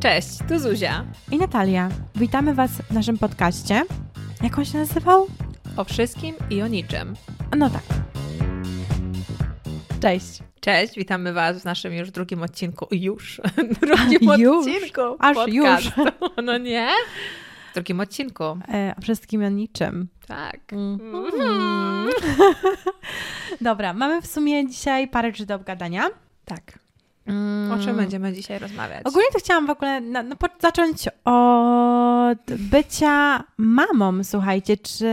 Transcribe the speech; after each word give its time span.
Cześć, 0.00 0.28
tu 0.48 0.58
Zuzia. 0.58 1.04
I 1.32 1.38
Natalia. 1.38 1.88
Witamy 2.14 2.54
Was 2.54 2.70
w 2.70 2.90
naszym 2.90 3.18
podcaście. 3.18 3.82
Jak 4.42 4.58
on 4.58 4.64
się 4.64 4.78
nazywał? 4.78 5.26
O 5.76 5.84
wszystkim 5.84 6.34
i 6.50 6.62
o 6.62 6.66
niczym. 6.66 7.14
No 7.56 7.70
tak. 7.70 7.82
Cześć. 10.00 10.38
Cześć, 10.60 10.94
witamy 10.94 11.32
Was 11.32 11.62
w 11.62 11.64
naszym 11.64 11.92
już 11.94 12.10
drugim 12.10 12.42
odcinku. 12.42 12.86
Już. 12.90 13.40
drugim 13.80 14.40
Już? 14.40 14.66
odcinku. 14.66 15.00
Aż 15.18 15.36
podcastu. 15.36 16.04
No 16.44 16.58
nie? 16.58 16.88
W 17.70 17.74
drugim 17.74 18.00
odcinku. 18.00 18.44
E, 18.44 18.94
a 18.96 19.00
wszystkim 19.00 19.44
o 19.44 19.48
niczym. 19.48 20.08
Tak. 20.26 20.60
Mhm. 20.72 22.10
Dobra, 23.60 23.92
mamy 23.94 24.22
w 24.22 24.26
sumie 24.26 24.68
dzisiaj 24.68 25.08
parę 25.08 25.28
rzeczy 25.30 25.46
do 25.46 25.54
obgadania. 25.54 26.08
Tak. 26.44 26.78
Mm. 27.30 27.72
O 27.72 27.84
czym 27.84 27.96
będziemy 27.96 28.32
dzisiaj 28.32 28.58
rozmawiać? 28.58 29.02
Ogólnie 29.06 29.28
to 29.32 29.38
chciałam 29.38 29.66
w 29.66 29.70
ogóle 29.70 30.00
na, 30.00 30.24
zacząć 30.60 31.08
od 31.24 32.54
bycia 32.58 33.44
mamą. 33.58 34.24
Słuchajcie, 34.24 34.76
czy 34.76 35.10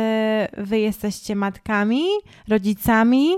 wy 0.57 0.79
jesteście 0.79 1.35
matkami, 1.35 2.05
rodzicami, 2.47 3.35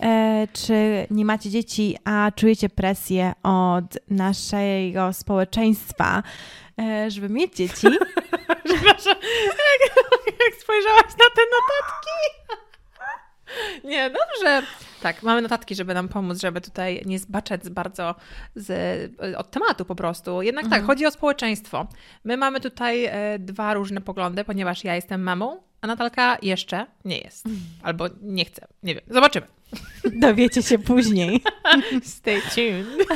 e, 0.00 0.48
czy 0.52 1.06
nie 1.10 1.24
macie 1.24 1.50
dzieci, 1.50 1.96
a 2.04 2.32
czujecie 2.36 2.68
presję 2.68 3.32
od 3.42 3.98
naszego 4.10 5.12
społeczeństwa, 5.12 6.22
e, 6.80 7.10
żeby 7.10 7.28
mieć 7.28 7.56
dzieci? 7.56 7.86
Przepraszam, 8.64 9.16
jak, 9.46 9.94
jak 10.26 10.60
spojrzałaś 10.62 11.02
na 11.02 11.30
te 11.34 11.42
notatki. 11.52 12.16
Nie, 13.84 14.10
dobrze. 14.10 14.62
Tak, 15.02 15.22
mamy 15.22 15.42
notatki, 15.42 15.74
żeby 15.74 15.94
nam 15.94 16.08
pomóc, 16.08 16.40
żeby 16.40 16.60
tutaj 16.60 17.02
nie 17.06 17.18
zbaczać 17.18 17.68
bardzo 17.70 18.14
z, 18.54 19.12
od 19.36 19.50
tematu 19.50 19.84
po 19.84 19.94
prostu. 19.94 20.42
Jednak 20.42 20.68
tak, 20.68 20.84
chodzi 20.84 21.06
o 21.06 21.10
społeczeństwo. 21.10 21.86
My 22.24 22.36
mamy 22.36 22.60
tutaj 22.60 23.04
e, 23.04 23.38
dwa 23.38 23.74
różne 23.74 24.00
poglądy, 24.00 24.44
ponieważ 24.44 24.84
ja 24.84 24.94
jestem 24.94 25.22
mamą, 25.22 25.62
a 25.80 25.86
Natalka 25.86 26.38
jeszcze 26.42 26.86
nie 27.04 27.18
jest. 27.18 27.46
Albo 27.82 28.04
nie 28.22 28.44
chce. 28.44 28.66
Nie 28.82 28.94
wiem. 28.94 29.04
Zobaczymy. 29.10 29.46
Dowiecie 30.26 30.62
się 30.62 30.78
później. 30.78 31.42
Stay 32.02 32.40
tuned. 32.54 33.08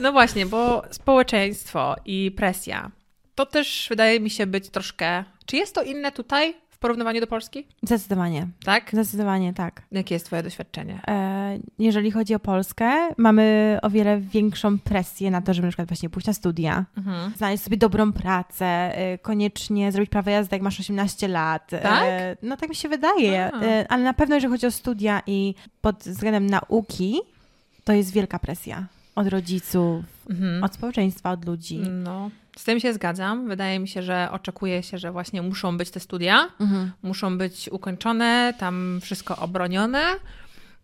No 0.00 0.12
właśnie, 0.12 0.46
bo 0.46 0.82
społeczeństwo 0.90 1.96
i 2.04 2.30
presja 2.36 2.90
to 3.36 3.46
też 3.46 3.86
wydaje 3.88 4.20
mi 4.20 4.30
się 4.30 4.46
być 4.46 4.68
troszkę. 4.68 5.24
Czy 5.46 5.56
jest 5.56 5.74
to 5.74 5.82
inne 5.82 6.12
tutaj 6.12 6.54
w 6.76 6.78
porównaniu 6.78 7.20
do 7.20 7.26
Polski? 7.26 7.66
Zdecydowanie, 7.82 8.48
Tak? 8.64 8.90
zdecydowanie 8.92 9.54
tak. 9.54 9.82
Jakie 9.92 10.14
jest 10.14 10.26
Twoje 10.26 10.42
doświadczenie? 10.42 11.00
E, 11.08 11.58
Jeżeli 11.78 12.10
chodzi 12.10 12.34
o 12.34 12.38
Polskę, 12.38 13.08
mamy 13.16 13.78
o 13.82 13.90
wiele 13.90 14.20
większą 14.20 14.78
presję 14.78 15.30
na 15.30 15.42
to, 15.42 15.54
żeby 15.54 15.66
na 15.66 15.70
przykład 15.70 15.88
właśnie 15.88 16.10
pójść 16.10 16.26
na 16.26 16.32
studia, 16.32 16.84
Mhm. 16.96 17.32
znaleźć 17.36 17.64
sobie 17.64 17.76
dobrą 17.76 18.12
pracę, 18.12 18.66
e, 18.66 19.18
koniecznie 19.18 19.92
zrobić 19.92 20.10
prawo 20.10 20.30
jazdy, 20.30 20.56
jak 20.56 20.62
masz 20.62 20.80
18 20.80 21.28
lat. 21.28 21.72
E, 21.72 21.78
Tak? 21.78 22.04
No 22.42 22.56
tak 22.56 22.68
mi 22.68 22.74
się 22.74 22.88
wydaje. 22.88 23.52
E, 23.62 23.86
ale 23.88 24.02
na 24.04 24.14
pewno 24.14 24.34
jeżeli 24.34 24.52
chodzi 24.52 24.66
o 24.66 24.70
studia 24.70 25.22
i 25.26 25.54
pod 25.80 25.96
względem 26.04 26.46
nauki, 26.46 27.20
to 27.84 27.92
jest 27.92 28.12
wielka 28.12 28.38
presja 28.38 28.86
od 29.14 29.26
rodziców, 29.28 30.04
Mhm. 30.30 30.64
od 30.64 30.74
społeczeństwa, 30.74 31.30
od 31.30 31.44
ludzi. 31.46 31.78
No, 31.78 32.30
z 32.58 32.64
tym 32.64 32.80
się 32.80 32.92
zgadzam. 32.94 33.48
Wydaje 33.48 33.78
mi 33.78 33.88
się, 33.88 34.02
że 34.02 34.28
oczekuje 34.32 34.82
się, 34.82 34.98
że 34.98 35.12
właśnie 35.12 35.42
muszą 35.42 35.76
być 35.76 35.90
te 35.90 36.00
studia, 36.00 36.48
Mhm. 36.60 36.92
muszą 37.02 37.38
być 37.38 37.68
ukończone, 37.72 38.54
tam 38.58 38.98
wszystko 39.02 39.36
obronione. 39.36 40.02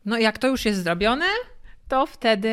No 0.05 0.19
i 0.19 0.23
jak 0.23 0.39
to 0.39 0.49
już 0.49 0.65
jest 0.65 0.83
zrobione, 0.83 1.25
to 1.89 2.07
wtedy 2.07 2.49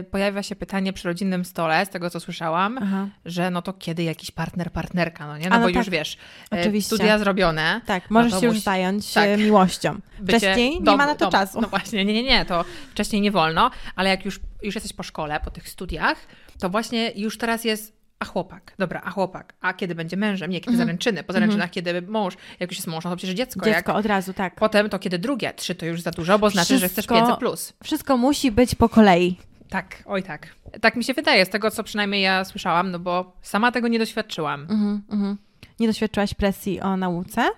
y, 0.00 0.02
pojawia 0.02 0.42
się 0.42 0.56
pytanie 0.56 0.92
przy 0.92 1.08
rodzinnym 1.08 1.44
stole, 1.44 1.86
z 1.86 1.88
tego 1.88 2.10
co 2.10 2.20
słyszałam, 2.20 2.78
Aha. 2.82 3.08
że 3.24 3.50
no 3.50 3.62
to 3.62 3.72
kiedy 3.72 4.02
jakiś 4.02 4.30
partner, 4.30 4.72
partnerka, 4.72 5.26
no 5.26 5.38
nie? 5.38 5.48
No, 5.48 5.54
A, 5.56 5.58
no 5.58 5.64
bo 5.64 5.68
już 5.68 5.78
tak. 5.86 5.88
wiesz, 5.90 6.14
y, 6.54 6.60
Oczywiście. 6.60 6.96
studia 6.96 7.18
zrobione. 7.18 7.80
Tak, 7.86 8.10
możesz 8.10 8.32
to 8.32 8.40
się 8.40 8.46
już 8.46 8.54
musi- 8.56 8.64
zająć 8.64 9.12
tak. 9.12 9.28
e, 9.28 9.36
miłością. 9.36 9.94
bycie 10.20 10.38
Wcześniej 10.38 10.70
nie 10.80 10.84
dom- 10.86 10.98
ma 10.98 11.06
na 11.06 11.14
to 11.14 11.24
dom- 11.24 11.32
czasu. 11.32 11.60
No 11.60 11.68
właśnie, 11.68 12.04
nie, 12.04 12.12
nie, 12.14 12.22
nie, 12.22 12.44
to 12.44 12.64
wcześniej 12.90 13.22
nie 13.22 13.30
wolno, 13.30 13.70
ale 13.96 14.10
jak 14.10 14.24
już, 14.24 14.40
już 14.62 14.74
jesteś 14.74 14.92
po 14.92 15.02
szkole, 15.02 15.40
po 15.44 15.50
tych 15.50 15.68
studiach, 15.68 16.16
to 16.60 16.68
właśnie 16.70 17.12
już 17.16 17.38
teraz 17.38 17.64
jest 17.64 17.97
a 18.18 18.24
chłopak, 18.24 18.74
dobra, 18.78 19.00
a 19.04 19.10
chłopak, 19.10 19.54
a 19.60 19.74
kiedy 19.74 19.94
będzie 19.94 20.16
mężem, 20.16 20.50
nie, 20.50 20.60
kiedy 20.60 20.76
zaręczyny, 20.76 21.22
po 21.22 21.32
zaręczynach, 21.32 21.70
kiedy 21.70 22.02
mąż, 22.02 22.34
jak 22.60 22.70
już 22.70 22.78
jest 22.78 22.86
mąż, 22.86 23.04
no 23.04 23.10
to 23.10 23.16
przecież 23.16 23.34
dziecko, 23.36 23.64
Dziecko 23.64 23.90
jak 23.92 23.98
od 23.98 24.06
razu, 24.06 24.32
tak. 24.32 24.54
potem 24.54 24.88
to 24.88 24.98
kiedy 24.98 25.18
drugie, 25.18 25.52
trzy 25.56 25.74
to 25.74 25.86
już 25.86 26.00
za 26.00 26.10
dużo, 26.10 26.38
bo 26.38 26.50
znaczy, 26.50 26.78
że 26.78 26.88
chcesz 26.88 26.92
Wszystko- 26.92 27.14
500 27.14 27.38
plus. 27.38 27.72
Wszystko 27.84 28.16
musi 28.16 28.50
być 28.50 28.74
po 28.74 28.88
kolei. 28.88 29.36
Tak, 29.68 30.02
oj 30.06 30.22
tak. 30.22 30.46
Tak 30.80 30.96
mi 30.96 31.04
się 31.04 31.14
wydaje, 31.14 31.44
z 31.46 31.48
tego 31.48 31.70
co 31.70 31.84
przynajmniej 31.84 32.22
ja 32.22 32.44
słyszałam, 32.44 32.90
no 32.90 32.98
bo 32.98 33.32
sama 33.42 33.72
tego 33.72 33.88
nie 33.88 33.98
doświadczyłam. 33.98 34.60
Mhm, 34.60 35.02
mhm. 35.10 35.36
Nie 35.80 35.86
doświadczyłaś 35.86 36.34
presji 36.34 36.80
o 36.80 36.96
nauce? 36.96 37.48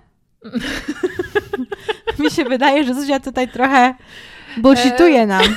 Mi 2.19 2.31
się 2.31 2.45
wydaje, 2.45 2.85
że 2.85 2.95
Zuzia 2.95 3.21
tutaj 3.21 3.49
trochę 3.49 3.95
bullshituje 4.57 5.27
nam. 5.27 5.43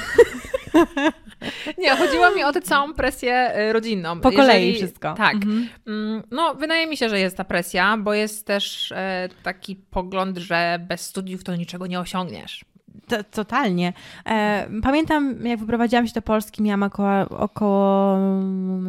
Nie, 1.78 1.96
chodziło 1.96 2.32
mi 2.32 2.44
o 2.44 2.52
tę 2.52 2.62
całą 2.62 2.94
presję 2.94 3.58
y, 3.70 3.74
rodzinną. 3.74 4.20
Po 4.20 4.32
kolei 4.32 4.76
wszystko. 4.76 5.14
Tak. 5.14 5.34
Mhm. 5.36 5.70
Mm, 5.88 6.24
No, 6.32 6.56
wydaje 6.56 6.88
mi 6.88 6.98
się, 6.98 7.10
że 7.10 7.20
jest 7.20 7.38
ta 7.38 7.44
presja, 7.44 7.98
bo 7.98 8.14
jest 8.14 8.48
też 8.48 8.92
e, 8.92 9.30
taki 9.44 9.76
pogląd, 9.76 10.38
że 10.38 10.80
bez 10.88 11.02
studiów 11.02 11.44
to 11.44 11.56
niczego 11.56 11.88
nie 11.88 12.00
osiągniesz. 12.00 12.66
To, 13.08 13.24
totalnie. 13.24 13.94
E, 14.26 14.68
pamiętam, 14.84 15.46
jak 15.48 15.60
wyprowadziłam 15.60 16.08
się 16.08 16.14
do 16.14 16.22
Polski, 16.22 16.64
miałam 16.64 16.84
około, 16.84 17.22
około 17.30 18.18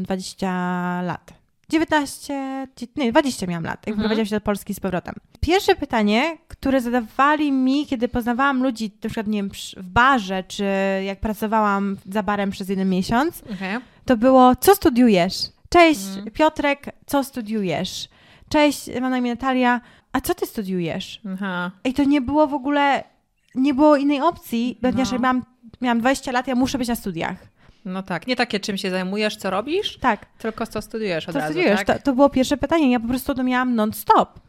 20 0.00 1.02
lat. 1.02 1.43
19, 1.68 2.66
dzie- 2.76 2.86
nie, 2.96 3.12
20 3.12 3.46
miałam 3.46 3.64
lat, 3.64 3.86
jak 3.86 3.98
Mhm. 3.98 4.26
się 4.26 4.36
do 4.36 4.40
Polski 4.40 4.74
z 4.74 4.80
powrotem. 4.80 5.14
Pierwsze 5.40 5.74
pytanie, 5.74 6.38
które 6.48 6.80
zadawali 6.80 7.52
mi, 7.52 7.86
kiedy 7.86 8.08
poznawałam 8.08 8.62
ludzi, 8.62 8.90
na 9.04 9.08
przykład, 9.10 9.26
nie 9.26 9.38
wiem, 9.38 9.50
w 9.76 9.88
barze, 9.88 10.44
czy 10.48 10.64
jak 11.06 11.20
pracowałam 11.20 11.96
za 12.12 12.22
barem 12.22 12.50
przez 12.50 12.68
jeden 12.68 12.88
miesiąc, 12.88 13.42
Okay. 13.54 13.80
to 14.04 14.16
było, 14.16 14.56
co 14.56 14.74
studiujesz? 14.74 15.34
Cześć, 15.68 16.06
Mhm. 16.06 16.30
Piotrek, 16.30 16.86
co 17.06 17.24
studiujesz? 17.24 18.08
Cześć, 18.48 18.86
mam 19.00 19.10
na 19.10 19.18
imię 19.18 19.30
Natalia, 19.30 19.80
a 20.12 20.20
co 20.20 20.34
ty 20.34 20.46
studiujesz? 20.46 21.20
Aha. 21.34 21.70
I 21.84 21.94
to 21.94 22.04
nie 22.04 22.20
było 22.20 22.46
w 22.46 22.54
ogóle, 22.54 23.04
nie 23.54 23.74
było 23.74 23.96
innej 23.96 24.20
opcji, 24.20 24.78
ponieważ 24.80 25.08
No. 25.08 25.14
jak 25.14 25.22
miałam, 25.22 25.42
miałam 25.80 25.98
20 26.00 26.32
lat, 26.32 26.48
ja 26.48 26.54
muszę 26.54 26.78
być 26.78 26.88
na 26.88 26.94
studiach. 26.94 27.36
No 27.84 28.02
tak, 28.02 28.26
nie 28.26 28.36
takie 28.36 28.60
czym 28.60 28.76
się 28.76 28.90
zajmujesz, 28.90 29.36
co 29.36 29.50
robisz, 29.50 29.96
Tak, 29.98 30.26
tylko 30.38 30.66
co 30.66 30.82
studiujesz 30.82 31.28
od 31.28 31.32
co 31.32 31.38
razu, 31.38 31.52
studiujesz? 31.52 31.80
tak? 31.84 31.96
To, 31.98 32.02
to 32.04 32.12
było 32.12 32.30
pierwsze 32.30 32.56
pytanie, 32.56 32.92
ja 32.92 33.00
po 33.00 33.08
prostu 33.08 33.34
to 33.34 33.44
miałam 33.44 33.74
non-stop, 33.74 34.40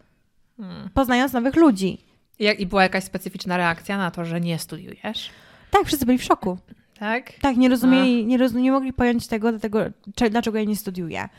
Hmm. 0.57 0.90
poznając 0.94 1.34
nowych 1.34 1.56
ludzi. 1.56 1.97
I, 2.40 2.44
jak, 2.44 2.59
I 2.59 2.66
była 2.66 2.84
jakaś 2.84 3.03
specyficzna 3.03 3.57
reakcja 3.57 3.97
na 3.97 4.12
to, 4.12 4.25
że 4.25 4.41
nie 4.41 4.59
studiujesz, 4.59 5.29
Tak, 5.72 5.85
wszyscy 5.85 6.06
byli 6.06 6.18
w 6.18 6.23
szoku. 6.23 6.57
tak? 7.00 7.34
Tak, 7.41 7.57
nie 7.57 7.69
rozumieli, 7.69 8.25
nie, 8.25 8.38
roz, 8.38 8.53
nie 8.53 8.72
mogli 8.72 8.94
pojąć 8.94 9.28
tego, 9.28 9.52
dlatego, 9.52 9.79
cze- 10.16 10.29
dlaczego 10.29 10.57
ja 10.57 10.63
nie 10.63 10.75
studiuję. 10.75 11.29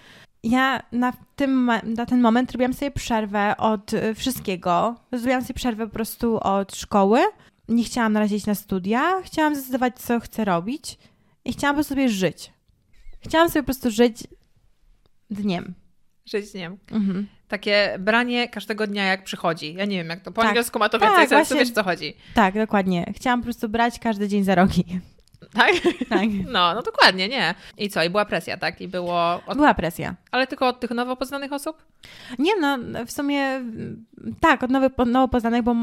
Ja 0.44 0.82
na, 0.92 1.12
tym, 1.36 1.70
na 1.84 2.06
ten 2.06 2.20
moment 2.20 2.52
robiłam 2.52 2.74
sobie 2.74 2.90
przerwę 2.90 3.56
od 3.56 3.92
y, 3.92 4.14
wszystkiego. 4.14 4.94
Zrobiłam 5.12 5.42
sobie 5.42 5.54
przerwę 5.54 5.86
po 5.86 5.92
prostu 5.92 6.38
od 6.40 6.76
szkoły. 6.76 7.20
Nie 7.68 7.84
chciałam 7.84 8.12
na 8.12 8.20
razie 8.20 8.36
iść 8.36 8.46
na 8.46 8.54
studia. 8.54 9.22
Chciałam 9.24 9.54
zdecydować, 9.54 9.96
co 9.98 10.20
chcę 10.20 10.44
robić. 10.44 10.98
I 11.46 11.52
chciałam 11.52 11.74
po 11.74 11.76
prostu 11.76 11.94
sobie 11.94 12.08
żyć. 12.08 12.52
Chciałam 13.20 13.48
sobie 13.50 13.62
po 13.62 13.66
prostu 13.66 13.90
żyć 13.90 14.24
dniem. 15.30 15.74
Żyć 16.26 16.54
nie 16.54 16.60
wiem. 16.60 16.78
Mhm. 16.90 17.26
Takie 17.48 17.96
branie 17.98 18.48
każdego 18.48 18.86
dnia 18.86 19.04
jak 19.04 19.24
przychodzi. 19.24 19.74
Ja 19.74 19.84
nie 19.84 19.96
wiem, 19.96 20.08
jak 20.08 20.20
to 20.20 20.32
po 20.32 20.40
Tak. 20.42 20.48
angielsku 20.48 20.78
ma 20.78 20.88
to 20.88 20.98
Tak, 20.98 21.08
więcej 21.10 21.28
sensu, 21.28 21.54
wiesz, 21.54 21.70
co 21.70 21.82
chodzi. 21.82 22.14
Tak, 22.34 22.54
dokładnie. 22.54 23.12
Chciałam 23.16 23.40
po 23.40 23.44
prostu 23.44 23.68
brać 23.68 23.98
każdy 23.98 24.28
dzień 24.28 24.44
za 24.44 24.54
rogi. 24.54 24.84
Tak? 25.54 25.72
Tak. 26.08 26.28
No, 26.52 26.74
no 26.74 26.82
dokładnie, 26.82 27.28
nie. 27.28 27.54
I 27.78 27.90
co? 27.90 28.04
I 28.04 28.10
była 28.10 28.24
presja, 28.24 28.56
tak? 28.56 28.80
I 28.80 28.88
było... 28.88 29.40
Od... 29.46 29.56
Była 29.56 29.74
presja. 29.74 30.14
Ale 30.30 30.46
tylko 30.46 30.68
od 30.68 30.80
tych 30.80 30.90
nowo 30.90 31.16
poznanych 31.16 31.52
osób? 31.52 31.82
Nie 32.38 32.56
no, 32.60 32.78
w 33.06 33.12
sumie 33.12 33.40
mm, 33.42 34.04
tak, 34.40 34.62
od 34.62 34.70
nowo, 34.70 34.86
od 34.96 35.08
nowo 35.08 35.28
poznanych, 35.28 35.62
bo 35.62 35.74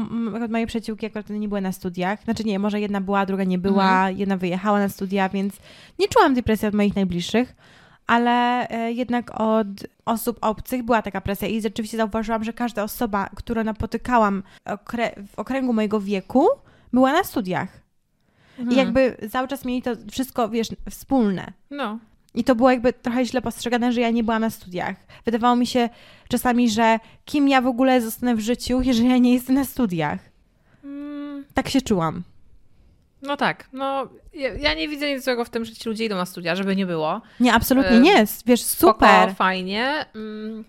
moje 0.48 0.66
przyjaciółki 0.66 1.06
akurat 1.06 1.30
nie 1.30 1.48
były 1.48 1.60
na 1.60 1.72
studiach. 1.72 2.22
Znaczy 2.24 2.44
nie, 2.44 2.58
może 2.58 2.80
jedna 2.80 3.00
była, 3.00 3.26
druga 3.26 3.44
nie 3.44 3.58
była, 3.58 3.84
Mhm. 3.84 4.16
jedna 4.18 4.36
wyjechała 4.36 4.78
na 4.78 4.88
studia, 4.88 5.28
więc 5.28 5.54
nie 5.98 6.08
czułam 6.08 6.34
tej 6.34 6.42
presji 6.42 6.68
od 6.68 6.74
moich 6.74 6.96
najbliższych, 6.96 7.54
ale 8.06 8.68
e, 8.68 8.92
jednak 8.92 9.40
od 9.40 9.66
osób 10.04 10.38
obcych 10.40 10.82
była 10.82 11.02
taka 11.02 11.20
presja 11.20 11.48
i 11.48 11.62
rzeczywiście 11.62 11.96
zauważyłam, 11.96 12.44
że 12.44 12.52
każda 12.52 12.82
osoba, 12.82 13.28
którą 13.34 13.64
napotykałam 13.64 14.42
w 15.26 15.38
okręgu 15.38 15.72
mojego 15.72 16.00
wieku, 16.00 16.46
była 16.92 17.12
na 17.12 17.24
studiach. 17.24 17.83
I 18.70 18.74
jakby 18.74 19.16
cały 19.30 19.48
czas 19.48 19.64
mieli 19.64 19.82
to 19.82 19.90
wszystko, 20.10 20.48
wiesz, 20.48 20.68
wspólne. 20.90 21.52
No. 21.70 21.98
I 22.34 22.44
to 22.44 22.54
było 22.54 22.70
jakby 22.70 22.92
trochę 22.92 23.24
źle 23.26 23.42
postrzegane, 23.42 23.92
że 23.92 24.00
ja 24.00 24.10
nie 24.10 24.24
byłam 24.24 24.40
na 24.40 24.50
studiach. 24.50 24.96
Wydawało 25.24 25.56
mi 25.56 25.66
się 25.66 25.88
czasami, 26.28 26.70
że 26.70 26.98
kim 27.24 27.48
ja 27.48 27.60
w 27.60 27.66
ogóle 27.66 28.00
zostanę 28.00 28.34
w 28.34 28.40
życiu, 28.40 28.80
jeżeli 28.82 29.08
ja 29.08 29.18
nie 29.18 29.34
jestem 29.34 29.54
na 29.54 29.64
studiach. 29.64 30.18
Mm, 30.84 31.44
Tak 31.54 31.68
się 31.68 31.80
czułam. 31.80 32.22
No 33.22 33.36
tak, 33.36 33.68
no 33.72 34.08
ja, 34.34 34.54
ja 34.54 34.74
nie 34.74 34.88
widzę 34.88 35.14
nic 35.14 35.24
złego 35.24 35.44
w 35.44 35.50
tym, 35.50 35.64
że 35.64 35.72
ci 35.72 35.88
ludzie 35.88 36.04
idą 36.04 36.16
na 36.16 36.26
studia, 36.26 36.56
żeby 36.56 36.76
nie 36.76 36.86
było. 36.86 37.20
Nie, 37.40 37.52
absolutnie 37.54 37.90
E, 37.96 38.00
nie. 38.00 38.24
Wiesz, 38.46 38.62
Spoko, 38.62 38.92
super. 39.06 39.34
fajnie, 39.34 40.06
mm, 40.14 40.64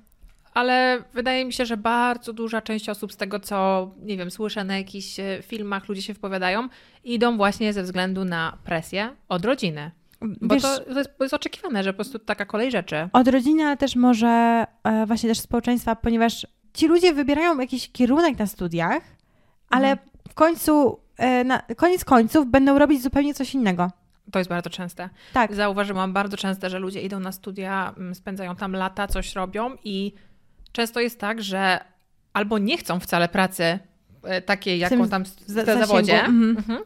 ale 0.56 1.04
wydaje 1.14 1.46
mi 1.46 1.54
się, 1.54 1.66
że 1.66 1.78
bardzo 1.78 2.34
duża 2.34 2.62
część 2.62 2.90
osób 2.90 3.14
z 3.14 3.18
tego, 3.18 3.40
co, 3.40 3.92
nie 4.02 4.18
wiem, 4.18 4.32
słyszę 4.32 4.64
na 4.64 4.78
jakichś 4.78 5.20
e, 5.20 5.40
filmach, 5.42 5.90
ludzie 5.90 6.02
się 6.02 6.14
wypowiadają, 6.14 6.68
idą 7.04 7.38
właśnie 7.38 7.74
ze 7.74 7.84
względu 7.84 8.26
na 8.26 8.58
presję 8.64 9.10
od 9.30 9.46
rodziny. 9.46 9.92
Bo 10.22 10.56
Wiesz, 10.56 10.64
to, 10.64 10.80
to, 10.80 10.98
jest, 10.98 11.18
to 11.18 11.24
jest 11.24 11.34
oczekiwane, 11.34 11.84
że 11.84 11.94
po 11.94 11.96
prostu 11.96 12.20
taka 12.20 12.46
kolej 12.46 12.72
rzeczy. 12.72 13.10
Od 13.14 13.28
rodziny, 13.28 13.64
ale 13.64 13.78
też 13.78 13.96
może 13.96 14.66
e, 14.84 15.06
właśnie 15.06 15.30
też 15.30 15.40
społeczeństwa, 15.40 15.96
ponieważ 15.96 16.48
ci 16.74 16.88
ludzie 16.88 17.14
wybierają 17.14 17.60
jakiś 17.60 17.92
kierunek 17.92 18.40
na 18.40 18.48
studiach, 18.48 19.04
ale 19.70 19.88
Mhm. 19.92 20.10
w 20.30 20.34
końcu, 20.34 21.00
e, 21.18 21.44
na 21.44 21.62
koniec 21.78 22.06
końców 22.06 22.52
będą 22.52 22.80
robić 22.80 23.04
zupełnie 23.04 23.34
coś 23.34 23.54
innego. 23.54 23.92
To 24.32 24.40
jest 24.40 24.50
bardzo 24.50 24.70
częste. 24.70 25.10
Tak, 25.34 25.56
Zauważyłam 25.56 26.14
bardzo 26.14 26.38
często, 26.38 26.70
że 26.70 26.80
ludzie 26.80 27.02
idą 27.02 27.20
na 27.20 27.32
studia, 27.32 27.94
mm, 27.98 28.16
spędzają 28.16 28.56
tam 28.56 28.74
lata, 28.74 29.08
coś 29.08 29.36
robią 29.36 29.76
i 29.84 30.14
często 30.76 31.00
jest 31.00 31.20
tak, 31.20 31.44
że 31.44 31.80
albo 32.34 32.58
nie 32.58 32.78
chcą 32.78 33.00
wcale 33.00 33.30
pracy 33.30 33.80
e, 34.24 34.42
takiej, 34.42 34.80
jaką 34.80 35.10
tam 35.10 35.24
w 35.26 35.66
zawodzie, 35.66 36.20
mhm. 36.20 36.58
mhm. 36.58 36.80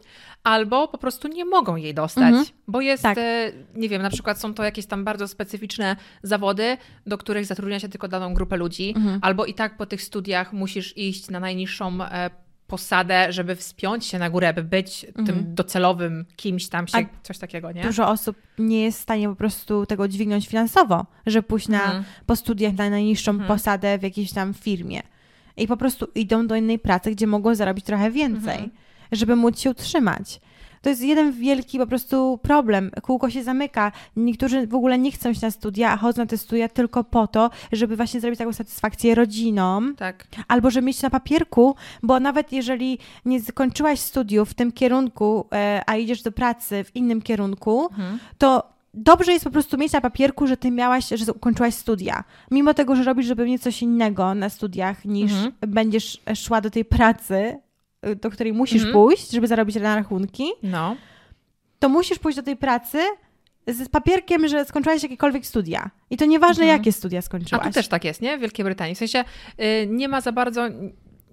albo 0.44 0.88
po 0.88 0.98
prostu 0.98 1.28
nie 1.28 1.46
mogą 1.46 1.76
jej 1.76 1.94
dostać, 1.94 2.24
Mhm. 2.24 2.46
bo 2.68 2.82
jest, 2.82 3.04
Tak. 3.04 3.18
e, 3.18 3.52
nie 3.76 3.90
wiem, 3.90 4.02
na 4.02 4.10
przykład 4.10 4.40
są 4.40 4.54
to 4.54 4.64
jakieś 4.64 4.86
tam 4.86 5.04
bardzo 5.04 5.28
specyficzne 5.28 5.96
zawody, 6.24 6.78
do 7.06 7.18
których 7.18 7.46
zatrudnia 7.46 7.80
się 7.80 7.90
tylko 7.90 8.08
daną 8.08 8.34
grupę 8.34 8.58
ludzi, 8.58 8.94
Mhm. 8.98 9.20
albo 9.22 9.46
i 9.46 9.54
tak 9.54 9.78
po 9.78 9.86
tych 9.86 10.02
studiach 10.02 10.54
musisz 10.54 10.98
iść 10.98 11.30
na 11.30 11.40
najniższą 11.40 12.04
e, 12.04 12.30
posadę, 12.70 13.34
żeby 13.34 13.56
wspiąć 13.56 14.06
się 14.06 14.20
na 14.20 14.30
górę, 14.30 14.54
by 14.54 14.64
być 14.64 15.06
Mhm. 15.06 15.26
tym 15.28 15.56
docelowym 15.56 16.26
kimś 16.36 16.70
tam, 16.70 16.88
się, 16.88 16.98
A 16.98 17.02
coś 17.24 17.38
takiego, 17.38 17.72
nie? 17.72 17.84
dużo 17.84 18.10
osób 18.10 18.36
nie 18.60 18.82
jest 18.84 19.00
w 19.00 19.02
stanie 19.02 19.30
po 19.30 19.36
prostu 19.36 19.86
tego 19.86 20.08
dźwignąć 20.08 20.48
finansowo, 20.48 21.06
że 21.26 21.44
pójść 21.44 21.68
na, 21.68 21.84
Mhm. 21.84 22.04
po 22.26 22.36
studiach 22.36 22.74
na 22.74 22.90
najniższą 22.90 23.32
Mhm. 23.32 23.48
posadę 23.48 23.98
w 23.98 24.04
jakiejś 24.04 24.32
tam 24.34 24.54
firmie. 24.54 25.02
I 25.58 25.68
po 25.68 25.78
prostu 25.78 26.08
idą 26.16 26.48
do 26.48 26.56
innej 26.56 26.80
pracy, 26.80 27.12
gdzie 27.12 27.28
mogą 27.28 27.56
zarobić 27.56 27.86
trochę 27.86 28.12
więcej, 28.12 28.54
Mhm. 28.54 28.70
żeby 29.12 29.36
móc 29.36 29.60
się 29.60 29.70
utrzymać. 29.70 30.40
To 30.82 30.90
jest 30.90 31.02
jeden 31.02 31.32
wielki 31.32 31.78
po 31.80 31.88
prostu 31.88 32.40
problem. 32.42 32.92
Kółko 33.02 33.30
się 33.30 33.44
zamyka. 33.44 33.92
Niektórzy 34.16 34.68
w 34.68 34.76
ogóle 34.76 34.98
nie 35.00 35.12
chcą 35.12 35.30
iść 35.30 35.42
na 35.42 35.52
studia, 35.52 35.92
a 35.92 35.98
chodzą 35.98 36.22
na 36.22 36.26
te 36.26 36.38
studia 36.38 36.70
tylko 36.70 37.04
po 37.04 37.28
to, 37.28 37.50
żeby 37.72 37.96
właśnie 37.96 38.20
zrobić 38.20 38.40
taką 38.40 38.54
satysfakcję 38.54 39.16
rodzinom, 39.16 39.96
Tak. 39.96 40.28
albo 40.48 40.70
żeby 40.72 40.88
mieć 40.88 41.02
na 41.02 41.10
papierku, 41.10 41.76
bo 42.04 42.20
nawet 42.20 42.52
jeżeli 42.52 42.98
nie 43.26 43.42
skończyłaś 43.42 44.00
studiów 44.00 44.50
w 44.50 44.54
tym 44.54 44.72
kierunku, 44.72 45.46
e, 45.54 45.82
a 45.86 45.96
idziesz 45.98 46.22
do 46.22 46.32
pracy 46.32 46.84
w 46.84 46.96
innym 46.96 47.22
kierunku, 47.22 47.84
Mhm. 47.92 48.20
to 48.38 48.64
dobrze 48.94 49.32
jest 49.32 49.46
po 49.46 49.52
prostu 49.52 49.78
mieć 49.78 49.94
na 49.94 50.02
papierku, 50.02 50.48
że 50.48 50.58
ty 50.58 50.72
miałaś, 50.72 51.10
że 51.10 51.34
ukończyłaś 51.34 51.74
studia. 51.74 52.24
Mimo 52.52 52.74
tego, 52.74 52.96
że 52.96 53.04
robisz 53.04 53.28
zupełnie 53.28 53.60
coś 53.60 53.82
innego 53.82 54.34
na 54.36 54.50
studiach, 54.50 55.06
niż 55.06 55.32
Mhm. 55.32 55.52
będziesz 55.68 56.22
szła 56.36 56.62
do 56.62 56.70
tej 56.70 56.86
pracy, 56.86 57.60
do 58.22 58.30
której 58.30 58.54
musisz 58.54 58.76
Mhm. 58.82 58.94
pójść, 58.94 59.32
żeby 59.32 59.48
zarobić 59.48 59.76
na 59.76 59.96
rachunki, 59.96 60.50
No. 60.64 60.96
to 61.80 61.90
musisz 61.90 62.20
pójść 62.20 62.36
do 62.36 62.44
tej 62.44 62.58
pracy 62.58 62.98
z 63.68 63.90
papierkiem, 63.90 64.48
że 64.48 64.66
skończyłaś 64.66 65.04
jakiekolwiek 65.04 65.46
studia. 65.46 65.92
I 66.10 66.18
to 66.18 66.26
nieważne, 66.26 66.64
Mhm. 66.64 66.80
jakie 66.80 66.92
studia 66.92 67.20
A 67.20 67.22
skończyłaś. 67.22 67.68
tu 67.68 67.74
też 67.74 67.88
tak 67.88 68.04
jest, 68.04 68.22
nie? 68.22 68.38
W 68.38 68.42
Wielkiej 68.42 68.64
Brytanii. 68.66 68.96
W 68.96 68.98
sensie 68.98 69.24
y, 69.60 69.88
nie 69.90 70.08
ma 70.08 70.22
za 70.22 70.32
bardzo, 70.32 70.68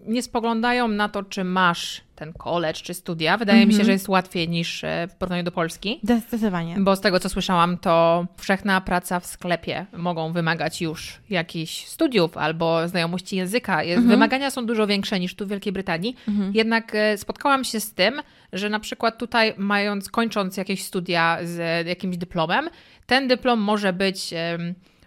nie 0.07 0.23
spoglądają 0.23 0.89
na 0.89 1.09
to, 1.09 1.23
czy 1.23 1.45
masz 1.45 2.01
ten 2.17 2.33
college, 2.33 2.73
czy 2.83 2.95
studia. 2.95 3.37
Wydaje 3.39 3.67
mi 3.67 3.73
się, 3.73 3.77
Mhm. 3.77 3.87
że 3.87 3.93
jest 3.93 4.09
łatwiej 4.09 4.49
niż 4.49 4.85
y, 4.85 4.87
w 5.11 5.15
porównaniu 5.15 5.43
do 5.45 5.53
Polski. 5.53 6.01
Zdecydowanie. 6.03 6.77
Bo 6.79 6.97
z 6.97 7.01
tego, 7.01 7.21
co 7.21 7.29
słyszałam, 7.29 7.79
to 7.79 8.27
powszechna 8.37 8.81
praca 8.81 9.21
w 9.21 9.27
sklepie 9.27 9.87
mogą 9.97 10.33
wymagać 10.33 10.81
już 10.81 11.21
jakichś 11.31 11.85
studiów 11.87 12.37
albo 12.37 12.89
znajomości 12.89 13.37
języka. 13.37 13.83
Mhm. 13.83 14.09
Wymagania 14.09 14.51
są 14.51 14.67
dużo 14.67 14.87
większe 14.87 15.21
niż 15.21 15.35
tu 15.35 15.47
w 15.47 15.49
Wielkiej 15.49 15.73
Brytanii. 15.73 16.17
Mhm. 16.29 16.55
Jednak 16.55 16.95
e, 16.95 17.19
spotkałam 17.19 17.65
się 17.65 17.81
z 17.81 17.95
tym, 17.95 18.23
że 18.53 18.69
na 18.71 18.81
przykład 18.81 19.19
tutaj 19.19 19.55
mając, 19.57 20.11
kończąc 20.11 20.57
jakieś 20.57 20.85
studia 20.85 21.39
z 21.45 21.87
jakimś 21.87 22.17
dyplomem, 22.17 22.69
ten 23.07 23.29
dyplom 23.29 23.61
może 23.61 23.93
być 23.93 24.35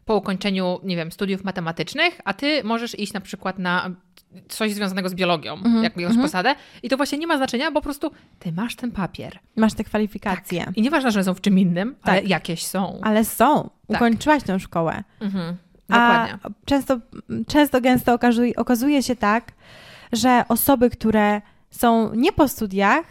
po 0.06 0.16
ukończeniu, 0.16 0.80
nie 0.84 0.96
wiem, 0.96 1.12
studiów 1.12 1.44
matematycznych, 1.44 2.22
a 2.26 2.34
ty 2.34 2.64
możesz 2.64 3.00
iść 3.00 3.14
na 3.14 3.22
przykład 3.22 3.60
na 3.60 3.92
coś 4.50 4.74
związanego 4.74 5.10
z 5.10 5.14
biologią, 5.14 5.54
Mhm, 5.54 5.84
jakąś 5.84 6.04
mhm. 6.04 6.22
posadę 6.22 6.56
i 6.84 6.90
to 6.90 6.98
właśnie 6.98 7.18
nie 7.18 7.28
ma 7.28 7.38
znaczenia, 7.38 7.72
bo 7.72 7.80
po 7.80 7.84
prostu 7.84 8.12
ty 8.40 8.52
masz 8.52 8.76
ten 8.76 8.92
papier. 8.92 9.40
Masz 9.56 9.74
te 9.74 9.84
kwalifikacje. 9.84 10.66
I 10.76 10.82
nieważne, 10.82 11.12
że 11.12 11.24
są 11.24 11.34
w 11.34 11.42
czym 11.42 11.60
innym, 11.60 11.96
ale 12.02 12.22
Tak. 12.22 12.30
jakieś 12.30 12.66
są. 12.66 13.00
Ale 13.04 13.26
są. 13.26 13.64
Tak. 13.64 13.98
Ukończyłaś 13.98 14.44
tę 14.44 14.60
szkołę. 14.60 15.04
Mhm. 15.20 15.56
A 15.90 15.94
Dokładnie. 15.94 16.52
często, 16.66 17.00
często 17.48 17.82
gęsto 17.82 18.14
okazuje, 18.14 18.56
okazuje 18.56 19.04
się 19.04 19.16
tak, 19.16 19.52
że 20.12 20.44
osoby, 20.50 20.90
które 20.90 21.42
są 21.72 22.14
nie 22.14 22.32
po 22.32 22.48
studiach, 22.48 23.06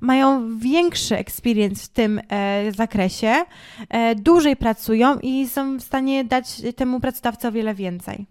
mają 0.00 0.58
większy 0.58 1.16
experience 1.16 1.84
w 1.84 1.88
tym 1.88 2.20
e, 2.28 2.72
zakresie, 2.72 3.34
e, 3.88 4.14
dłużej 4.14 4.56
pracują 4.56 5.18
i 5.18 5.48
są 5.48 5.76
w 5.76 5.82
stanie 5.82 6.24
dać 6.24 6.62
temu 6.76 7.00
pracodawcy 7.00 7.48
o 7.48 7.52
wiele 7.52 7.74
więcej. 7.74 8.26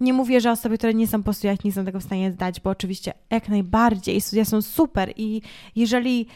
Nie 0.00 0.12
mówię, 0.12 0.40
że 0.40 0.50
osoby, 0.50 0.78
które 0.78 0.94
nie 0.94 1.06
są 1.06 1.22
po 1.22 1.32
studiach, 1.32 1.64
nie 1.64 1.72
są 1.72 1.84
tego 1.84 2.00
w 2.00 2.04
stanie 2.04 2.30
dać, 2.30 2.60
bo 2.60 2.70
oczywiście 2.70 3.12
jak 3.30 3.48
najbardziej 3.48 4.20
studia 4.20 4.44
są 4.44 4.62
super 4.62 5.12
i 5.16 5.42
jeżeli 5.76 6.26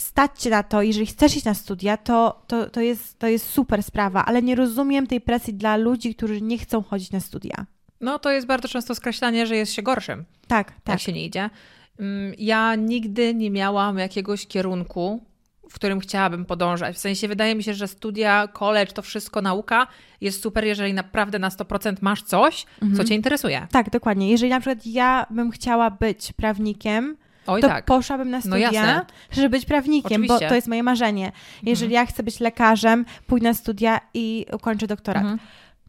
stać 0.00 0.30
cię 0.42 0.50
na 0.50 0.62
to, 0.62 0.82
jeżeli 0.82 1.06
chcesz 1.06 1.36
iść 1.36 1.44
na 1.44 1.54
studia, 1.54 1.96
to, 1.96 2.42
to, 2.46 2.70
to, 2.70 2.80
jest, 2.80 3.18
to 3.18 3.26
jest 3.26 3.48
super 3.50 3.82
sprawa, 3.82 4.24
ale 4.24 4.42
nie 4.42 4.54
rozumiem 4.54 5.06
tej 5.06 5.20
presji 5.20 5.54
dla 5.54 5.76
ludzi, 5.76 6.14
którzy 6.14 6.40
nie 6.40 6.58
chcą 6.58 6.82
chodzić 6.82 7.10
na 7.10 7.20
studia. 7.20 7.66
No 8.00 8.18
to 8.18 8.30
jest 8.30 8.46
bardzo 8.46 8.68
często 8.68 8.94
skreślanie, 8.94 9.46
że 9.46 9.56
jest 9.56 9.72
się 9.72 9.82
gorszym, 9.82 10.24
Tak, 10.48 10.70
tak. 10.72 10.80
jak 10.88 11.00
się 11.00 11.12
nie 11.12 11.24
idzie. 11.24 11.50
Mm, 11.98 12.34
Ja 12.38 12.74
nigdy 12.74 13.34
nie 13.34 13.50
miałam 13.50 13.98
jakiegoś 13.98 14.46
kierunku, 14.46 15.24
w 15.70 15.74
którym 15.74 16.00
chciałabym 16.00 16.44
podążać. 16.44 16.96
W 16.96 16.98
sensie 16.98 17.28
wydaje 17.28 17.54
mi 17.54 17.62
się, 17.62 17.74
że 17.74 17.88
studia, 17.88 18.48
college, 18.48 18.92
to 18.92 19.02
wszystko, 19.02 19.42
nauka 19.42 19.86
jest 20.20 20.42
super, 20.42 20.64
jeżeli 20.64 20.94
naprawdę 20.94 21.38
na 21.38 21.48
100% 21.48 21.96
masz 22.00 22.22
coś, 22.22 22.66
Mhm. 22.82 22.96
co 22.96 23.04
cię 23.04 23.14
interesuje. 23.14 23.66
Tak, 23.70 23.90
dokładnie. 23.90 24.30
Jeżeli 24.30 24.50
na 24.50 24.60
przykład 24.60 24.86
ja 24.86 25.26
bym 25.30 25.50
chciała 25.50 25.90
być 25.90 26.32
prawnikiem, 26.32 27.16
Oj 27.46 27.60
to 27.60 27.68
tak. 27.68 27.84
poszłabym 27.84 28.30
na 28.30 28.36
No 28.36 28.40
studia, 28.42 28.70
jasne. 28.72 29.06
żeby 29.30 29.48
być 29.48 29.64
prawnikiem, 29.66 30.12
Oczywiście. 30.22 30.44
bo 30.44 30.48
to 30.48 30.54
jest 30.54 30.68
moje 30.68 30.82
marzenie. 30.82 31.32
Jeżeli 31.62 31.92
ja 31.94 32.06
chcę 32.06 32.22
być 32.22 32.40
lekarzem, 32.40 33.04
pójdę 33.26 33.48
na 33.48 33.54
studia 33.54 34.00
i 34.14 34.46
ukończę 34.52 34.86
doktorat. 34.86 35.22
Mhm. 35.22 35.38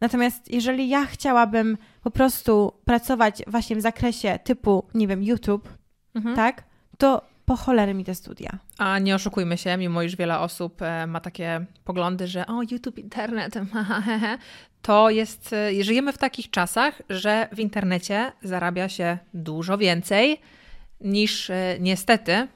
Natomiast 0.02 0.52
jeżeli 0.52 0.90
ja 0.90 1.06
chciałabym 1.06 1.78
po 2.04 2.12
prostu 2.12 2.72
pracować 2.86 3.44
właśnie 3.48 3.76
w 3.76 3.82
zakresie 3.82 4.40
typu, 4.44 4.84
nie 4.94 5.08
wiem, 5.08 5.24
YouTube, 5.24 5.70
Mhm. 6.16 6.36
tak, 6.36 6.64
to 6.98 7.22
po 7.46 7.56
cholery 7.56 7.94
mi 7.94 8.06
te 8.06 8.16
studia. 8.16 8.60
A 8.78 9.00
nie 9.00 9.16
oszukujmy 9.16 9.58
się, 9.58 9.78
mimo 9.78 10.02
iż 10.02 10.16
wiele 10.16 10.40
osób 10.40 10.82
e, 10.82 11.08
ma 11.08 11.20
takie 11.20 11.66
poglądy, 11.84 12.28
że 12.28 12.46
o, 12.48 12.62
YouTube, 12.72 12.98
internet, 12.98 13.54
to 14.82 15.10
jest, 15.10 15.54
e, 15.54 15.84
żyjemy 15.84 16.14
w 16.14 16.18
takich 16.18 16.50
czasach, 16.50 17.02
że 17.10 17.48
w 17.52 17.60
internecie 17.60 18.32
zarabia 18.44 18.90
się 18.90 19.18
dużo 19.34 19.78
więcej 19.78 20.42
niż 21.02 21.50
e, 21.50 21.78
niestety 21.80 22.48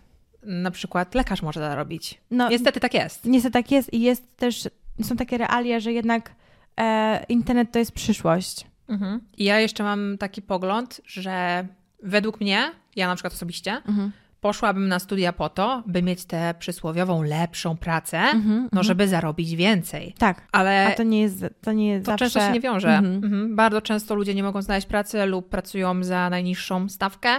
na 0.43 0.72
przykład 0.72 1.15
lekarz 1.15 1.41
może 1.41 1.60
zarobić. 1.60 2.22
No, 2.31 2.50
Niestety 2.50 2.79
tak 2.79 2.93
jest. 2.93 3.25
Niestety 3.25 3.53
tak 3.53 3.72
jest 3.72 3.93
i 3.93 4.01
jest 4.01 4.38
też, 4.38 4.69
są 5.03 5.15
takie 5.15 5.38
realia, 5.38 5.79
że 5.79 5.93
jednak 5.93 6.31
e, 6.77 7.25
internet 7.29 7.72
to 7.72 7.79
jest 7.79 7.91
przyszłość. 7.91 8.67
Mhm. 8.89 9.22
I 9.38 9.43
ja 9.43 9.60
jeszcze 9.60 9.84
mam 9.84 10.17
taki 10.17 10.41
pogląd, 10.41 11.01
że 11.05 11.67
według 12.03 12.41
mnie, 12.41 12.72
ja 12.96 13.08
na 13.08 13.15
przykład 13.15 13.34
osobiście, 13.34 13.72
Mhm. 13.72 14.12
Poszłabym 14.41 14.88
na 14.88 15.00
studia 15.00 15.34
po 15.34 15.50
to, 15.50 15.84
by 15.88 16.03
mieć 16.03 16.25
tę 16.25 16.53
przysłowiową 16.60 17.24
lepszą 17.24 17.77
pracę, 17.77 18.17
Mhm, 18.19 18.55
no 18.58 18.63
mhm. 18.63 18.84
żeby 18.84 19.08
zarobić 19.08 19.55
więcej. 19.55 20.13
Tak, 20.17 20.48
Ale 20.51 20.88
a 20.88 20.91
to 20.91 21.03
nie 21.03 21.22
jest, 21.22 21.46
to 21.62 21.72
nie 21.72 21.88
jest 21.89 22.05
To 22.05 22.12
zawsze... 22.12 22.25
często 22.25 22.39
się 22.39 22.51
nie 22.53 22.60
wiąże. 22.60 22.98
Mhm. 22.98 23.15
Mhm. 23.24 23.55
Bardzo 23.55 23.81
często 23.81 24.15
ludzie 24.15 24.36
nie 24.36 24.43
mogą 24.43 24.62
znaleźć 24.62 24.88
pracy 24.88 25.25
lub 25.25 25.50
pracują 25.50 26.03
za 26.03 26.29
najniższą 26.29 26.89
stawkę. 26.89 27.29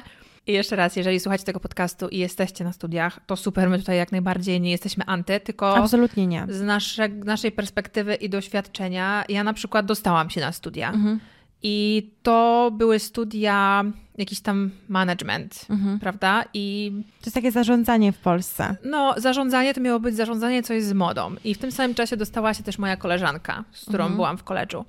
I 0.47 0.52
jeszcze 0.52 0.76
raz, 0.76 0.97
jeżeli 0.97 1.21
słuchacie 1.21 1.45
tego 1.45 1.61
podcastu 1.61 2.09
i 2.09 2.19
jesteście 2.19 2.64
na 2.64 2.73
studiach, 2.73 3.21
to 3.26 3.37
super, 3.37 3.71
my 3.71 3.78
tutaj 3.78 3.97
jak 3.97 4.12
najbardziej 4.12 4.61
nie 4.61 4.71
jesteśmy 4.71 5.04
anty, 5.07 5.40
tylko 5.40 5.76
Absolutnie 5.76 6.26
nie. 6.26 6.47
z 6.49 6.62
nasze, 6.62 7.09
naszej 7.09 7.52
perspektywy 7.52 8.14
i 8.14 8.28
doświadczenia, 8.28 9.25
ja 9.28 9.45
na 9.45 9.52
przykład 9.52 9.87
dostałam 9.87 10.30
się 10.30 10.40
na 10.40 10.52
studia. 10.52 10.90
Mhm. 10.92 11.21
I 11.62 12.10
to 12.22 12.70
były 12.74 12.98
studia, 12.98 13.84
jakiś 14.18 14.40
tam 14.40 14.70
management, 14.88 15.66
Mhm. 15.70 15.98
prawda? 15.98 16.44
I 16.54 16.92
To 17.20 17.26
jest 17.26 17.34
takie 17.34 17.50
zarządzanie 17.52 18.12
w 18.12 18.18
Polsce. 18.18 18.76
no, 18.84 19.14
zarządzanie 19.16 19.74
to 19.74 19.80
miało 19.80 20.00
być 20.00 20.16
zarządzanie 20.16 20.62
coś 20.62 20.82
z 20.82 20.92
modą. 20.92 21.34
I 21.44 21.54
w 21.54 21.58
tym 21.58 21.72
samym 21.72 21.94
czasie 21.94 22.16
dostała 22.16 22.54
się 22.54 22.62
też 22.62 22.78
moja 22.78 22.96
koleżanka, 22.96 23.64
z 23.72 23.80
którą 23.82 24.04
Mhm. 24.04 24.16
byłam 24.16 24.38
w 24.38 24.44
koledżu. 24.44 24.84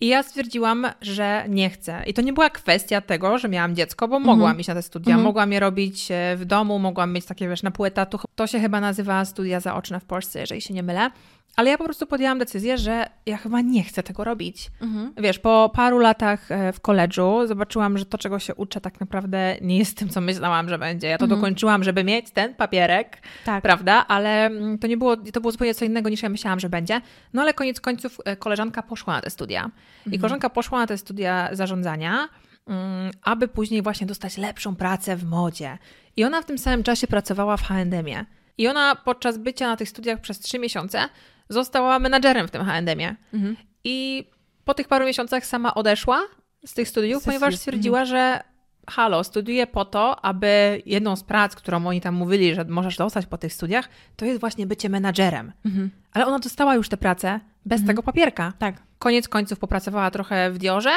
I 0.00 0.06
ja 0.06 0.22
stwierdziłam, 0.22 0.86
że 1.00 1.44
nie 1.48 1.70
chcę. 1.70 2.02
I 2.06 2.14
to 2.14 2.22
nie 2.22 2.32
była 2.32 2.50
kwestia 2.50 3.00
tego, 3.00 3.38
że 3.38 3.48
miałam 3.48 3.76
dziecko, 3.76 4.08
bo 4.08 4.20
mogłam 4.20 4.60
iść 4.60 4.68
na 4.68 4.74
te 4.74 4.82
studia. 4.82 5.10
Mhm. 5.10 5.24
Mogłam 5.24 5.52
je 5.52 5.60
robić 5.60 6.08
e, 6.10 6.36
w 6.36 6.44
domu, 6.44 6.78
mogłam 6.78 7.12
mieć 7.12 7.24
takie, 7.26 7.48
wiesz, 7.48 7.62
na 7.62 7.70
pół 7.70 7.86
etatu. 7.86 8.18
To 8.34 8.46
się 8.46 8.60
chyba 8.60 8.80
nazywa 8.80 9.24
studia 9.24 9.60
zaoczne 9.60 10.00
w 10.00 10.04
Polsce, 10.04 10.40
jeżeli 10.40 10.60
się 10.60 10.74
nie 10.74 10.82
mylę. 10.82 11.10
Ale 11.56 11.70
ja 11.70 11.78
po 11.78 11.84
prostu 11.84 12.06
podjęłam 12.06 12.38
decyzję, 12.38 12.78
że 12.78 13.06
ja 13.26 13.36
chyba 13.36 13.60
nie 13.60 13.84
chcę 13.84 14.02
tego 14.02 14.24
robić. 14.24 14.70
Mhm. 14.80 15.12
Wiesz, 15.16 15.38
po 15.38 15.70
paru 15.74 15.98
latach 15.98 16.50
e, 16.52 16.72
w 16.72 16.80
koledżu 16.80 17.46
zobaczyłam, 17.46 17.98
że 17.98 18.06
to, 18.06 18.18
czego 18.18 18.38
się 18.38 18.54
uczę, 18.54 18.80
tak 18.80 19.00
naprawdę 19.00 19.56
nie 19.60 19.78
jest 19.78 19.98
tym, 19.98 20.08
co 20.08 20.20
myślałam, 20.20 20.68
że 20.68 20.78
będzie. 20.78 21.08
Ja 21.08 21.18
to 21.18 21.24
Mhm. 21.24 21.40
dokończyłam, 21.40 21.84
żeby 21.84 22.04
mieć 22.04 22.30
ten 22.30 22.54
papierek, 22.54 23.22
Tak. 23.44 23.62
prawda? 23.62 24.04
Ale 24.08 24.46
mm, 24.46 24.78
to 24.78 24.86
nie 24.86 24.96
było, 24.96 25.16
to 25.16 25.40
było 25.40 25.52
zupełnie 25.52 25.74
co 25.74 25.84
innego 25.84 26.08
niż 26.08 26.22
ja 26.22 26.28
myślałam, 26.28 26.60
że 26.60 26.68
będzie. 26.68 27.00
No 27.32 27.42
ale 27.42 27.54
koniec 27.54 27.80
końców 27.80 28.18
e, 28.24 28.36
koleżanka 28.36 28.82
poszła 28.82 29.14
na 29.14 29.20
te 29.20 29.30
studia. 29.30 29.70
I 30.12 30.18
koleżanka 30.18 30.50
poszła 30.50 30.78
na 30.78 30.86
te 30.86 30.98
studia 30.98 31.48
zarządzania, 31.52 32.28
mm, 32.68 33.10
aby 33.22 33.48
później 33.48 33.82
właśnie 33.82 34.06
dostać 34.06 34.36
lepszą 34.38 34.76
pracę 34.76 35.16
w 35.16 35.24
modzie. 35.24 35.78
I 36.16 36.24
ona 36.24 36.42
w 36.42 36.44
tym 36.44 36.58
samym 36.58 36.82
czasie 36.82 37.06
pracowała 37.06 37.56
w 37.56 37.62
H&M-ie. 37.62 38.24
I 38.58 38.68
ona 38.68 38.94
podczas 38.94 39.38
bycia 39.38 39.66
na 39.66 39.76
tych 39.76 39.88
studiach 39.88 40.20
przez 40.20 40.38
trzy 40.40 40.58
miesiące 40.58 41.08
została 41.48 41.98
menadżerem 41.98 42.48
w 42.48 42.50
tym 42.50 42.64
H&M-ie. 42.64 43.16
Mhm. 43.34 43.56
I 43.84 44.24
po 44.64 44.74
tych 44.74 44.88
paru 44.88 45.06
miesiącach 45.06 45.46
sama 45.46 45.74
odeszła 45.74 46.22
z 46.66 46.74
tych 46.74 46.88
studiów, 46.88 47.24
ponieważ 47.24 47.56
stwierdziła, 47.56 48.04
że 48.04 48.42
halo, 48.90 49.24
studiuję 49.24 49.66
po 49.66 49.84
to, 49.84 50.24
aby 50.24 50.82
jedną 50.86 51.16
z 51.16 51.22
prac, 51.22 51.54
którą 51.54 51.86
oni 51.86 52.00
tam 52.00 52.14
mówili, 52.14 52.54
że 52.54 52.64
możesz 52.64 52.96
dostać 52.96 53.26
po 53.26 53.38
tych 53.38 53.52
studiach, 53.52 53.88
to 54.16 54.24
jest 54.24 54.40
właśnie 54.40 54.66
bycie 54.66 54.88
menadżerem. 54.88 55.52
Mhm. 55.64 55.90
Ale 56.12 56.26
ona 56.26 56.38
dostała 56.38 56.74
już 56.74 56.88
tę 56.88 56.96
pracę 56.96 57.40
bez 57.64 57.86
tego 57.86 58.02
papierka. 58.02 58.52
Tak. 58.58 58.82
Koniec 58.98 59.28
końców 59.28 59.58
popracowała 59.58 60.10
trochę 60.10 60.50
w 60.50 60.58
Diorze 60.58 60.92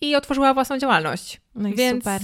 i 0.00 0.16
otworzyła 0.16 0.54
własną 0.54 0.78
działalność. 0.78 1.40
No 1.54 1.68
i 1.68 1.74
Więc 1.74 2.04
super. 2.04 2.22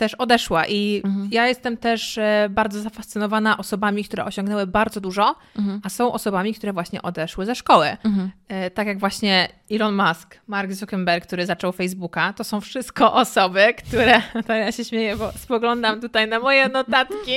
Też 0.00 0.14
odeszła. 0.14 0.66
I 0.66 1.02
Mhm. 1.04 1.28
ja 1.32 1.46
jestem 1.48 1.76
też 1.76 2.18
e, 2.18 2.48
bardzo 2.50 2.80
zafascynowana 2.80 3.58
osobami, 3.58 4.04
które 4.04 4.24
osiągnęły 4.24 4.66
bardzo 4.66 5.00
dużo, 5.00 5.34
Mhm. 5.58 5.80
a 5.84 5.88
są 5.88 6.12
osobami, 6.12 6.54
które 6.54 6.72
właśnie 6.72 7.02
odeszły 7.02 7.46
ze 7.46 7.54
szkoły. 7.54 7.96
Mhm. 8.04 8.30
E, 8.48 8.70
Tak 8.70 8.86
jak 8.86 8.98
właśnie 8.98 9.48
Elon 9.70 9.94
Musk, 9.96 10.40
Mark 10.46 10.72
Zuckerberg, 10.72 11.26
który 11.26 11.46
zaczął 11.46 11.72
Facebooka, 11.72 12.32
to 12.32 12.44
są 12.44 12.60
wszystko 12.60 13.12
osoby, 13.24 13.74
które, 13.78 14.22
to 14.46 14.52
ja 14.52 14.72
się 14.72 14.84
śmieję, 14.84 15.16
bo 15.16 15.32
spoglądam 15.32 16.00
tutaj 16.00 16.28
na 16.28 16.38
moje 16.40 16.68
notatki, 16.68 17.36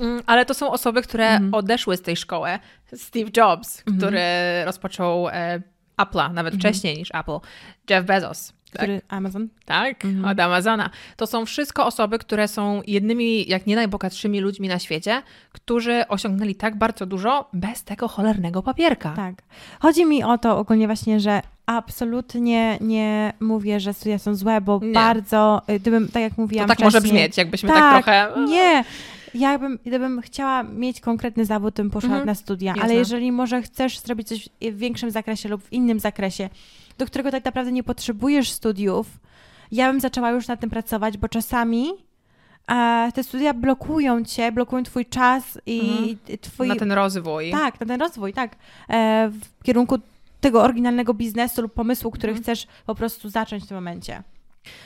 Mm, 0.00 0.22
ale 0.26 0.44
to 0.46 0.54
są 0.54 0.70
osoby, 0.70 1.02
które 1.02 1.28
Mhm. 1.28 1.54
odeszły 1.54 1.96
z 1.96 2.02
tej 2.02 2.16
szkoły. 2.16 2.48
Steve 2.96 3.30
Jobs, 3.36 3.78
Mhm. 3.78 3.96
który 3.98 4.20
rozpoczął 4.64 5.28
e, 5.28 5.62
Apple'a, 6.02 6.32
nawet 6.32 6.54
wcześniej 6.54 6.96
niż 6.98 7.08
Apple. 7.14 7.38
Jeff 7.90 8.06
Bezos. 8.06 8.52
Tak, 8.72 8.82
Który 8.82 9.00
Amazon? 9.08 9.48
tak 9.64 10.04
Mhm. 10.04 10.24
od 10.24 10.40
Amazona. 10.40 10.90
To 11.16 11.26
są 11.26 11.44
wszystko 11.46 11.86
osoby, 11.86 12.18
które 12.18 12.48
są 12.48 12.82
jednymi, 12.86 13.48
jak 13.48 13.66
nie 13.66 13.76
najbogatszymi 13.76 14.40
ludźmi 14.40 14.68
na 14.68 14.78
świecie, 14.78 15.22
którzy 15.52 16.08
osiągnęli 16.08 16.54
tak 16.54 16.76
bardzo 16.78 17.06
dużo 17.06 17.48
bez 17.52 17.84
tego 17.84 18.08
cholernego 18.08 18.62
papierka. 18.62 19.12
Tak. 19.16 19.34
Chodzi 19.80 20.04
mi 20.04 20.24
o 20.24 20.38
to 20.38 20.58
ogólnie 20.58 20.86
właśnie, 20.86 21.20
że 21.20 21.42
absolutnie 21.66 22.78
nie 22.80 23.32
mówię, 23.40 23.80
że 23.80 23.94
studia 23.94 24.18
są 24.18 24.34
złe, 24.34 24.60
bo 24.60 24.80
Nie. 24.82 24.92
bardzo, 24.92 25.62
y, 25.70 25.80
gdybym, 25.80 26.08
tak 26.08 26.22
jak 26.22 26.34
To 26.34 26.42
mówiłam 26.42 26.68
tak 26.68 26.80
może 26.80 27.00
brzmieć, 27.00 27.36
jakbyśmy 27.36 27.68
tak, 27.68 28.04
trochę. 28.04 28.28
Nie. 28.48 28.84
Ja 29.34 29.58
bym, 29.58 29.78
gdybym 29.86 30.20
chciała 30.20 30.62
mieć 30.62 31.00
konkretny 31.00 31.44
zawód, 31.44 31.74
to 31.74 31.82
bym 31.82 31.90
poszła 31.90 32.08
Mhm. 32.08 32.26
na 32.26 32.34
studia, 32.34 32.68
Jasne. 32.70 32.82
ale 32.82 32.94
jeżeli 32.94 33.32
może 33.32 33.62
chcesz 33.62 33.98
zrobić 33.98 34.28
coś 34.28 34.48
w 34.72 34.76
większym 34.78 35.10
zakresie 35.10 35.48
lub 35.48 35.62
w 35.62 35.72
innym 35.72 36.00
zakresie, 36.00 36.48
do 37.00 37.06
którego 37.06 37.30
tak 37.30 37.44
naprawdę 37.44 37.72
nie 37.72 37.82
potrzebujesz 37.82 38.50
studiów, 38.50 39.06
ja 39.72 39.90
bym 39.92 40.00
zaczęła 40.00 40.30
już 40.30 40.48
nad 40.48 40.60
tym 40.60 40.70
pracować, 40.70 41.18
bo 41.18 41.28
czasami 41.28 41.90
e, 42.70 43.10
te 43.14 43.24
studia 43.24 43.54
blokują 43.54 44.24
cię, 44.24 44.52
blokują 44.52 44.82
twój 44.82 45.06
czas 45.06 45.58
i 45.66 45.80
Mhm. 45.80 46.38
twój... 46.40 46.68
Na 46.68 46.76
ten 46.76 46.92
rozwój. 46.92 47.50
Tak, 47.50 47.80
na 47.80 47.86
ten 47.86 48.00
rozwój, 48.00 48.32
tak. 48.32 48.56
E, 48.90 49.30
w 49.60 49.64
kierunku 49.64 49.98
tego 50.40 50.62
oryginalnego 50.62 51.14
biznesu 51.14 51.62
lub 51.62 51.72
pomysłu, 51.74 52.10
który 52.10 52.30
Mhm. 52.32 52.42
chcesz 52.44 52.66
po 52.86 52.94
prostu 52.94 53.28
zacząć 53.28 53.64
w 53.64 53.66
tym 53.68 53.76
momencie. 53.76 54.22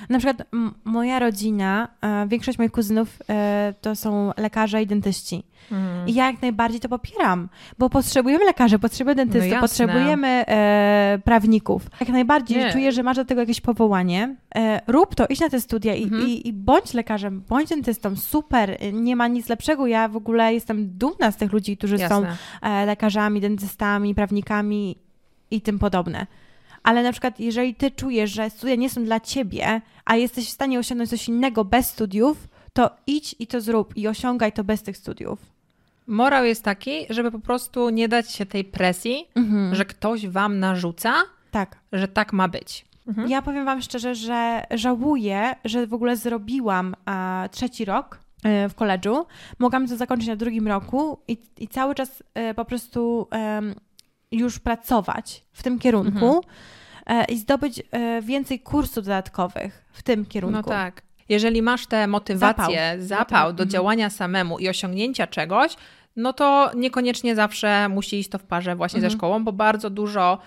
Na 0.08 0.18
przykład 0.18 0.42
moja 0.84 1.18
rodzina, 1.18 1.88
e, 2.00 2.26
większość 2.28 2.58
moich 2.58 2.72
kuzynów 2.72 3.18
e, 3.28 3.74
to 3.80 3.96
są 3.96 4.32
lekarze 4.36 4.82
i 4.82 4.86
dentyści. 4.86 5.42
Mhm. 5.72 6.08
I 6.08 6.14
ja 6.14 6.26
jak 6.26 6.42
najbardziej 6.42 6.80
to 6.80 6.88
popieram, 6.88 7.48
bo 7.78 7.90
potrzebujemy 7.90 8.44
lekarzy, 8.44 8.78
potrzebujemy 8.78 9.16
dentystów, 9.24 9.54
No 9.54 9.60
potrzebujemy 9.60 10.28
e, 10.28 11.18
prawników. 11.24 11.86
Jak 12.00 12.08
najbardziej 12.08 12.58
Nie. 12.58 12.72
czuję, 12.72 12.92
że 12.92 13.02
masz 13.02 13.16
do 13.16 13.24
tego 13.24 13.40
jakieś 13.40 13.60
powołanie. 13.60 14.36
E, 14.54 14.80
rób 14.86 15.14
to, 15.14 15.26
idź 15.26 15.40
na 15.40 15.48
te 15.50 15.60
studia 15.60 15.94
i, 15.94 16.02
Mhm. 16.04 16.28
i, 16.28 16.48
i 16.48 16.52
bądź 16.52 16.94
lekarzem, 16.94 17.42
bądź 17.48 17.68
dentystą, 17.68 18.16
super, 18.16 18.78
nie 18.92 19.16
ma 19.16 19.28
nic 19.28 19.48
lepszego. 19.48 19.86
Ja 19.86 20.08
w 20.08 20.16
ogóle 20.16 20.54
jestem 20.54 20.98
dumna 20.98 21.30
z 21.30 21.36
tych 21.36 21.52
ludzi, 21.52 21.76
którzy 21.76 21.98
są 21.98 22.02
Jasne. 22.02 22.36
e, 22.62 22.86
lekarzami, 22.86 23.40
dentystami, 23.40 24.14
prawnikami 24.14 24.96
i 25.50 25.60
tym 25.60 25.78
podobne. 25.78 26.26
Ale 26.84 27.02
na 27.02 27.12
przykład, 27.12 27.40
jeżeli 27.40 27.74
ty 27.74 27.90
czujesz, 27.90 28.30
że 28.30 28.50
studia 28.50 28.74
nie 28.74 28.90
są 28.90 29.04
dla 29.04 29.20
ciebie, 29.20 29.80
a 30.04 30.16
jesteś 30.16 30.46
w 30.46 30.52
stanie 30.52 30.78
osiągnąć 30.78 31.10
coś 31.10 31.28
innego 31.28 31.64
bez 31.64 31.90
studiów, 31.90 32.48
to 32.72 32.90
idź 33.06 33.34
i 33.38 33.46
to 33.46 33.60
zrób 33.60 33.96
i 33.96 34.08
osiągaj 34.08 34.52
to 34.52 34.64
bez 34.64 34.82
tych 34.82 34.96
studiów. 34.96 35.38
Morał 36.06 36.44
jest 36.44 36.62
taki, 36.62 37.06
żeby 37.10 37.30
po 37.30 37.38
prostu 37.38 37.90
nie 37.90 38.08
dać 38.08 38.32
się 38.32 38.46
tej 38.46 38.64
presji, 38.64 39.24
Mhm. 39.34 39.74
że 39.74 39.84
ktoś 39.84 40.26
wam 40.28 40.58
narzuca, 40.58 41.14
Tak. 41.50 41.76
że 41.92 42.08
tak 42.08 42.32
ma 42.32 42.48
być. 42.48 42.84
Mhm. 43.08 43.28
Ja 43.28 43.42
powiem 43.42 43.64
Wam 43.64 43.82
szczerze, 43.82 44.14
że 44.14 44.66
żałuję, 44.70 45.54
że 45.64 45.86
w 45.86 45.94
ogóle 45.94 46.16
zrobiłam 46.16 46.94
a, 47.04 47.48
trzeci 47.52 47.84
rok 47.84 48.18
e, 48.44 48.68
w 48.68 48.74
koledżu. 48.74 49.26
Mogłam 49.58 49.88
to 49.88 49.96
zakończyć 49.96 50.28
na 50.28 50.36
drugim 50.36 50.68
roku 50.68 51.18
i, 51.28 51.38
i 51.58 51.68
cały 51.68 51.94
czas 51.94 52.22
e, 52.34 52.54
po 52.54 52.64
prostu 52.64 53.26
em, 53.30 53.74
już 54.32 54.58
pracować 54.58 55.44
w 55.52 55.62
tym 55.62 55.78
kierunku 55.78 56.26
Mhm. 56.26 56.42
e, 57.06 57.24
i 57.24 57.38
zdobyć 57.38 57.82
e, 57.90 58.22
więcej 58.22 58.60
kursów 58.60 59.04
dodatkowych 59.04 59.84
w 59.92 60.02
tym 60.02 60.26
kierunku. 60.26 60.56
No 60.56 60.62
tak. 60.62 61.02
Jeżeli 61.28 61.62
masz 61.62 61.86
tę 61.86 62.06
motywację, 62.06 62.94
Zapał. 62.98 63.06
zapał, 63.06 63.52
do 63.52 63.62
mhm. 63.62 63.70
działania 63.70 64.10
samemu 64.10 64.58
i 64.58 64.68
osiągnięcia 64.68 65.26
czegoś, 65.26 65.76
no 66.16 66.32
to 66.32 66.70
niekoniecznie 66.76 67.34
zawsze 67.34 67.88
musi 67.88 68.18
iść 68.18 68.28
to 68.30 68.38
w 68.38 68.42
parze 68.44 68.76
właśnie 68.76 69.00
ze 69.00 69.06
Mhm. 69.06 69.18
szkołą, 69.18 69.44
bo 69.44 69.52
bardzo 69.52 69.90
dużo 69.90 70.38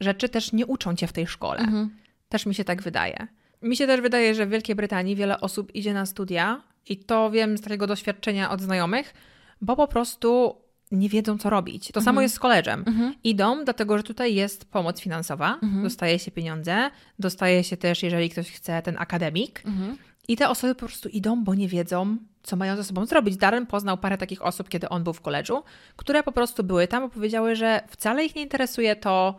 rzeczy 0.00 0.28
też 0.28 0.52
nie 0.52 0.66
uczą 0.66 0.96
cię 0.96 1.06
w 1.06 1.12
tej 1.12 1.26
szkole. 1.26 1.60
Mhm. 1.60 1.90
Też 2.28 2.46
mi 2.46 2.54
się 2.54 2.64
tak 2.64 2.82
wydaje. 2.82 3.26
Mi 3.62 3.76
się 3.76 3.86
też 3.86 4.00
wydaje, 4.00 4.34
że 4.34 4.46
w 4.46 4.50
Wielkiej 4.50 4.74
Brytanii 4.76 5.16
wiele 5.16 5.40
osób 5.40 5.74
idzie 5.74 5.94
na 5.94 6.06
studia 6.06 6.62
i 6.88 6.96
to 6.96 7.30
wiem 7.30 7.58
z 7.58 7.60
takiego 7.60 7.86
doświadczenia 7.86 8.50
od 8.50 8.60
znajomych, 8.60 9.14
bo 9.60 9.76
po 9.76 9.88
prostu 9.88 10.56
nie 10.94 11.08
wiedzą, 11.08 11.38
co 11.38 11.50
robić. 11.50 11.88
To 11.92 12.00
samo 12.00 12.10
Mhm. 12.10 12.22
jest 12.22 12.34
z 12.34 12.38
koleżem. 12.38 12.84
Mhm. 12.86 13.14
Idą, 13.24 13.64
dlatego 13.64 13.96
że 13.98 14.02
tutaj 14.04 14.34
jest 14.34 14.64
pomoc 14.64 15.00
finansowa, 15.00 15.58
Mhm. 15.62 15.82
dostaje 15.82 16.18
się 16.18 16.30
pieniądze, 16.30 16.90
dostaje 17.18 17.64
się 17.64 17.76
też, 17.76 18.02
jeżeli 18.02 18.30
ktoś 18.30 18.50
chce, 18.50 18.82
ten 18.82 18.96
akademik. 18.98 19.62
Mhm. 19.66 19.96
I 20.28 20.36
te 20.36 20.48
osoby 20.48 20.74
po 20.74 20.86
prostu 20.86 21.08
idą, 21.08 21.44
bo 21.44 21.54
nie 21.54 21.68
wiedzą, 21.68 22.16
co 22.42 22.56
mają 22.56 22.76
ze 22.76 22.84
sobą 22.84 23.06
zrobić. 23.06 23.36
Darren 23.36 23.66
poznał 23.66 23.98
parę 23.98 24.18
takich 24.18 24.42
osób, 24.42 24.68
kiedy 24.68 24.88
on 24.88 25.04
był 25.04 25.12
w 25.12 25.20
koledżu, 25.20 25.62
które 25.96 26.22
po 26.22 26.32
prostu 26.32 26.64
były 26.64 26.88
tam, 26.88 27.02
bo 27.02 27.08
powiedziały, 27.08 27.56
że 27.56 27.80
wcale 27.88 28.24
ich 28.24 28.34
nie 28.36 28.42
interesuje 28.42 28.96
to, 28.96 29.34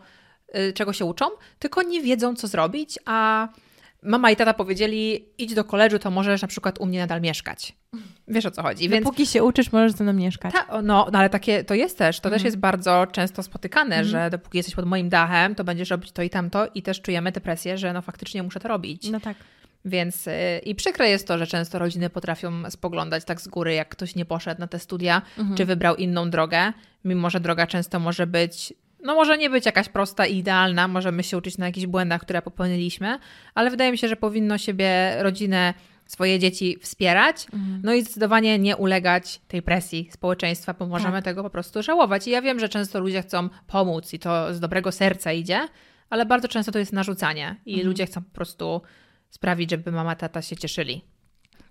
y, 0.58 0.72
czego 0.72 0.92
się 0.92 1.04
uczą, 1.04 1.26
tylko 1.58 1.82
nie 1.82 2.02
wiedzą, 2.02 2.34
co 2.36 2.46
zrobić, 2.48 2.98
a 3.04 3.48
mama 4.06 4.30
i 4.30 4.36
tata 4.36 4.54
powiedzieli, 4.54 5.24
idź 5.38 5.54
do 5.54 5.64
koledżu, 5.64 5.98
to 5.98 6.10
możesz 6.10 6.42
na 6.42 6.48
przykład 6.48 6.78
u 6.80 6.86
mnie 6.86 6.98
nadal 6.98 7.20
mieszkać. 7.20 7.74
Wiesz 8.28 8.46
o 8.46 8.50
co 8.50 8.62
chodzi. 8.62 8.88
Więc 8.88 9.04
Dopóki 9.04 9.26
się 9.26 9.44
uczysz, 9.44 9.72
możesz 9.72 9.92
ze 9.92 10.04
mną 10.04 10.12
mieszkać. 10.12 10.52
ta, 10.54 10.82
no, 10.82 11.08
no 11.12 11.18
ale 11.18 11.30
takie 11.30 11.64
to 11.64 11.74
jest 11.74 11.98
też, 11.98 12.16
to 12.20 12.22
też 12.30 12.32
Mhm. 12.36 12.44
jest 12.46 12.56
bardzo 12.56 13.06
często 13.12 13.42
spotykane, 13.42 13.96
Mhm. 13.96 14.06
że 14.06 14.30
dopóki 14.30 14.58
jesteś 14.58 14.74
pod 14.74 14.86
moim 14.86 15.08
dachem, 15.08 15.54
to 15.54 15.64
będziesz 15.64 15.90
robić 15.90 16.12
to 16.12 16.22
i 16.22 16.30
tamto 16.30 16.66
i 16.74 16.82
też 16.82 17.00
czujemy 17.02 17.32
tę 17.32 17.40
presję, 17.40 17.78
że 17.78 17.92
no 17.92 18.02
faktycznie 18.02 18.42
muszę 18.42 18.60
to 18.60 18.68
robić. 18.68 19.10
No 19.10 19.20
tak. 19.20 19.36
Więc 19.84 20.26
y, 20.26 20.32
i 20.64 20.74
przykre 20.74 21.08
jest 21.10 21.28
to, 21.28 21.38
że 21.38 21.46
często 21.46 21.78
rodziny 21.78 22.10
potrafią 22.10 22.70
spoglądać 22.70 23.24
tak 23.24 23.40
z 23.40 23.48
góry, 23.48 23.74
jak 23.74 23.88
ktoś 23.88 24.14
nie 24.14 24.24
poszedł 24.24 24.60
na 24.60 24.66
te 24.66 24.78
studia, 24.78 25.22
Mhm. 25.38 25.56
czy 25.56 25.64
wybrał 25.64 25.96
inną 25.96 26.30
drogę, 26.30 26.72
mimo 27.04 27.30
że 27.30 27.40
droga 27.40 27.66
często 27.66 28.00
może 28.00 28.26
być, 28.26 28.74
no 29.06 29.14
może 29.14 29.38
nie 29.38 29.50
być 29.50 29.66
jakaś 29.66 29.88
prosta 29.88 30.26
i 30.26 30.36
idealna, 30.36 30.88
możemy 30.88 31.22
się 31.22 31.36
uczyć 31.38 31.58
na 31.58 31.66
jakichś 31.66 31.86
błędach, 31.86 32.20
które 32.20 32.42
popełniliśmy, 32.42 33.18
ale 33.54 33.70
wydaje 33.70 33.92
mi 33.92 33.98
się, 33.98 34.08
że 34.08 34.16
powinno 34.16 34.58
siebie, 34.58 35.16
rodzinę, 35.22 35.74
swoje 36.06 36.38
dzieci 36.38 36.76
wspierać, 36.82 37.46
Mhm. 37.52 37.80
no 37.84 37.94
i 37.94 38.02
zdecydowanie 38.02 38.58
nie 38.58 38.76
ulegać 38.76 39.40
tej 39.48 39.62
presji 39.62 40.08
społeczeństwa, 40.12 40.74
bo 40.74 40.86
możemy 40.86 41.12
Tak. 41.16 41.24
tego 41.24 41.42
po 41.42 41.50
prostu 41.50 41.82
żałować. 41.82 42.26
I 42.26 42.30
ja 42.30 42.42
wiem, 42.42 42.60
że 42.60 42.68
często 42.68 43.00
ludzie 43.00 43.22
chcą 43.22 43.48
pomóc 43.66 44.12
i 44.14 44.18
to 44.18 44.54
z 44.54 44.60
dobrego 44.60 44.92
serca 44.92 45.32
idzie, 45.32 45.68
ale 46.10 46.26
bardzo 46.26 46.48
często 46.48 46.72
to 46.72 46.78
jest 46.78 46.92
narzucanie 46.92 47.56
i 47.66 47.72
Mhm. 47.72 47.88
ludzie 47.88 48.06
chcą 48.06 48.22
po 48.22 48.30
prostu 48.30 48.82
sprawić, 49.30 49.70
żeby 49.70 49.92
mama, 49.92 50.14
tata 50.16 50.42
się 50.42 50.56
cieszyli. 50.56 51.04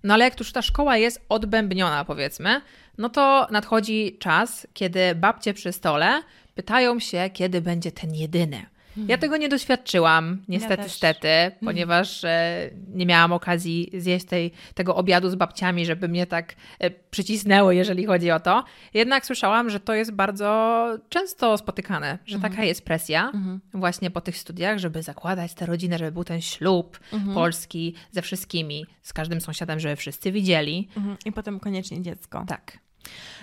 No 0.04 0.13
ale 0.13 0.24
jak 0.25 0.39
już 0.39 0.51
ta 0.51 0.62
szkoła 0.62 0.98
jest 0.98 1.25
odbębniona, 1.30 2.06
powiedzmy, 2.06 2.62
no 2.98 3.10
to 3.10 3.48
nadchodzi 3.51 4.18
czas, 4.20 4.68
kiedy 4.74 5.15
babcie 5.15 5.54
przy 5.54 5.72
stole 5.72 6.22
pytają 6.55 7.00
się, 7.00 7.29
kiedy 7.33 7.62
będzie 7.62 7.91
ten 7.91 8.15
jedyny. 8.15 8.65
Ja 9.07 9.17
tego 9.17 9.38
nie 9.38 9.50
doświadczyłam, 9.50 10.41
niestety, 10.47 10.83
też. 10.83 10.91
stety, 10.91 11.27
ponieważ 11.65 12.24
e, 12.24 12.69
nie 12.93 13.05
miałam 13.05 13.33
okazji 13.33 13.91
zjeść 13.97 14.25
tej, 14.25 14.51
tego 14.74 14.95
obiadu 14.95 15.29
z 15.29 15.35
babciami, 15.35 15.85
żeby 15.85 16.07
mnie 16.07 16.27
tak 16.27 16.55
e, 16.79 16.91
przycisnęło, 16.91 17.71
jeżeli 17.71 18.05
chodzi 18.05 18.31
o 18.31 18.39
to. 18.39 18.63
Jednak 18.93 19.25
słyszałam, 19.25 19.69
że 19.69 19.79
to 19.79 19.93
jest 19.93 20.12
bardzo 20.12 20.88
często 21.09 21.57
spotykane, 21.57 22.19
że 22.25 22.39
taka 22.39 22.63
jest 22.63 22.85
presja 22.85 23.31
właśnie 23.74 24.12
po 24.12 24.21
tych 24.21 24.38
studiach, 24.38 24.79
żeby 24.79 25.03
zakładać 25.03 25.53
tę 25.53 25.65
rodzinę, 25.65 25.97
żeby 25.97 26.12
był 26.12 26.24
ten 26.24 26.41
ślub 26.41 27.00
polski 27.33 27.93
ze 28.12 28.21
wszystkimi, 28.21 28.85
z 29.01 29.13
każdym 29.13 29.41
sąsiadem, 29.41 29.79
żeby 29.79 29.95
wszyscy 29.95 30.31
widzieli. 30.31 30.88
Mhm. 30.97 31.17
I 31.25 31.31
potem 31.31 31.59
koniecznie 31.59 32.01
dziecko. 32.01 32.45
Tak. 32.47 32.85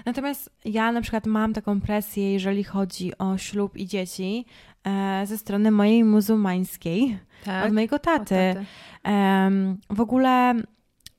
Natomiast 0.06 0.50
ja 0.64 0.92
na 0.92 1.00
przykład 1.00 1.26
mam 1.26 1.52
taką 1.52 1.80
presję, 1.80 2.32
jeżeli 2.32 2.64
chodzi 2.64 3.18
o 3.18 3.38
ślub 3.38 3.76
i 3.76 3.86
dzieci, 3.86 4.44
e, 4.84 5.22
ze 5.26 5.38
strony 5.38 5.70
mojej 5.70 6.04
muzułmańskiej, 6.04 7.18
tak. 7.44 7.66
od 7.66 7.72
mojego 7.72 7.96
Od 7.96 8.02
taty. 8.02 8.64
Em, 9.02 9.78
w 9.90 10.00
ogóle 10.00 10.54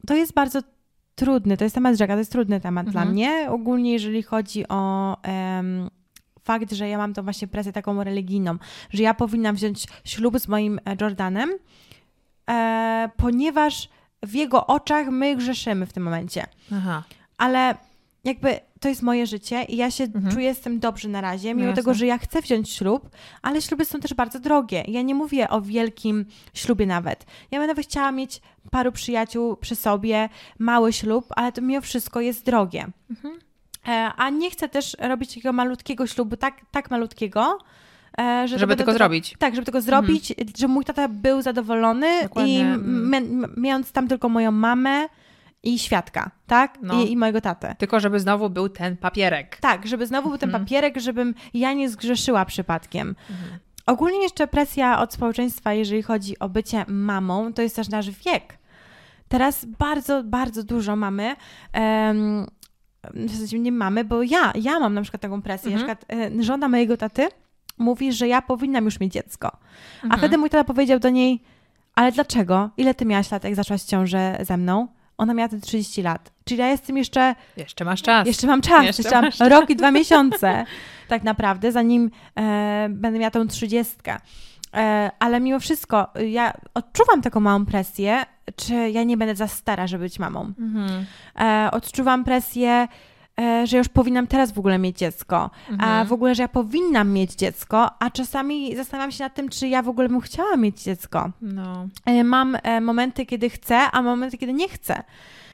to 0.08 0.16
jest 0.16 0.34
bardzo 0.34 0.60
trudny, 1.16 1.58
to 1.58 1.64
jest 1.64 1.76
temat 1.76 1.98
rzeka, 1.98 2.14
to 2.14 2.20
jest 2.20 2.32
trudny 2.32 2.62
temat 2.62 2.90
dla 2.90 3.02
Mhm. 3.02 3.14
mnie. 3.16 3.48
Ogólnie 3.50 3.94
jeżeli 3.94 4.24
chodzi 4.24 4.68
o 4.68 5.18
fakt, 6.44 6.72
że 6.74 6.90
ja 6.90 6.98
mam 6.98 7.14
tą 7.14 7.24
właśnie 7.24 7.48
presję 7.48 7.72
taką 7.74 8.04
religijną, 8.04 8.58
że 8.90 9.04
ja 9.04 9.14
powinnam 9.14 9.56
wziąć 9.56 9.88
ślub 10.04 10.40
z 10.40 10.48
moim 10.48 10.80
e, 10.86 10.96
Jordanem, 11.02 11.50
e, 12.50 13.10
ponieważ 13.18 13.90
w 14.24 14.34
jego 14.34 14.68
oczach 14.68 15.08
my 15.08 15.36
grzeszymy 15.36 15.86
w 15.86 15.94
tym 15.94 16.04
momencie. 16.04 16.46
Aha. 16.74 17.04
Ale 17.38 17.76
jakby 18.24 18.60
to 18.80 18.90
jest 18.90 19.02
moje 19.02 19.28
życie 19.28 19.64
i 19.64 19.76
ja 19.78 19.92
się 19.92 20.04
Mhm. 20.04 20.34
czuję 20.34 20.56
z 20.56 20.60
tym 20.60 20.80
dobrze 20.80 21.10
na 21.10 21.22
razie, 21.22 21.54
mimo 21.56 21.70
No 21.70 21.76
tego, 21.76 21.94
że 21.94 22.06
ja 22.06 22.18
chcę 22.18 22.42
wziąć 22.42 22.70
ślub, 22.70 23.10
ale 23.42 23.62
śluby 23.62 23.86
są 23.86 24.00
też 24.00 24.14
bardzo 24.14 24.40
drogie. 24.40 24.84
Ja 24.88 25.02
nie 25.02 25.16
mówię 25.16 25.50
o 25.50 25.62
wielkim 25.62 26.26
ślubie 26.54 26.86
nawet. 26.86 27.26
Ja 27.52 27.60
bym 27.60 27.68
nawet 27.68 27.86
chciała 27.86 28.12
mieć 28.12 28.42
paru 28.72 28.92
przyjaciół 28.92 29.58
przy 29.58 29.76
sobie, 29.76 30.30
mały 30.60 30.94
ślub, 30.94 31.26
ale 31.30 31.52
to 31.52 31.62
mimo 31.62 31.82
wszystko 31.82 32.22
jest 32.22 32.46
drogie. 32.46 32.88
Mhm. 33.10 33.34
E, 33.88 34.12
a 34.18 34.30
nie 34.30 34.52
chcę 34.52 34.70
też 34.70 34.98
robić 35.00 35.30
takiego 35.30 35.54
malutkiego 35.54 36.08
ślubu, 36.08 36.38
tak, 36.38 36.54
tak 36.72 36.92
malutkiego, 36.92 37.58
e, 38.20 38.48
że 38.48 38.56
to 38.56 38.60
Żeby 38.60 38.70
będą 38.70 38.78
tylko 38.78 38.92
tylko- 38.92 38.98
zrobić. 38.98 39.36
Tak, 39.40 39.56
żeby 39.56 39.66
tego 39.66 39.82
zrobić, 39.82 40.34
żeby 40.58 40.74
mój 40.74 40.86
tata 40.86 41.08
był 41.08 41.42
zadowolony 41.42 42.22
Dokładnie, 42.24 42.60
i 42.60 42.62
m- 42.62 43.14
m- 43.14 43.54
mając 43.58 43.92
tam 43.92 44.08
tylko 44.08 44.30
moją 44.30 44.52
mamę 44.52 45.08
i 45.64 45.80
świadka, 45.80 46.32
tak? 46.48 46.78
No. 46.82 47.02
I, 47.04 47.12
I 47.12 47.18
mojego 47.18 47.42
tatę. 47.42 47.76
Tylko 47.78 48.00
żeby 48.00 48.20
znowu 48.20 48.50
był 48.50 48.70
ten 48.70 48.98
papierek. 48.98 49.58
Tak, 49.58 49.88
żeby 49.88 50.08
znowu 50.08 50.30
był 50.30 50.38
ten 50.38 50.50
Mhm. 50.50 50.64
papierek, 50.66 50.98
żebym 51.00 51.36
ja 51.54 51.74
nie 51.74 51.90
zgrzeszyła 51.90 52.46
przypadkiem. 52.46 53.16
Mhm. 53.30 53.60
Ogólnie 53.86 54.22
jeszcze 54.24 54.48
presja 54.48 55.00
od 55.00 55.14
społeczeństwa, 55.14 55.74
jeżeli 55.74 56.02
chodzi 56.04 56.40
o 56.40 56.50
bycie 56.50 56.86
mamą, 56.88 57.54
to 57.54 57.62
jest 57.62 57.76
też 57.76 57.90
nasz 57.90 58.10
wiek. 58.12 58.58
Teraz 59.28 59.66
bardzo, 59.66 60.24
bardzo 60.24 60.64
dużo 60.64 60.96
mamy. 60.96 61.36
em, 61.74 62.48
w 63.14 63.32
zasadzie 63.32 63.60
nie 63.60 63.72
mamy, 63.72 64.04
bo 64.04 64.24
ja, 64.24 64.54
ja 64.56 64.80
mam 64.80 64.94
na 64.94 65.02
przykład 65.02 65.22
taką 65.22 65.42
presję. 65.42 65.72
Mhm. 65.72 65.88
Na 65.88 65.96
przykład 65.96 66.20
e, 66.40 66.44
żona 66.44 66.70
mojego 66.70 66.98
taty 66.98 67.28
mówi, 67.78 68.14
że 68.14 68.28
ja 68.28 68.42
powinnam 68.42 68.86
już 68.86 69.00
mieć 69.00 69.14
dziecko. 69.14 69.52
A 70.02 70.04
Mhm. 70.04 70.20
wtedy 70.20 70.38
mój 70.38 70.50
tata 70.50 70.64
powiedział 70.64 71.00
do 71.00 71.10
niej, 71.10 71.44
ale 71.96 72.12
dlaczego? 72.12 72.70
Ile 72.78 72.94
ty 72.94 73.06
miałaś 73.06 73.32
lat, 73.32 73.44
jak 73.44 73.56
zaczęłaś 73.56 73.82
ciążę 73.84 74.38
ze 74.42 74.58
mną? 74.58 74.88
Ona 75.24 75.34
miała 75.34 75.48
wtedy 75.48 75.62
30 75.62 76.02
lat. 76.02 76.32
Czyli 76.46 76.60
ja 76.60 76.68
jestem 76.68 76.98
jeszcze 76.98 77.36
Jeszcze 77.58 77.86
masz 77.86 78.02
czas. 78.02 78.28
jeszcze 78.28 78.48
mam 78.48 78.62
czas, 78.62 78.86
Jeszcze 78.86 79.04
jeszcze, 79.04 79.22
mam 79.22 79.32
czas. 79.32 79.50
rok 79.50 79.70
i 79.70 79.76
dwa 79.76 79.92
miesiące 79.92 80.66
tak 81.08 81.24
naprawdę, 81.24 81.72
zanim 81.72 82.12
e, 82.40 82.88
będę 82.90 83.20
miała 83.20 83.32
tą 83.32 83.48
trzydziestkę. 83.48 84.18
E, 84.74 85.12
ale 85.20 85.40
mimo 85.40 85.60
wszystko 85.60 86.08
ja 86.30 86.54
odczuwam 86.74 87.22
taką 87.22 87.40
małą 87.40 87.66
presję, 87.66 88.26
czy 88.56 88.74
ja 88.90 89.04
nie 89.04 89.18
będę 89.18 89.36
za 89.36 89.48
stara, 89.48 89.88
żeby 89.88 90.04
być 90.04 90.20
mamą. 90.20 90.54
Mhm. 90.60 91.06
E, 91.40 91.70
odczuwam 91.72 92.24
presję, 92.24 92.88
że 93.64 93.78
już 93.78 93.90
powinnam 93.90 94.28
teraz 94.28 94.52
w 94.52 94.60
ogóle 94.60 94.80
mieć 94.80 94.98
dziecko, 94.98 95.50
a 95.70 95.72
Mhm. 95.72 96.08
w 96.08 96.14
ogóle, 96.14 96.36
że 96.36 96.44
ja 96.44 96.48
powinnam 96.48 97.12
mieć 97.12 97.36
dziecko, 97.36 97.90
a 98.00 98.10
czasami 98.10 98.76
zastanawiam 98.76 99.12
się 99.12 99.24
nad 99.24 99.34
tym, 99.34 99.50
czy 99.50 99.68
ja 99.68 99.82
w 99.82 99.90
ogóle 99.90 100.10
bym 100.10 100.22
chciała 100.22 100.58
mieć 100.58 100.84
dziecko. 100.84 101.32
No. 101.42 101.88
E, 102.06 102.24
Mam 102.24 102.58
e, 102.64 102.82
momenty, 102.82 103.26
kiedy 103.26 103.50
chcę, 103.50 103.78
a 103.92 104.02
momenty, 104.02 104.38
kiedy 104.38 104.54
nie 104.54 104.70
chcę. 104.70 105.04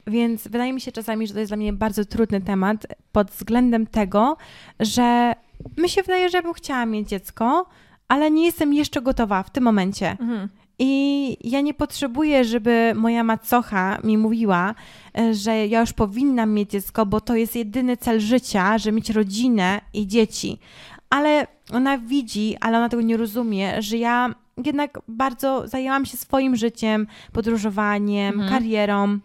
Więc 0.07 0.43
wydaje 0.47 0.73
mi 0.73 0.81
się 0.81 0.91
czasami, 0.91 1.27
że 1.27 1.33
to 1.33 1.39
jest 1.39 1.49
dla 1.49 1.57
mnie 1.57 1.73
bardzo 1.73 2.05
trudny 2.05 2.41
temat 2.41 2.87
pod 3.11 3.31
względem 3.31 3.87
tego, 3.87 4.37
że 4.79 5.33
mi 5.77 5.89
się 5.89 6.01
wydaje, 6.01 6.29
że 6.29 6.37
ja 6.37 6.41
bym 6.41 6.53
chciała 6.53 6.85
mieć 6.85 7.09
dziecko, 7.09 7.65
ale 8.07 8.31
nie 8.31 8.45
jestem 8.45 8.73
jeszcze 8.73 9.01
gotowa 9.01 9.43
w 9.43 9.49
tym 9.49 9.63
momencie. 9.63 10.11
Mhm. 10.11 10.49
I 10.79 11.37
ja 11.49 11.61
nie 11.61 11.73
potrzebuję, 11.73 12.43
żeby 12.45 12.93
moja 12.95 13.23
macocha 13.23 13.97
mi 14.03 14.17
mówiła, 14.17 14.75
e, 15.17 15.33
że 15.33 15.67
ja 15.67 15.79
już 15.81 15.93
powinnam 15.93 16.53
mieć 16.53 16.69
dziecko, 16.71 17.05
bo 17.05 17.21
to 17.21 17.35
jest 17.35 17.55
jedyny 17.55 17.97
cel 17.97 18.19
życia, 18.19 18.77
że 18.77 18.91
mieć 18.91 19.09
rodzinę 19.09 19.81
i 19.93 20.07
dzieci. 20.07 20.59
Ale 21.09 21.47
ona 21.73 21.97
widzi, 21.97 22.57
ale 22.61 22.77
ona 22.77 22.89
tego 22.89 23.01
nie 23.01 23.17
rozumie, 23.17 23.81
że 23.81 23.97
ja 23.97 24.35
jednak 24.65 24.99
bardzo 25.07 25.67
zajęłam 25.67 26.05
się 26.05 26.17
swoim 26.17 26.55
życiem, 26.55 27.07
podróżowaniem, 27.33 28.33
Mhm. 28.33 28.49
karierą. 28.49 29.19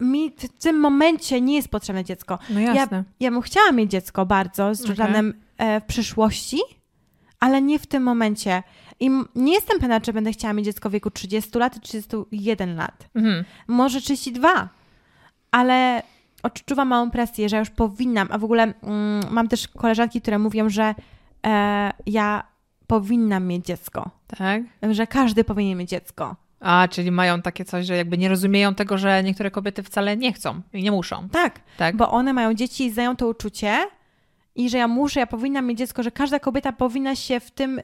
Mi 0.00 0.30
w 0.30 0.48
tym 0.48 0.80
momencie 0.80 1.40
nie 1.40 1.54
jest 1.56 1.68
potrzebne 1.68 2.04
dziecko. 2.04 2.38
No 2.50 2.60
jasne. 2.60 3.04
Ja 3.20 3.30
bym 3.30 3.40
chciała 3.42 3.72
mieć 3.72 3.90
dziecko 3.90 4.26
bardzo 4.26 4.74
z. 4.74 4.88
Jordanem 4.88 5.34
e, 5.58 5.80
w 5.80 5.84
przyszłości, 5.84 6.58
ale 7.40 7.62
nie 7.62 7.78
w 7.78 7.86
tym 7.86 8.02
momencie. 8.02 8.62
I 9.00 9.10
nie 9.34 9.52
jestem 9.52 9.80
pewna, 9.80 10.00
czy 10.00 10.12
będę 10.12 10.32
chciała 10.32 10.54
mieć 10.54 10.64
dziecko 10.64 10.88
w 10.88 10.92
wieku 10.92 11.10
30 11.10 11.58
lat 11.58 11.74
czy 11.74 11.80
31 11.80 12.76
lat. 12.76 13.08
Mhm. 13.14 13.44
Może 13.68 14.00
32. 14.00 14.68
Ale 15.50 16.02
odczuwam 16.42 16.88
małą 16.88 17.10
presję, 17.10 17.48
że 17.48 17.58
już 17.58 17.70
powinnam, 17.70 18.28
a 18.30 18.38
w 18.38 18.44
ogóle 18.44 18.62
mm, 18.62 19.22
mam 19.30 19.48
też 19.48 19.68
koleżanki, 19.68 20.20
które 20.20 20.38
mówią, 20.38 20.68
że 20.68 20.94
e, 21.46 21.90
ja 22.06 22.42
powinnam 22.86 23.46
mieć 23.46 23.66
dziecko. 23.66 24.10
Tak. 24.26 24.62
Że 24.90 25.06
każdy 25.06 25.44
powinien 25.44 25.78
mieć 25.78 25.90
dziecko. 25.90 26.36
A, 26.60 26.88
czyli 26.90 27.10
mają 27.10 27.42
takie 27.42 27.64
coś, 27.64 27.86
że 27.86 27.96
jakby 27.96 28.18
nie 28.18 28.28
rozumieją 28.28 28.74
tego, 28.74 28.98
że 28.98 29.22
niektóre 29.22 29.50
kobiety 29.50 29.82
wcale 29.82 30.16
nie 30.16 30.32
chcą 30.32 30.60
i 30.72 30.82
nie 30.82 30.90
muszą. 30.92 31.28
Tak, 31.28 31.60
Tak. 31.76 31.96
bo 31.96 32.10
one 32.10 32.32
mają 32.32 32.54
dzieci 32.54 32.84
i 32.84 32.90
znają 32.90 33.16
to 33.16 33.28
uczucie 33.28 33.78
i 34.54 34.70
że 34.70 34.78
ja 34.78 34.88
muszę, 34.88 35.20
ja 35.20 35.26
powinnam 35.26 35.66
mieć 35.66 35.78
dziecko, 35.78 36.02
że 36.02 36.10
każda 36.10 36.38
kobieta 36.38 36.72
powinna 36.72 37.16
się 37.16 37.40
w 37.40 37.50
tym... 37.50 37.80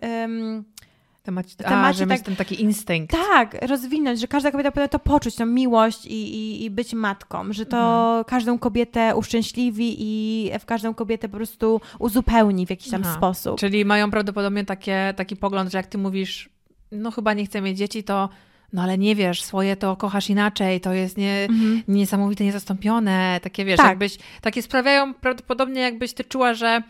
a, 1.65 1.69
temacie 1.69 1.99
że 1.99 2.07
tak- 2.07 2.21
ten 2.21 2.37
taki 2.37 2.63
instynkt. 2.63 3.13
Tak, 3.13 3.57
rozwinąć, 3.67 4.21
że 4.21 4.29
każda 4.29 4.51
kobieta 4.51 4.71
powinna 4.71 4.89
to 4.89 4.99
poczuć, 4.99 5.35
tą 5.37 5.47
miłość 5.47 6.07
i, 6.07 6.13
i, 6.35 6.65
i 6.65 6.71
być 6.71 6.93
matką, 6.95 7.53
że 7.53 7.67
to 7.67 7.77
Mhm. 7.77 8.25
każdą 8.25 8.59
kobietę 8.59 9.17
uszczęśliwi 9.17 9.97
i 9.99 10.51
w 10.61 10.65
każdą 10.65 10.95
kobietę 10.95 11.29
po 11.29 11.37
prostu 11.37 11.81
uzupełni 11.99 12.67
w 12.67 12.71
jakiś 12.71 12.91
tam 12.91 13.03
Aha. 13.05 13.15
sposób. 13.17 13.59
Czyli 13.61 13.85
mają 13.85 14.11
prawdopodobnie 14.11 14.65
takie, 14.65 15.15
taki 15.17 15.37
pogląd, 15.37 15.73
że 15.73 15.79
jak 15.79 15.87
ty 15.87 15.99
mówisz, 15.99 16.49
no 16.93 17.11
chyba 17.11 17.35
nie 17.35 17.47
chcę 17.47 17.61
mieć 17.61 17.79
dzieci, 17.79 18.05
to 18.05 18.29
no 18.73 18.83
ale 18.83 18.99
nie 18.99 19.15
wiesz, 19.15 19.43
swoje 19.43 19.77
to 19.77 19.97
kochasz 19.97 20.31
inaczej, 20.31 20.81
to 20.81 20.93
jest 20.93 21.17
nie, 21.17 21.47
Mhm. 21.51 21.83
niesamowite, 21.89 22.45
niezastąpione, 22.45 23.41
takie 23.43 23.65
wiesz, 23.65 23.77
Tak. 23.77 23.87
jakbyś, 23.87 24.19
takie 24.41 24.63
sprawiają 24.63 25.15
prawdopodobnie 25.15 25.81
jakbyś 25.81 26.13
ty 26.13 26.25
czuła, 26.25 26.55
że 26.55 26.83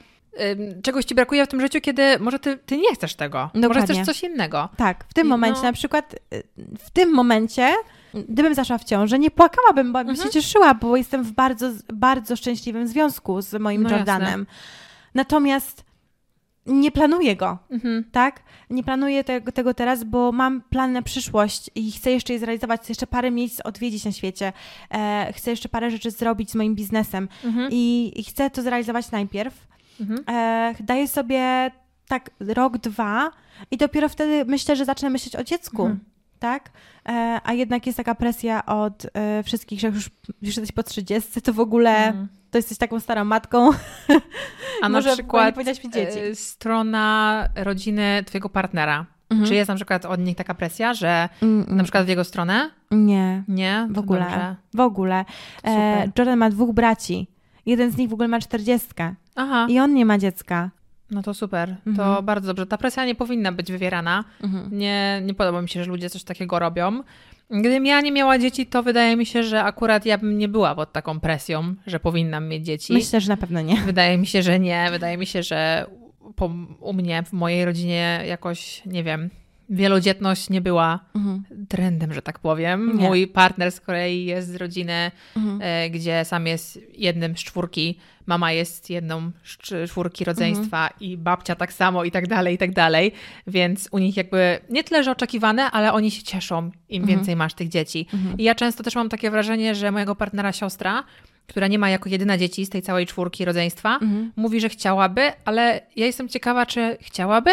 czegoś 0.83 1.05
ci 1.05 1.15
brakuje 1.15 1.45
w 1.47 1.49
tym 1.49 1.61
życiu, 1.61 1.81
kiedy 1.81 2.19
może 2.19 2.39
ty, 2.39 2.57
ty 2.67 2.77
nie 2.77 2.95
chcesz 2.95 3.15
tego, 3.15 3.51
może 3.55 3.69
Dokładnie. 3.69 3.95
chcesz 3.95 4.07
coś 4.07 4.23
innego. 4.31 4.69
Tak, 4.77 5.05
w 5.09 5.15
tym 5.15 5.27
I 5.27 5.31
momencie 5.31 5.57
no- 5.61 5.63
na 5.67 5.73
przykład, 5.73 6.15
y, 6.35 6.43
w 6.79 6.91
tym 6.91 7.13
momencie, 7.15 7.71
gdybym 8.29 8.55
zaszła 8.55 8.79
w 8.79 8.85
ciążę, 8.85 9.19
nie 9.19 9.31
płakałabym, 9.31 9.93
bo 9.93 9.99
bym 9.99 10.11
Mhm. 10.11 10.27
się 10.29 10.33
cieszyła, 10.33 10.75
bo 10.75 10.97
jestem 10.97 11.23
w 11.25 11.33
bardzo, 11.33 11.71
bardzo 11.95 12.37
szczęśliwym 12.37 12.89
związku 12.89 13.43
z 13.43 13.53
moim 13.61 13.83
No 13.83 13.91
jasne. 13.91 13.99
Jordanem. 14.13 14.47
Natomiast 15.15 15.85
nie 16.67 16.91
planuję 16.93 17.37
go. 17.37 17.59
Mhm. 17.71 18.05
tak? 18.13 18.43
Nie 18.71 18.85
planuję 18.85 19.25
tego, 19.25 19.53
tego 19.53 19.75
teraz, 19.75 20.05
bo 20.05 20.33
mam 20.33 20.61
plan 20.63 20.93
na 20.93 21.03
przyszłość 21.03 21.71
i 21.75 21.93
chcę 21.93 22.11
jeszcze 22.11 22.33
je 22.33 22.39
zrealizować, 22.39 22.81
chcę 22.81 22.91
jeszcze 22.91 23.07
parę 23.07 23.31
miejsc 23.31 23.61
odwiedzić 23.61 24.05
na 24.05 24.13
świecie, 24.13 24.53
e, 24.95 25.33
chcę 25.37 25.51
jeszcze 25.51 25.69
parę 25.69 25.91
rzeczy 25.91 26.11
zrobić 26.11 26.51
z 26.51 26.55
moim 26.55 26.75
biznesem 26.75 27.29
Mhm. 27.45 27.69
i, 27.73 28.13
i 28.17 28.25
chcę 28.25 28.51
to 28.51 28.63
zrealizować 28.63 29.11
najpierw. 29.11 29.55
Mhm. 30.01 30.25
E, 30.29 30.75
daję 30.81 31.09
sobie 31.09 31.71
tak 32.09 32.31
rok, 32.41 32.79
dwa 32.79 33.31
i 33.71 33.77
dopiero 33.77 34.09
wtedy 34.09 34.45
myślę, 34.45 34.77
że 34.77 34.85
zacznę 34.85 35.11
myśleć 35.11 35.37
o 35.37 35.45
dziecku. 35.45 35.83
Mhm. 35.83 36.01
Tak? 36.39 36.71
E, 37.09 37.41
a 37.45 37.53
jednak 37.53 37.87
jest 37.87 37.97
taka 37.97 38.15
presja 38.15 38.67
od 38.67 39.07
e, 39.15 39.43
wszystkich, 39.43 39.81
że 39.81 39.87
jak 39.87 39.95
już, 39.95 40.11
już 40.43 40.57
jesteś 40.57 40.73
po 40.73 40.83
30, 40.83 41.43
to 41.43 41.53
w 41.53 41.61
ogóle 41.61 42.07
Mhm. 42.07 42.29
to 42.51 42.59
jesteś 42.59 42.79
taką 42.79 43.01
starą 43.01 43.25
matką. 43.25 43.71
A 44.83 44.89
na 44.89 45.01
przykład 45.03 45.55
e, 45.95 46.35
strona 46.35 47.49
rodziny 47.57 48.23
twojego 48.27 48.49
partnera. 48.49 49.07
Mhm. 49.31 49.49
Czy 49.49 49.55
jest 49.55 49.69
na 49.69 49.75
przykład 49.75 50.05
od 50.05 50.21
nich 50.21 50.37
taka 50.37 50.55
presja, 50.55 50.95
że 50.95 51.29
na 51.69 51.83
przykład 51.83 52.07
w 52.07 52.09
jego 52.09 52.25
stronę? 52.25 52.71
Nie. 52.91 53.43
Nie? 53.49 53.89
W 53.91 53.99
ogóle. 53.99 54.21
dobrze. 54.21 54.57
W 54.75 54.81
ogóle. 54.81 55.25
E. 55.65 56.09
Jordan 56.19 56.39
ma 56.39 56.51
dwóch 56.51 56.75
braci. 56.75 57.29
Jeden 57.67 57.91
z 57.91 57.97
nich 57.97 58.09
w 58.09 58.13
ogóle 58.13 58.29
ma 58.29 58.41
czterdziestkę 58.41 59.15
Aha. 59.35 59.67
i 59.71 59.79
on 59.79 59.95
nie 59.95 60.05
ma 60.07 60.19
dziecka. 60.19 60.71
No 61.11 61.23
to 61.23 61.35
super. 61.35 61.77
To 61.85 61.91
Mhm. 61.91 62.25
bardzo 62.25 62.47
dobrze. 62.55 62.67
Ta 62.67 62.79
presja 62.79 63.05
nie 63.05 63.15
powinna 63.15 63.53
być 63.53 63.73
wywierana. 63.73 64.25
Mhm. 64.43 64.79
Nie, 64.79 65.21
nie 65.25 65.35
podoba 65.35 65.63
mi 65.63 65.69
się, 65.69 65.85
że 65.85 65.91
ludzie 65.91 66.11
coś 66.11 66.25
takiego 66.25 66.59
robią. 66.59 67.03
Gdybym 67.51 67.87
ja 67.87 68.01
nie 68.01 68.13
miała 68.13 68.39
dzieci, 68.39 68.67
to 68.67 68.83
wydaje 68.83 69.17
mi 69.17 69.27
się, 69.27 69.43
że 69.43 69.63
akurat 69.65 70.07
ja 70.07 70.19
bym 70.19 70.39
nie 70.39 70.49
była 70.49 70.75
pod 70.75 70.93
taką 70.93 71.21
presją, 71.21 71.75
że 71.87 72.01
powinnam 72.01 72.49
mieć 72.49 72.67
dzieci. 72.67 72.93
Myślę, 72.93 73.21
że 73.21 73.29
na 73.29 73.37
pewno 73.37 73.61
nie. 73.61 73.77
Wydaje 73.77 74.19
mi 74.19 74.27
się, 74.27 74.43
że 74.43 74.59
nie. 74.59 74.89
Wydaje 74.91 75.17
mi 75.19 75.27
się, 75.27 75.43
że 75.43 75.87
po, 76.37 76.51
u 76.81 76.93
mnie, 76.93 77.23
w 77.23 77.33
mojej 77.33 77.65
rodzinie 77.65 78.21
jakoś, 78.27 78.83
nie 78.87 79.05
wiem, 79.05 79.31
wielodzietność 79.71 80.51
nie 80.51 80.61
była 80.61 81.01
Mhm. 81.15 81.45
trendem, 81.69 82.13
że 82.15 82.23
tak 82.23 82.39
powiem. 82.39 82.99
Nie. 82.99 83.09
Mój 83.09 83.27
partner 83.27 83.73
z 83.73 83.81
kolei 83.81 84.25
jest 84.25 84.49
z 84.49 84.55
rodziny, 84.57 85.11
Mhm. 85.37 85.61
e, 85.63 85.91
gdzie 85.91 86.25
sam 86.25 86.47
jest 86.47 86.81
jednym 86.99 87.37
z 87.37 87.41
czwórki, 87.41 87.99
mama 88.27 88.53
jest 88.53 88.91
jedną 88.91 89.31
z 89.45 89.59
cz- 89.59 89.89
czwórki 89.89 90.25
rodzeństwa 90.25 90.91
i 91.01 91.17
babcia 91.17 91.55
tak 91.55 91.73
samo 91.73 92.05
i 92.05 92.11
tak 92.11 92.27
dalej, 92.29 92.55
i 92.55 92.59
tak 92.59 92.73
dalej. 92.73 93.13
Więc 93.47 93.89
u 93.93 93.99
nich 93.99 94.17
jakby 94.17 94.59
nie 94.71 94.85
tyle, 94.85 95.05
że 95.05 95.11
oczekiwane, 95.11 95.63
ale 95.71 95.93
oni 95.93 96.11
się 96.11 96.23
cieszą, 96.23 96.71
im 96.89 97.03
Mhm. 97.03 97.07
więcej 97.19 97.37
masz 97.37 97.55
tych 97.55 97.69
dzieci. 97.69 98.07
Mhm. 98.15 98.39
I 98.39 98.43
ja 98.45 98.55
często 98.55 98.83
też 98.83 98.95
mam 98.95 99.09
takie 99.09 99.31
wrażenie, 99.31 99.75
że 99.75 99.93
mojego 99.93 100.15
partnera 100.15 100.53
siostra, 100.53 101.05
która 101.47 101.67
nie 101.69 101.79
ma 101.79 101.91
jako 101.91 102.09
jedyna 102.09 102.39
dzieci 102.39 102.67
z 102.67 102.71
tej 102.71 102.83
całej 102.83 103.07
czwórki 103.07 103.45
rodzeństwa, 103.45 103.95
Mhm. 104.03 104.33
mówi, 104.37 104.61
że 104.61 104.69
chciałaby, 104.69 105.33
ale 105.45 105.81
ja 105.97 106.07
jestem 106.07 106.29
ciekawa, 106.29 106.67
czy 106.67 106.97
chciałaby? 107.01 107.51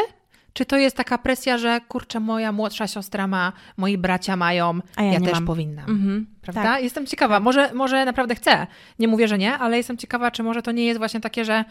Czy 0.53 0.65
to 0.65 0.77
jest 0.77 0.95
taka 0.97 1.17
presja, 1.17 1.57
że 1.57 1.81
kurczę, 1.87 2.19
moja 2.19 2.51
młodsza 2.51 2.87
siostra 2.87 3.27
ma, 3.27 3.53
moi 3.77 3.97
bracia 3.97 4.35
mają, 4.35 4.79
A 4.95 5.03
ja 5.03 5.13
ja, 5.13 5.19
też 5.19 5.33
mam. 5.33 5.45
powinnam. 5.45 5.89
Mhm. 5.89 6.27
Prawda? 6.41 6.63
Tak. 6.63 6.83
Jestem 6.83 7.05
ciekawa. 7.05 7.39
Może, 7.39 7.73
może 7.73 8.05
naprawdę 8.05 8.35
chcę. 8.35 8.67
Nie 8.99 9.07
mówię, 9.07 9.27
że 9.27 9.37
nie, 9.37 9.57
ale 9.57 9.77
jestem 9.77 9.97
ciekawa, 9.97 10.31
czy 10.31 10.43
może 10.43 10.61
to 10.61 10.71
nie 10.71 10.85
jest 10.85 10.97
właśnie 10.97 11.19
takie, 11.21 11.45
że, 11.45 11.65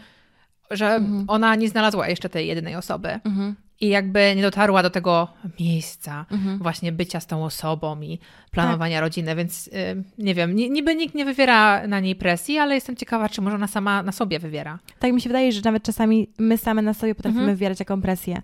że 0.71 0.87
Mhm. 0.95 1.25
ona 1.27 1.55
nie 1.55 1.69
znalazła 1.69 2.07
jeszcze 2.07 2.29
tej 2.29 2.47
jedynej 2.47 2.75
osoby 2.75 3.19
Mhm. 3.23 3.55
I 3.81 3.87
jakby 3.87 4.33
nie 4.35 4.41
dotarła 4.41 4.83
do 4.83 4.89
tego 4.89 5.27
miejsca 5.59 6.25
Mhm. 6.31 6.57
właśnie 6.57 6.91
bycia 6.91 7.19
z 7.19 7.27
tą 7.27 7.43
osobą 7.45 8.01
i 8.01 8.19
planowania 8.51 9.01
rodziny, 9.01 9.35
więc 9.35 9.67
y, 9.67 9.71
nie 10.17 10.35
wiem, 10.35 10.55
ni- 10.55 10.71
niby 10.71 10.95
nikt 10.95 11.15
nie 11.15 11.25
wywiera 11.25 11.87
na 11.87 11.99
niej 11.99 12.15
presji, 12.15 12.57
ale 12.57 12.75
jestem 12.75 12.95
ciekawa, 12.95 13.29
czy 13.29 13.41
może 13.41 13.55
ona 13.55 13.67
sama 13.67 14.03
na 14.03 14.11
sobie 14.11 14.39
wywiera. 14.39 14.79
Tak 14.99 15.13
mi 15.13 15.21
się 15.21 15.29
wydaje, 15.29 15.51
że 15.51 15.61
nawet 15.65 15.83
czasami 15.83 16.27
my 16.37 16.57
same 16.57 16.81
na 16.81 16.93
sobie 16.93 17.15
potrafimy 17.15 17.41
Mhm. 17.41 17.57
wywierać 17.57 17.77
taką 17.77 18.01
presję. 18.01 18.41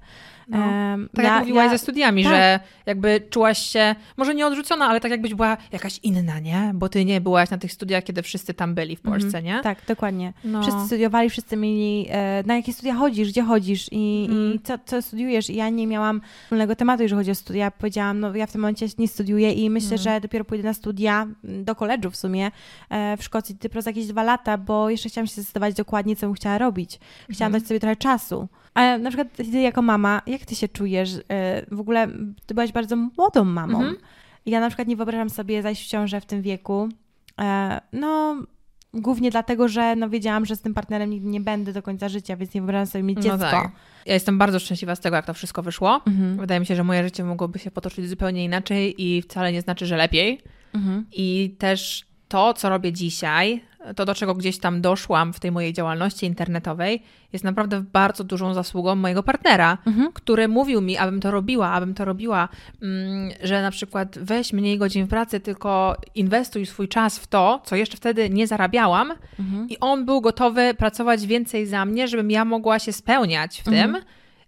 No. 0.48 0.58
Em, 0.58 1.10
Tak 1.16 1.26
ja- 1.26 1.32
jak 1.32 1.40
mówiłaś 1.40 1.66
ja- 1.66 1.72
ze 1.72 1.78
studiami, 1.78 2.24
tak. 2.24 2.34
że 2.34 2.60
jakby 2.86 3.22
czułaś 3.30 3.58
się, 3.60 3.96
może 4.18 4.36
nie 4.36 4.48
odrzucona, 4.48 4.86
ale 4.88 5.00
tak 5.00 5.12
jakbyś 5.12 5.34
była 5.34 5.58
jakaś 5.72 6.00
inna, 6.04 6.40
nie? 6.40 6.72
Bo 6.74 6.90
ty 6.90 7.06
nie 7.06 7.22
byłaś 7.22 7.50
na 7.50 7.58
tych 7.58 7.72
studiach, 7.74 8.04
kiedy 8.04 8.22
wszyscy 8.22 8.54
tam 8.54 8.76
byli 8.76 8.96
w 8.96 9.02
Polsce, 9.02 9.44
nie? 9.44 9.60
Tak, 9.64 9.78
dokładnie. 9.88 10.34
No. 10.44 10.62
Wszyscy 10.62 10.86
studiowali, 10.86 11.30
wszyscy 11.30 11.58
mieli, 11.58 12.06
e, 12.10 12.44
na 12.46 12.56
jakie 12.56 12.74
studia 12.74 12.94
chodzisz, 12.96 13.30
gdzie 13.30 13.44
chodzisz 13.44 13.88
i, 13.92 14.28
Mhm. 14.30 14.54
i 14.54 14.60
co, 14.60 14.74
co 14.86 15.02
studiujesz. 15.02 15.50
I 15.50 15.56
ja 15.56 15.70
nie 15.70 15.88
miałam 15.88 16.22
wspólnego 16.44 16.76
tematu, 16.76 17.04
jeżeli 17.04 17.20
chodzi 17.20 17.32
o 17.32 17.36
studia. 17.36 17.72
Powiedziałam, 17.72 18.20
no 18.20 18.36
ja 18.36 18.46
w 18.48 18.52
tym 18.52 18.62
momencie 18.62 18.86
nie 18.98 19.08
studiuję 19.08 19.54
i 19.54 19.70
myślę, 19.70 19.96
Mhm. 19.98 20.02
że 20.02 20.22
dopiero 20.22 20.46
pójdę 20.46 20.64
na 20.64 20.74
studia, 20.74 21.22
m, 21.44 21.66
do 21.66 21.76
koledżu 21.76 22.12
w 22.12 22.16
sumie, 22.16 22.52
e, 22.90 23.18
w 23.18 23.24
Szkocji, 23.24 23.56
dopiero 23.56 23.82
za 23.82 23.90
jakieś 23.90 24.08
dwa 24.08 24.24
lata, 24.24 24.58
bo 24.58 24.90
jeszcze 24.90 25.10
chciałam 25.10 25.28
się 25.28 25.34
zdecydować 25.34 25.76
dokładnie, 25.76 26.16
co 26.16 26.26
bym 26.28 26.34
chciała 26.36 26.58
robić. 26.58 27.00
Chciałam 27.30 27.50
Mhm. 27.50 27.62
dać 27.62 27.68
sobie 27.68 27.80
trochę 27.80 27.96
czasu. 27.96 28.48
A 28.78 28.98
na 28.98 29.10
przykład 29.10 29.28
ty 29.38 29.62
jako 29.62 29.82
mama, 29.82 30.22
jak 30.28 30.46
ty 30.46 30.56
się 30.56 30.68
czujesz? 30.68 31.10
E, 31.30 31.66
w 31.72 31.80
ogóle 31.80 32.08
ty 32.46 32.54
byłaś 32.54 32.72
bardzo 32.72 32.96
młodą 32.96 33.44
mamą. 33.44 33.78
Mhm. 33.78 33.96
Ja 34.46 34.60
na 34.60 34.68
przykład 34.68 34.88
nie 34.88 34.96
wyobrażam 34.96 35.30
sobie 35.30 35.62
zajść 35.62 35.86
w 35.86 35.88
ciążę 35.88 36.22
w 36.22 36.26
tym 36.26 36.42
wieku. 36.42 36.90
E, 37.42 37.82
no, 37.94 38.36
głównie 38.94 39.32
dlatego, 39.32 39.68
że 39.68 39.96
no, 39.96 40.10
wiedziałam, 40.10 40.46
że 40.46 40.56
z 40.56 40.62
tym 40.62 40.74
partnerem 40.74 41.10
nigdy 41.10 41.30
nie 41.30 41.42
będę 41.42 41.74
do 41.74 41.82
końca 41.82 42.10
życia, 42.10 42.38
więc 42.38 42.54
nie 42.54 42.62
wyobrażam 42.62 42.88
sobie 42.88 43.04
mieć 43.04 43.18
dziecko. 43.18 43.38
No 43.38 43.52
tak. 43.52 43.72
Ja 44.06 44.13
jestem 44.13 44.38
bardzo 44.38 44.60
szczęśliwa 44.60 44.96
z 44.96 45.00
tego, 45.00 45.16
jak 45.16 45.26
to 45.26 45.34
wszystko 45.34 45.63
wyszło. 45.63 46.02
Mhm. 46.08 46.38
Wydaje 46.38 46.60
mi 46.60 46.66
się, 46.66 46.76
że 46.76 46.84
moje 46.84 47.04
życie 47.04 47.24
mogłoby 47.24 47.60
się 47.60 47.72
potoczyć 47.72 48.10
zupełnie 48.10 48.44
inaczej 48.44 48.96
i 48.98 49.22
wcale 49.22 49.54
nie 49.54 49.62
znaczy, 49.62 49.86
że 49.86 49.98
lepiej. 49.98 50.42
Mhm. 50.74 51.06
I 51.12 51.56
też 51.60 52.07
to, 52.28 52.54
co 52.54 52.70
robię 52.70 52.94
dzisiaj, 52.94 53.62
to 53.96 54.06
do 54.06 54.16
czego 54.16 54.36
gdzieś 54.36 54.60
tam 54.60 54.82
doszłam 54.82 55.34
w 55.34 55.40
tej 55.40 55.52
mojej 55.52 55.74
działalności 55.74 56.26
internetowej, 56.26 57.04
jest 57.34 57.46
naprawdę 57.46 57.84
bardzo 57.94 58.24
dużą 58.24 58.54
zasługą 58.54 58.96
mojego 58.96 59.24
partnera, 59.24 59.78
Mhm. 59.86 60.12
który 60.13 60.48
mówił 60.48 60.82
mi, 60.82 60.98
abym 60.98 61.20
to 61.20 61.32
robiła, 61.32 61.72
abym 61.72 61.94
to 61.94 62.06
robiła, 62.06 62.50
mm, 62.82 63.30
że 63.44 63.62
na 63.62 63.72
przykład 63.72 64.20
weź 64.20 64.54
mniej 64.54 64.78
godzin 64.78 65.06
w 65.06 65.10
pracy, 65.10 65.40
tylko 65.40 65.96
inwestuj 66.16 66.66
swój 66.66 66.88
czas 66.88 67.20
w 67.20 67.28
to, 67.28 67.62
co 67.66 67.76
jeszcze 67.76 67.98
wtedy 67.98 68.30
nie 68.30 68.48
zarabiałam. 68.48 69.13
Mhm. 69.40 69.70
I 69.70 69.80
on 69.80 70.06
był 70.06 70.22
gotowy 70.22 70.74
pracować 70.74 71.28
więcej 71.28 71.66
za 71.66 71.86
mnie, 71.86 72.08
żebym 72.08 72.32
ja 72.32 72.46
mogła 72.46 72.80
się 72.80 72.94
spełniać 72.94 73.62
w 73.62 73.68
Mhm. 73.68 73.94
tym. 73.94 74.04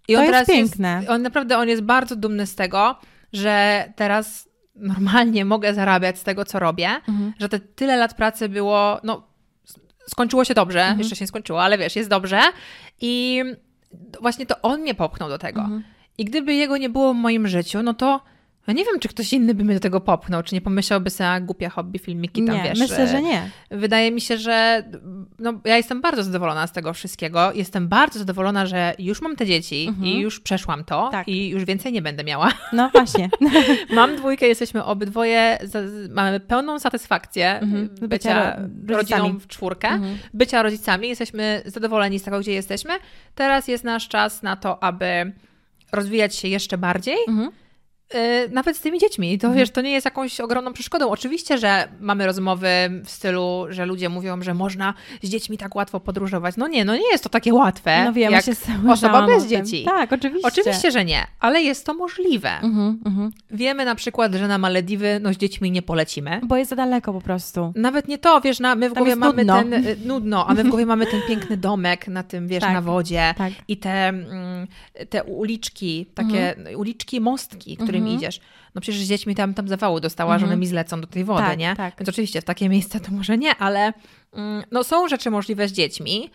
I 0.08 0.13
To 0.13 0.20
on 0.20 0.26
jest 0.28 0.48
piękne. 0.52 1.04
on 1.08 1.22
naprawdę 1.22 1.58
on 1.58 1.68
jest 1.70 1.82
bardzo 1.84 2.15
dumny 2.15 2.46
z 2.48 2.56
tego, 2.56 2.96
że 3.34 3.86
teraz 3.96 4.49
normalnie 4.80 5.46
mogę 5.46 5.74
zarabiać 5.74 6.20
z 6.20 6.24
tego, 6.24 6.46
co 6.46 6.60
robię, 6.60 6.89
Mhm. 6.89 7.34
że 7.39 7.50
te 7.50 7.60
tyle 7.60 7.98
lat 7.98 8.13
pracy 8.13 8.50
było, 8.50 9.00
no 9.04 9.24
skończyło 10.08 10.46
się 10.46 10.54
dobrze, 10.54 10.80
Mhm. 10.82 11.00
jeszcze 11.00 11.15
się 11.15 11.24
nie 11.24 11.28
skończyło, 11.28 11.63
ale 11.63 11.78
wiesz, 11.78 11.96
jest 11.96 12.10
dobrze 12.10 12.39
i 13.02 13.44
właśnie 14.22 14.46
to 14.46 14.62
on 14.62 14.82
mnie 14.82 14.96
popchnął 14.96 15.30
do 15.30 15.38
tego. 15.38 15.62
Mhm. 15.62 15.84
I 16.18 16.26
gdyby 16.26 16.54
jego 16.54 16.78
nie 16.78 16.89
było 16.89 17.13
w 17.13 17.18
moim 17.18 17.48
życiu, 17.48 17.84
no 17.84 17.94
to 17.94 18.22
ja 18.70 18.74
nie 18.74 18.86
wiem, 18.86 19.00
czy 19.00 19.08
ktoś 19.10 19.34
inny 19.34 19.54
by 19.54 19.64
mnie 19.64 19.74
do 19.74 19.80
tego 19.80 20.02
popchnął, 20.02 20.44
czy 20.44 20.56
nie 20.56 20.62
pomyślałby 20.62 21.10
sobie, 21.10 21.30
a 21.30 21.40
głupie 21.40 21.70
hobby, 21.70 22.00
filmiki 22.00 22.44
tam, 22.46 22.56
Nie, 22.56 22.64
wiesz. 22.64 22.80
myślę, 22.80 23.08
że 23.08 23.22
nie. 23.22 23.50
Wydaje 23.72 24.12
mi 24.12 24.22
się, 24.22 24.38
że 24.38 24.84
no, 25.40 25.54
ja 25.66 25.78
jestem 25.78 26.02
bardzo 26.02 26.24
zadowolona 26.24 26.68
z 26.68 26.72
tego 26.72 26.94
wszystkiego. 26.94 27.52
Jestem 27.54 27.88
bardzo 27.88 28.20
zadowolona, 28.20 28.66
że 28.66 28.94
już 29.00 29.22
mam 29.22 29.36
te 29.36 29.46
dzieci 29.46 29.86
Mhm. 29.90 30.06
i 30.08 30.20
już 30.20 30.40
przeszłam 30.40 30.84
to 30.84 31.10
Tak. 31.12 31.28
i 31.28 31.50
już 31.50 31.66
więcej 31.66 31.92
nie 31.94 32.02
będę 32.02 32.24
miała. 32.24 32.52
No 32.74 32.90
właśnie. 32.94 33.30
mam 33.94 34.16
dwójkę, 34.16 34.48
jesteśmy 34.48 34.84
obydwoje, 34.84 35.58
mamy 36.10 36.40
pełną 36.40 36.80
satysfakcję 36.80 37.60
Mhm. 37.60 37.90
bycia, 38.02 38.08
Bycia 38.10 38.58
ro- 38.88 38.98
rodziną 38.98 39.40
w 39.40 39.48
czwórkę, 39.48 39.88
Mhm. 39.88 40.18
bycia 40.34 40.64
rodzicami. 40.64 41.08
Jesteśmy 41.08 41.62
zadowoleni 41.66 42.20
z 42.20 42.24
tego, 42.24 42.40
gdzie 42.40 42.54
jesteśmy. 42.54 42.94
Teraz 43.36 43.68
jest 43.68 43.84
nasz 43.84 44.08
czas 44.08 44.44
na 44.44 44.56
to, 44.56 44.84
aby 44.84 45.32
rozwijać 45.92 46.36
się 46.36 46.48
jeszcze 46.48 46.78
bardziej. 46.78 47.16
Mhm. 47.28 47.52
Yy, 48.13 48.19
nawet 48.52 48.78
z 48.78 48.82
tymi 48.82 49.00
dziećmi. 49.00 49.38
To 49.38 49.48
Mhm. 49.48 49.60
wiesz, 49.60 49.69
to 49.72 49.82
nie 49.82 49.91
jest 49.91 50.06
jakąś 50.06 50.39
ogromną 50.39 50.74
przeszkodą. 50.74 51.10
Oczywiście, 51.10 51.58
że 51.58 51.88
mamy 52.00 52.26
rozmowy 52.26 52.67
w 53.06 53.10
stylu, 53.10 53.65
że 53.69 53.86
ludzie 53.86 54.10
mówią, 54.10 54.41
że 54.41 54.54
można 54.54 54.93
z 55.24 55.30
dziećmi 55.30 55.58
tak 55.58 55.76
łatwo 55.76 56.00
podróżować. 56.00 56.58
No 56.58 56.67
nie, 56.67 56.86
no 56.86 56.95
nie 56.95 57.12
jest 57.12 57.24
to 57.24 57.30
takie 57.30 57.54
łatwe. 57.54 58.04
No 58.06 58.13
wiem, 58.13 58.32
jak 58.32 58.48
ja 58.48 58.54
się 58.56 58.62
osoba 58.89 59.28
bez 59.28 59.48
dzieci. 59.48 59.84
Tak, 59.86 60.13
oczywiście. 60.13 60.48
Oczywiście, 60.48 60.91
że 60.91 61.06
nie, 61.06 61.24
ale 61.39 61.62
jest 61.62 61.86
to 61.86 61.93
możliwe. 61.93 62.50
Mhm, 62.50 63.00
mhm. 63.06 63.32
Wiemy 63.52 63.86
na 63.86 63.95
przykład, 63.95 64.34
że 64.34 64.48
na 64.48 64.58
Malediwy 64.58 65.19
no, 65.22 65.34
z 65.34 65.38
dziećmi 65.38 65.72
nie 65.72 65.82
polecimy. 65.82 66.41
Bo 66.43 66.58
jest 66.58 66.69
za 66.69 66.76
daleko 66.76 67.13
po 67.13 67.22
prostu. 67.22 67.74
Nawet 67.76 68.08
nie 68.08 68.17
to, 68.17 68.41
wiesz, 68.41 68.60
na, 68.60 68.76
my 68.76 68.89
w 68.89 68.93
Tam 68.93 69.04
głowie 69.04 69.15
mamy 69.15 69.45
nudno. 69.45 69.56
ten, 69.60 69.74
y, 69.74 69.98
nudno, 70.06 70.48
a 70.48 70.54
my 70.54 70.63
w 70.63 70.67
głowie 70.67 70.86
mamy 70.86 71.06
ten 71.06 71.22
piękny 71.28 71.58
domek 71.67 72.08
na 72.08 72.24
tym, 72.24 72.48
wiesz, 72.48 72.62
Tak. 72.62 72.74
na 72.74 72.82
wodzie 72.82 73.34
Tak. 73.38 73.54
i 73.67 73.78
te, 73.78 74.08
mm, 74.08 74.67
te 75.10 75.24
uliczki, 75.24 76.06
takie 76.15 76.56
uliczki, 76.78 77.22
mostki, 77.22 77.78
którymi 78.00 78.12
Mhm. 78.14 78.18
idziesz. 78.32 78.40
No 78.76 78.82
przecież 78.82 79.02
z 79.02 79.08
dziećmi 79.10 79.36
tam, 79.36 79.54
tam 79.54 79.68
zawału 79.68 80.00
dostała, 80.00 80.32
że 80.40 80.46
one 80.46 80.54
Mhm. 80.54 80.60
mi 80.60 80.68
zlecą 80.68 81.02
do 81.02 81.08
tej 81.08 81.24
wody, 81.24 81.44
Tak, 81.44 81.60
nie? 81.60 81.76
tak. 81.76 81.94
Więc 82.00 82.10
oczywiście 82.10 82.42
w 82.42 82.44
takie 82.44 82.70
miejsca 82.70 83.00
to 83.00 83.12
może 83.12 83.38
nie, 83.38 83.56
ale 83.56 83.94
mm, 84.34 84.64
no 84.72 84.84
są 84.84 85.08
rzeczy 85.08 85.32
możliwe 85.32 85.68
z 85.68 85.72
dziećmi, 85.72 86.30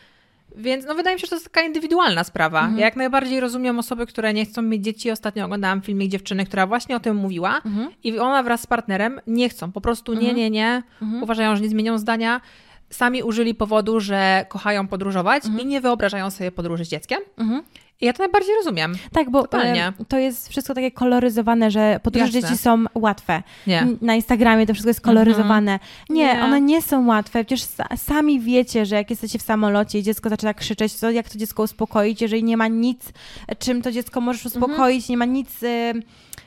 więc 0.57 0.85
no 0.87 0.95
wydaje 0.95 1.17
mi 1.17 1.21
się, 1.21 1.25
że 1.27 1.31
to 1.31 1.37
jest 1.37 1.45
taka 1.53 1.67
indywidualna 1.67 2.25
sprawa. 2.25 2.59
Mhm. 2.61 2.79
Ja 2.79 2.85
jak 2.85 2.97
najbardziej 2.97 3.41
rozumiem 3.41 3.79
osoby, 3.79 4.07
które 4.07 4.35
nie 4.35 4.45
chcą 4.45 4.63
mieć 4.63 4.85
dzieci. 4.85 5.11
Ostatnio 5.11 5.45
oglądałam 5.45 5.83
filmik 5.83 6.11
dziewczyny, 6.11 6.47
która 6.47 6.67
właśnie 6.67 6.97
o 6.97 7.01
tym 7.01 7.17
mówiła 7.17 7.61
Mhm. 7.67 7.91
i 8.05 8.19
ona 8.19 8.43
wraz 8.43 8.61
z 8.61 8.67
partnerem 8.67 9.21
nie 9.27 9.49
chcą, 9.49 9.73
po 9.73 9.81
prostu 9.81 10.13
nie, 10.13 10.19
Mhm. 10.19 10.37
nie, 10.37 10.51
nie, 10.51 10.83
Mhm. 11.03 11.23
uważają, 11.23 11.57
że 11.57 11.63
nie 11.63 11.69
zmienią 11.69 11.99
zdania. 11.99 12.41
Sami 12.91 13.23
użyli 13.23 13.55
powodu, 13.55 14.01
że 14.01 14.47
kochają 14.49 14.89
podróżować 14.89 15.45
Mhm. 15.45 15.63
i 15.63 15.67
nie 15.67 15.81
wyobrażają 15.81 16.31
sobie 16.31 16.53
podróży 16.53 16.85
z 16.85 16.89
dzieckiem. 16.89 17.19
Mhm. 18.05 18.07
Ja 18.07 18.13
to 18.13 18.19
najbardziej 18.23 18.55
rozumiem. 18.55 18.95
Tak, 19.13 19.31
bo 19.31 19.43
Totalnie. 19.43 19.93
to 20.09 20.19
jest 20.19 20.49
wszystko 20.49 20.75
takie 20.75 20.91
koloryzowane, 20.91 21.71
że 21.71 22.01
podróże 22.03 22.27
Jasne. 22.27 22.41
dzieci 22.43 22.57
są 22.57 22.85
łatwe. 22.95 23.43
Nie. 23.67 23.87
Na 24.01 24.15
Instagramie 24.15 24.67
to 24.67 24.73
wszystko 24.75 24.91
jest 24.91 25.01
koloryzowane. 25.01 25.79
Nie, 26.09 26.25
Nie. 26.35 26.43
one 26.45 26.61
nie 26.61 26.83
są 26.83 27.07
łatwe. 27.07 27.45
Przecież 27.45 27.63
sa- 27.63 27.97
sami 27.97 28.41
wiecie, 28.41 28.87
że 28.87 28.95
jak 28.97 29.11
jesteście 29.11 29.39
w 29.39 29.43
samolocie 29.43 29.99
i 29.99 30.03
dziecko 30.03 30.29
zaczyna 30.29 30.55
krzyczeć, 30.55 30.95
to 30.95 31.11
jak 31.11 31.29
to 31.29 31.39
dziecko 31.39 31.63
uspokoić, 31.63 32.23
jeżeli 32.23 32.45
nie 32.45 32.57
ma 32.57 32.69
nic, 32.69 33.01
czym 33.59 33.83
to 33.83 33.93
dziecko 33.93 34.21
możesz 34.21 34.47
uspokoić, 34.47 35.09
nie 35.09 35.17
ma 35.17 35.25
nic... 35.25 35.63
Y, 35.63 36.03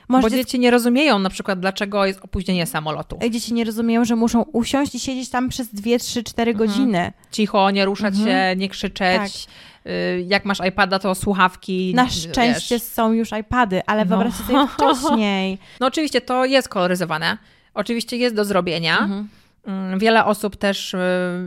może 0.08 0.22
dziecko, 0.30 0.36
dzieci 0.44 0.58
nie 0.58 0.70
rozumieją 0.70 1.18
na 1.18 1.30
przykład, 1.30 1.60
dlaczego 1.60 2.06
jest 2.06 2.20
opóźnienie 2.24 2.66
samolotu. 2.66 3.18
dzieci 3.30 3.54
nie 3.54 3.64
rozumieją, 3.64 4.04
że 4.04 4.16
muszą 4.16 4.42
usiąść 4.42 4.94
i 4.94 5.00
siedzieć 5.00 5.28
tam 5.30 5.48
przez 5.48 5.74
2, 5.74 5.98
3, 5.98 6.22
4 6.24 6.50
Mhm. 6.50 6.68
godziny. 6.68 7.12
Cicho, 7.30 7.70
nie 7.70 7.84
ruszać 7.84 8.14
Mhm. 8.14 8.28
się, 8.28 8.60
nie 8.60 8.68
krzyczeć. 8.68 9.46
Y, 9.86 10.24
Jak 10.28 10.44
masz 10.44 10.58
iPada, 10.68 10.98
to 10.98 11.14
słuchawki. 11.14 11.92
Na 11.94 12.04
wiesz. 12.04 12.14
szczęście 12.30 12.78
są 12.78 13.12
już 13.12 13.28
iPady, 13.40 13.82
ale 13.86 14.04
No. 14.04 14.08
wyobraźcie 14.08 14.42
sobie 14.44 14.66
wcześniej. 14.76 15.58
No 15.80 15.86
oczywiście 15.86 16.20
to 16.20 16.44
jest 16.44 16.68
koloryzowane. 16.68 17.38
Oczywiście 17.74 18.16
jest 18.16 18.34
do 18.34 18.44
zrobienia. 18.44 18.98
Mhm. 18.98 19.28
Mm, 19.68 19.98
Wiele 19.98 20.24
osób 20.24 20.56
też, 20.56 20.94
y, 20.94 20.98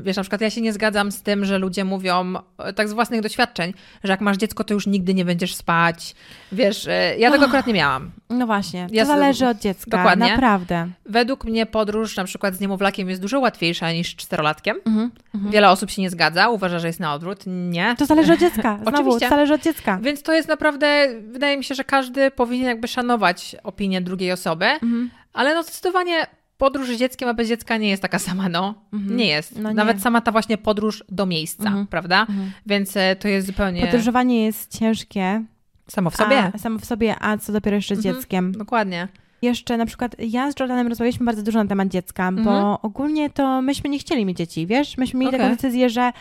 wiesz, 0.04 0.18
na 0.18 0.24
przykład 0.24 0.42
ja 0.42 0.50
się 0.50 0.62
nie 0.62 0.74
zgadzam 0.74 1.12
z 1.12 1.22
tym, 1.24 1.46
że 1.46 1.58
ludzie 1.58 1.86
mówią, 1.86 2.34
y, 2.70 2.74
tak 2.74 2.90
z 2.90 2.94
własnych 2.94 3.22
doświadczeń, 3.22 3.74
że 4.04 4.12
jak 4.14 4.22
masz 4.22 4.38
dziecko, 4.38 4.64
to 4.64 4.74
już 4.74 4.88
nigdy 4.88 5.14
nie 5.14 5.26
będziesz 5.26 5.56
spać. 5.56 6.16
Wiesz, 6.52 6.88
y, 6.88 6.92
ja 7.18 7.32
tego 7.32 7.46
akurat 7.46 7.68
nie 7.68 7.74
miałam. 7.74 8.12
No 8.30 8.46
właśnie, 8.46 8.88
to 8.90 8.96
Ja 8.96 9.06
zależy 9.06 9.48
od 9.48 9.58
dziecka, 9.60 9.98
Dokładnie. 9.98 10.30
naprawdę. 10.30 10.88
Według 11.06 11.46
mnie 11.46 11.66
podróż 11.66 12.18
na 12.18 12.24
przykład 12.24 12.56
z 12.56 12.60
niemowlakiem 12.60 13.10
jest 13.10 13.22
dużo 13.22 13.40
łatwiejsza 13.40 13.92
niż 13.92 14.16
czterolatkiem. 14.16 14.78
Mhm. 14.86 15.12
Wiele 15.52 15.70
osób 15.70 15.90
się 15.92 16.02
nie 16.02 16.10
zgadza, 16.10 16.50
uważa, 16.50 16.80
że 16.80 16.88
jest 16.88 17.00
na 17.00 17.14
odwrót. 17.14 17.44
Nie. 17.48 17.96
To 17.98 18.06
zależy 18.06 18.34
od 18.34 18.40
dziecka, 18.40 18.78
znowu, 18.82 18.98
Oczywiście. 18.98 19.20
to 19.20 19.30
zależy 19.30 19.54
od 19.54 19.62
dziecka. 19.64 20.00
Więc 20.02 20.24
to 20.24 20.34
jest 20.34 20.48
naprawdę, 20.48 21.08
wydaje 21.32 21.58
mi 21.58 21.64
się, 21.64 21.76
że 21.76 21.84
każdy 21.84 22.32
powinien 22.32 22.68
jakby 22.68 22.88
szanować 22.88 23.56
opinię 23.64 24.02
drugiej 24.02 24.32
osoby, 24.32 24.66
Mhm. 24.66 25.10
ale 25.34 25.56
no 25.56 25.64
zdecydowanie 25.64 26.28
podróż 26.62 26.90
z 26.96 27.00
dzieckiem, 27.00 27.30
a 27.30 27.34
bez 27.34 27.48
dziecka 27.48 27.78
nie 27.78 27.90
jest 27.90 28.02
taka 28.02 28.20
sama, 28.20 28.50
no. 28.50 28.74
Mhm. 28.94 29.18
Nie 29.18 29.28
jest. 29.28 29.60
No 29.60 29.70
nie. 29.70 29.76
Nawet 29.76 30.02
sama 30.02 30.22
ta 30.22 30.32
właśnie 30.32 30.58
podróż 30.58 31.04
do 31.10 31.26
miejsca, 31.26 31.64
Mhm. 31.68 31.88
prawda? 31.88 32.22
Mhm. 32.22 32.52
Więc 32.66 32.98
e, 32.98 33.16
to 33.16 33.28
jest 33.28 33.48
zupełnie 33.48 33.82
Podróżowanie 33.82 34.46
jest 34.46 34.80
ciężkie. 34.80 35.44
samo 35.88 36.10
w 36.10 36.16
sobie. 36.16 36.52
A, 36.54 36.58
samo 36.58 36.80
w 36.80 36.86
sobie, 36.86 37.16
a 37.20 37.38
co 37.38 37.54
dopiero 37.54 37.76
jeszcze 37.76 37.96
z 37.96 37.98
Mhm. 38.00 38.16
dzieckiem. 38.16 38.52
Dokładnie. 38.52 39.08
Jeszcze 39.42 39.78
na 39.78 39.86
przykład 39.86 40.16
ja 40.20 40.52
z 40.52 40.60
Jordanem 40.60 40.88
rozmawialiśmy 40.88 41.26
bardzo 41.26 41.44
dużo 41.44 41.64
na 41.64 41.70
temat 41.70 41.88
dziecka, 41.88 42.32
bo 42.32 42.40
Mhm. 42.40 42.78
ogólnie 42.82 43.30
to 43.30 43.62
myśmy 43.62 43.90
nie 43.90 44.00
chcieli 44.00 44.26
mieć 44.26 44.38
dzieci, 44.38 44.68
wiesz? 44.68 44.98
Myśmy 44.98 45.20
mieli 45.20 45.30
Okej. 45.30 45.40
taką 45.40 45.52
decyzję, 45.56 45.90
że 45.90 46.12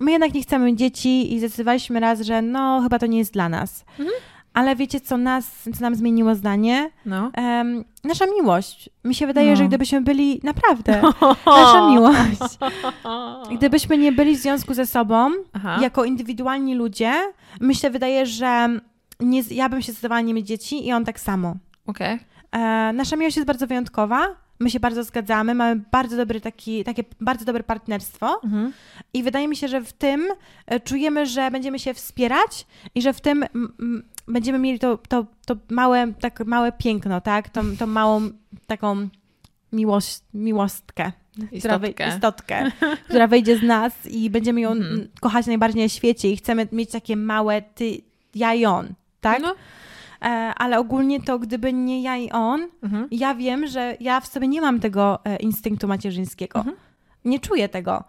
my 0.00 0.10
jednak 0.12 0.34
nie 0.34 0.42
chcemy 0.42 0.66
mieć 0.66 0.78
dzieci 0.78 1.34
i 1.34 1.38
zdecydowaliśmy 1.38 2.00
raz, 2.00 2.20
że 2.20 2.42
no 2.42 2.80
chyba 2.82 2.98
to 2.98 3.06
nie 3.06 3.18
jest 3.18 3.32
dla 3.32 3.48
nas. 3.48 3.84
Mhm. 3.98 4.10
Ale 4.54 4.76
wiecie, 4.76 5.00
co 5.00 5.16
nas, 5.16 5.50
co 5.74 5.80
nam 5.80 5.94
zmieniło 5.94 6.34
zdanie? 6.34 6.90
No. 7.06 7.30
Em, 7.34 7.84
nasza 8.04 8.26
miłość. 8.26 8.90
Mi 9.04 9.14
się 9.14 9.26
wydaje, 9.26 9.50
No. 9.50 9.56
że 9.56 9.64
gdybyśmy 9.68 10.00
byli 10.00 10.40
naprawdę, 10.42 11.02
nasza 11.46 11.90
miłość. 11.90 12.58
Gdybyśmy 13.56 13.98
nie 13.98 14.12
byli 14.12 14.36
w 14.36 14.40
związku 14.40 14.74
ze 14.74 14.86
sobą, 14.86 15.30
Aha. 15.52 15.78
jako 15.82 16.04
indywidualni 16.04 16.74
ludzie, 16.74 17.12
się 17.72 17.90
wydaje, 17.90 18.26
że 18.26 18.68
nie, 19.20 19.42
ja 19.50 19.68
bym 19.68 19.82
się 19.82 19.92
zdecydowała 19.92 20.20
nie 20.20 20.34
mieć 20.34 20.46
dzieci 20.46 20.86
i 20.86 20.92
on 20.92 21.04
tak 21.04 21.20
samo. 21.20 21.54
Okej. 21.86 22.18
E, 22.52 22.58
nasza 22.94 23.16
miłość 23.16 23.36
jest 23.36 23.46
bardzo 23.46 23.66
wyjątkowa. 23.66 24.26
My 24.60 24.70
się 24.70 24.80
bardzo 24.80 25.04
zgadzamy, 25.04 25.54
mamy 25.54 25.80
bardzo 25.92 26.16
dobry 26.16 26.40
taki, 26.40 26.84
takie 26.84 27.04
bardzo 27.20 27.44
dobre 27.44 27.62
partnerstwo 27.64 28.40
Mhm. 28.44 28.72
i 29.14 29.22
wydaje 29.22 29.48
mi 29.48 29.56
się, 29.56 29.68
że 29.68 29.80
w 29.80 29.92
tym 29.92 30.28
e, 30.66 30.80
czujemy, 30.80 31.26
że 31.26 31.50
będziemy 31.50 31.78
się 31.78 31.94
wspierać 31.94 32.66
i 32.94 33.02
że 33.02 33.12
w 33.12 33.20
tym 33.20 33.42
m, 33.54 34.02
będziemy 34.28 34.58
mieli 34.58 34.78
to, 34.78 34.98
to, 35.08 35.26
to 35.46 35.56
małe, 35.70 36.12
tak 36.20 36.46
małe 36.46 36.72
piękno, 36.72 37.20
tak? 37.20 37.48
Tą, 37.48 37.76
tą 37.76 37.86
małą 37.86 38.20
taką 38.66 39.08
miłość, 39.72 40.20
miłostkę, 40.34 41.12
która 41.58 41.78
wej- 41.78 41.90
Istotkę. 41.90 42.08
istotkę, 42.08 42.70
która 43.08 43.26
wejdzie 43.26 43.58
z 43.58 43.62
nas 43.62 44.06
i 44.06 44.30
będziemy 44.30 44.60
ją 44.60 44.70
Mhm. 44.70 44.94
m, 44.94 45.08
kochać 45.20 45.46
najbardziej 45.46 45.82
na 45.82 45.88
świecie 45.88 46.30
i 46.32 46.36
chcemy 46.36 46.68
mieć 46.72 46.90
takie 46.90 47.16
małe 47.16 47.62
ty, 47.62 48.00
ja 48.34 48.54
i 48.54 48.64
on, 48.66 48.88
tak? 49.20 49.42
No. 49.42 49.54
E, 50.22 50.24
ale 50.56 50.78
ogólnie 50.78 51.20
to 51.20 51.38
gdyby 51.38 51.72
nie 51.72 52.02
ja 52.02 52.16
i 52.16 52.30
on, 52.30 52.68
Mhm. 52.82 53.08
ja 53.10 53.34
wiem, 53.34 53.66
że 53.66 53.96
ja 54.00 54.20
w 54.20 54.26
sobie 54.26 54.48
nie 54.48 54.60
mam 54.60 54.80
tego 54.80 55.18
e, 55.24 55.36
instynktu 55.36 55.88
macierzyńskiego. 55.88 56.58
Mhm. 56.58 56.76
Nie 57.24 57.40
czuję 57.40 57.68
tego. 57.68 58.04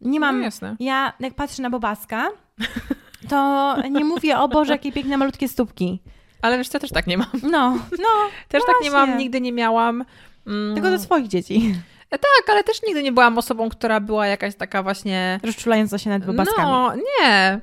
Nie 0.00 0.20
mam. 0.20 0.38
No 0.38 0.44
jasne. 0.44 0.76
ja, 0.80 1.12
jak 1.20 1.34
patrzę 1.34 1.62
na 1.62 1.70
Bobaska, 1.70 2.28
to 3.30 3.76
nie 3.90 4.04
mówię, 4.04 4.38
o 4.38 4.48
Boże, 4.48 4.72
jakie 4.72 4.92
piękne 4.92 5.16
malutkie 5.16 5.48
stópki. 5.48 6.00
Ale 6.42 6.58
wiesz, 6.58 6.68
co, 6.68 6.78
też 6.78 6.90
tak 6.90 7.06
nie 7.06 7.18
mam. 7.18 7.26
No, 7.42 7.70
no, 7.98 8.08
Też 8.48 8.62
tak 8.66 8.76
nie 8.82 8.90
mam, 8.90 9.18
nigdy 9.18 9.40
nie 9.40 9.52
miałam. 9.52 10.04
Mm, 10.46 10.74
tylko 10.74 10.90
do 10.90 10.98
swoich 10.98 11.28
dzieci. 11.28 11.74
Tak, 12.10 12.50
ale 12.50 12.64
też 12.64 12.82
nigdy 12.82 13.02
nie 13.02 13.12
byłam 13.12 13.38
osobą, 13.38 13.68
która 13.68 14.00
była 14.00 14.26
jakaś 14.26 14.54
taka 14.54 14.82
właśnie... 14.82 15.40
Rozczulająca 15.42 15.98
się 15.98 16.10
nad 16.10 16.26
Bobaskami. 16.26 16.68
No, 16.68 16.94
nie. 16.94 17.60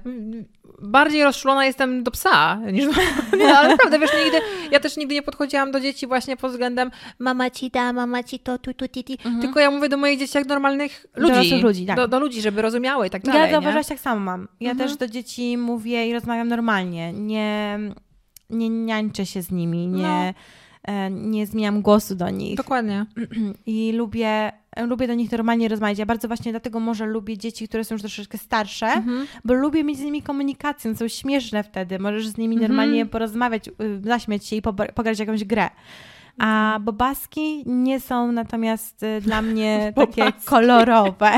Bardziej 0.81 1.23
rozczulona 1.23 1.65
jestem 1.65 2.03
do 2.03 2.11
psa 2.11 2.55
niż... 2.71 2.85
Nie, 3.39 3.57
ale 3.57 3.69
naprawdę, 3.69 3.99
wiesz, 3.99 4.11
nigdy... 4.23 4.37
Ja 4.71 4.79
też 4.79 4.97
nigdy 4.97 5.13
nie 5.13 5.21
podchodziłam 5.21 5.71
do 5.71 5.79
dzieci 5.79 6.07
właśnie 6.07 6.37
pod 6.37 6.51
względem 6.51 6.91
mama 7.19 7.49
ci 7.49 7.69
da, 7.69 7.93
mama 7.93 8.23
ci 8.23 8.39
to, 8.39 8.57
tu, 8.57 8.73
tu, 8.73 8.87
ti, 8.87 9.03
ti. 9.03 9.17
Tylko 9.41 9.59
ja 9.59 9.71
mówię 9.71 9.89
do 9.89 9.97
moich 9.97 10.19
dzieci 10.19 10.37
jak 10.37 10.47
normalnych 10.47 11.05
ludzi. 11.15 11.29
Mhm. 11.29 11.33
Dorosłych 11.33 11.63
ludzi, 11.63 11.85
tak. 11.85 11.95
do, 11.95 12.07
do 12.07 12.19
ludzi, 12.19 12.41
żeby 12.41 12.61
rozumiały 12.61 13.07
i 13.07 13.09
tak 13.09 13.21
dalej, 13.23 13.41
ja 13.41 13.51
zauważyłaś 13.51 13.87
tak 13.87 13.99
samo 13.99 14.19
mam. 14.19 14.47
Ja 14.59 14.71
Mhm. 14.71 14.89
też 14.89 14.97
do 14.97 15.07
dzieci 15.07 15.57
mówię 15.57 16.07
i 16.07 16.13
rozmawiam 16.13 16.47
normalnie. 16.47 17.13
Nie, 17.13 17.79
nie 18.49 18.69
niańczę 18.69 19.25
się 19.25 19.41
z 19.41 19.51
nimi, 19.51 19.87
nie, 19.87 20.33
e, 20.83 21.11
nie 21.11 21.45
zmieniam 21.45 21.81
głosu 21.81 22.15
do 22.15 22.29
nich. 22.29 22.57
Dokładnie. 22.57 23.05
I 23.65 23.91
lubię, 23.91 24.51
lubię 24.85 25.07
do 25.07 25.13
nich 25.13 25.31
normalnie 25.31 25.67
rozmawiać. 25.67 25.97
Ja 25.99 26.05
bardzo 26.05 26.27
właśnie 26.27 26.51
dlatego 26.51 26.79
może 26.79 27.05
lubię 27.05 27.37
dzieci, 27.37 27.67
które 27.67 27.83
są 27.83 27.95
już 27.95 28.01
troszeczkę 28.01 28.37
starsze, 28.37 28.87
Mhm. 28.87 29.27
bo 29.45 29.53
lubię 29.53 29.83
mieć 29.83 29.97
z 29.97 30.01
nimi 30.01 30.21
komunikację. 30.21 30.95
Są 30.95 31.07
śmieszne 31.07 31.63
wtedy. 31.63 31.99
Możesz 31.99 32.27
z 32.27 32.37
nimi 32.37 32.55
Mhm. 32.55 32.71
normalnie 32.71 33.05
porozmawiać, 33.05 33.67
y, 33.67 33.71
zaśmiać 34.03 34.45
się 34.45 34.55
i 34.55 34.61
pograć 34.95 35.19
jakąś 35.19 35.43
grę. 35.43 35.69
A 36.39 36.79
bobaski 36.81 37.63
nie 37.65 37.99
są 37.99 38.31
natomiast 38.31 39.03
y, 39.03 39.21
dla 39.21 39.41
mnie 39.41 39.93
takie 39.95 40.31
kolorowe. 40.45 41.31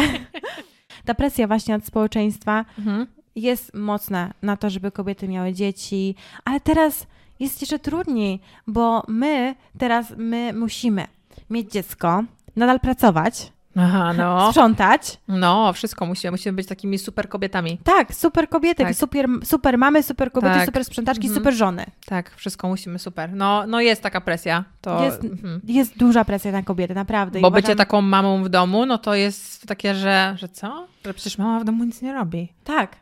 Ta 1.06 1.14
presja 1.14 1.48
właśnie 1.48 1.76
od 1.76 1.86
społeczeństwa 1.86 2.66
Mhm. 2.80 3.08
jest 3.36 3.74
mocna 3.74 4.34
na 4.42 4.58
to, 4.58 4.70
żeby 4.70 4.92
kobiety 4.92 5.28
miały 5.28 5.54
dzieci, 5.54 6.16
ale 6.46 6.60
teraz 6.60 7.08
jest 7.40 7.62
jeszcze 7.62 7.80
trudniej, 7.80 8.40
bo 8.68 9.04
my 9.08 9.56
teraz 9.78 10.14
my 10.18 10.54
musimy 10.54 11.08
mieć 11.50 11.72
dziecko, 11.72 12.24
nadal 12.60 12.80
pracować, 12.80 13.52
Aha, 13.76 14.14
no. 14.14 14.48
sprzątać. 14.52 15.18
No, 15.28 15.74
wszystko 15.74 16.06
musimy. 16.06 16.32
Musimy 16.32 16.54
być 16.56 16.68
takimi 16.68 16.98
super 17.00 17.30
kobietami. 17.30 17.78
Tak, 17.84 18.14
super 18.14 18.50
kobiety, 18.50 18.84
Tak. 18.84 18.96
super, 18.96 19.26
super 19.44 19.78
mamy, 19.78 20.04
super 20.04 20.32
kobiety, 20.32 20.56
Tak. 20.56 20.66
super 20.66 20.86
sprzątaczki, 20.86 21.28
Mhm. 21.28 21.40
super 21.40 21.54
żony. 21.56 21.86
Tak, 22.06 22.36
wszystko 22.36 22.68
musimy 22.68 23.00
super. 23.00 23.34
No, 23.34 23.68
no 23.68 23.82
jest 23.82 24.02
taka 24.02 24.22
presja. 24.22 24.64
To, 24.82 25.04
Jest- 25.04 25.24
mhm. 25.24 25.62
Jest 25.64 25.98
duża 25.98 26.26
presja 26.26 26.52
na 26.52 26.64
kobiety, 26.64 26.96
naprawdę. 26.96 27.40
Bo 27.40 27.52
bycie 27.52 27.60
uważam- 27.66 27.78
taką 27.78 28.02
mamą 28.02 28.44
w 28.44 28.50
domu, 28.50 28.86
no 28.86 28.98
to 28.98 29.16
jest 29.16 29.68
takie, 29.68 29.96
że, 29.96 30.36
że 30.40 30.50
co? 30.50 30.88
Że 31.06 31.14
przecież 31.14 31.38
mama 31.38 31.60
w 31.60 31.64
domu 31.64 31.84
nic 31.84 32.02
nie 32.02 32.14
robi. 32.14 32.54
Tak, 32.64 32.96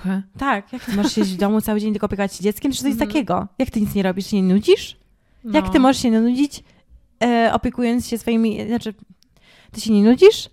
ogóle? 0.00 0.22
tak. 0.38 0.72
Jak 0.72 0.84
ty 0.84 0.96
możesz 0.96 1.12
siedzieć 1.12 1.34
w 1.34 1.38
domu 1.40 1.60
cały 1.60 1.80
dzień 1.80 1.92
tylko 1.92 2.06
opiekować 2.06 2.34
się 2.36 2.42
dzieckiem? 2.44 2.72
Czy 2.72 2.76
jest 2.88 3.00
Mhm. 3.00 3.08
takiego? 3.10 3.46
Jak 3.58 3.70
ty 3.70 3.80
nic 3.80 3.94
nie 3.94 4.02
robisz, 4.02 4.26
się 4.26 4.42
nie 4.42 4.54
nudzisz? 4.54 4.96
Jak 5.44 5.64
No. 5.64 5.70
ty 5.72 5.80
możesz 5.80 6.02
się 6.02 6.10
nie 6.10 6.20
nudzić, 6.20 6.64
e, 7.24 7.50
opiekując 7.52 8.08
się 8.08 8.18
swoimi... 8.18 8.66
Znaczy, 8.66 8.94
ty 9.72 9.80
się 9.80 9.92
nie 9.92 10.02
nudzisz? 10.02 10.48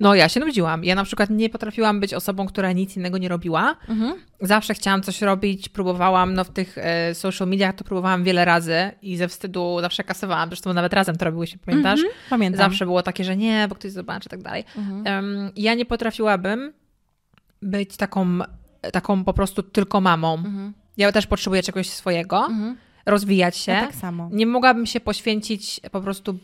No, 0.00 0.14
ja 0.14 0.28
się 0.28 0.40
nudziłam. 0.40 0.84
Ja 0.84 0.94
na 0.94 1.04
przykład 1.04 1.30
nie 1.30 1.50
potrafiłam 1.50 2.00
być 2.00 2.14
osobą, 2.14 2.46
która 2.46 2.72
nic 2.72 2.96
innego 2.96 3.18
nie 3.18 3.28
robiła. 3.28 3.76
Mhm. 3.88 4.14
Zawsze 4.40 4.74
chciałam 4.74 5.02
coś 5.02 5.22
robić, 5.22 5.68
próbowałam, 5.68 6.34
no 6.34 6.44
w 6.44 6.50
tych 6.50 6.78
e, 6.78 7.14
social 7.14 7.48
mediach 7.48 7.74
to 7.74 7.84
próbowałam 7.84 8.24
wiele 8.24 8.44
razy 8.44 8.90
i 9.02 9.16
ze 9.16 9.28
wstydu 9.28 9.76
zawsze 9.80 10.04
kasowałam. 10.04 10.48
Zresztą 10.48 10.72
nawet 10.72 10.92
razem 10.92 11.16
to 11.16 11.24
robiłyśmy, 11.24 11.58
pamiętasz? 11.66 12.00
Mhm, 12.00 12.14
Pamiętam. 12.30 12.58
Zawsze 12.58 12.84
było 12.86 13.02
takie, 13.02 13.24
że 13.24 13.36
nie, 13.36 13.66
bo 13.68 13.74
ktoś 13.74 13.92
zobaczy 13.92 14.26
i 14.26 14.30
tak 14.30 14.42
dalej. 14.42 14.64
Mhm. 14.76 15.06
Em, 15.06 15.50
ja 15.56 15.74
nie 15.74 15.84
potrafiłabym 15.86 16.72
być 17.62 17.96
taką, 17.96 18.38
taką 18.92 19.24
po 19.24 19.32
prostu 19.32 19.62
tylko 19.62 20.00
mamą. 20.00 20.34
Mhm. 20.34 20.72
Ja 20.96 21.12
też 21.12 21.26
potrzebuję 21.26 21.62
czegoś 21.62 21.90
swojego, 21.90 22.46
Mhm. 22.46 22.76
Rozwijać 23.06 23.56
się. 23.56 23.72
Ja 23.72 23.80
tak 23.86 23.94
samo. 23.94 24.28
Nie 24.32 24.46
mogłabym 24.46 24.86
się 24.86 25.00
poświęcić 25.00 25.80
po 25.92 26.00
prostu 26.00 26.38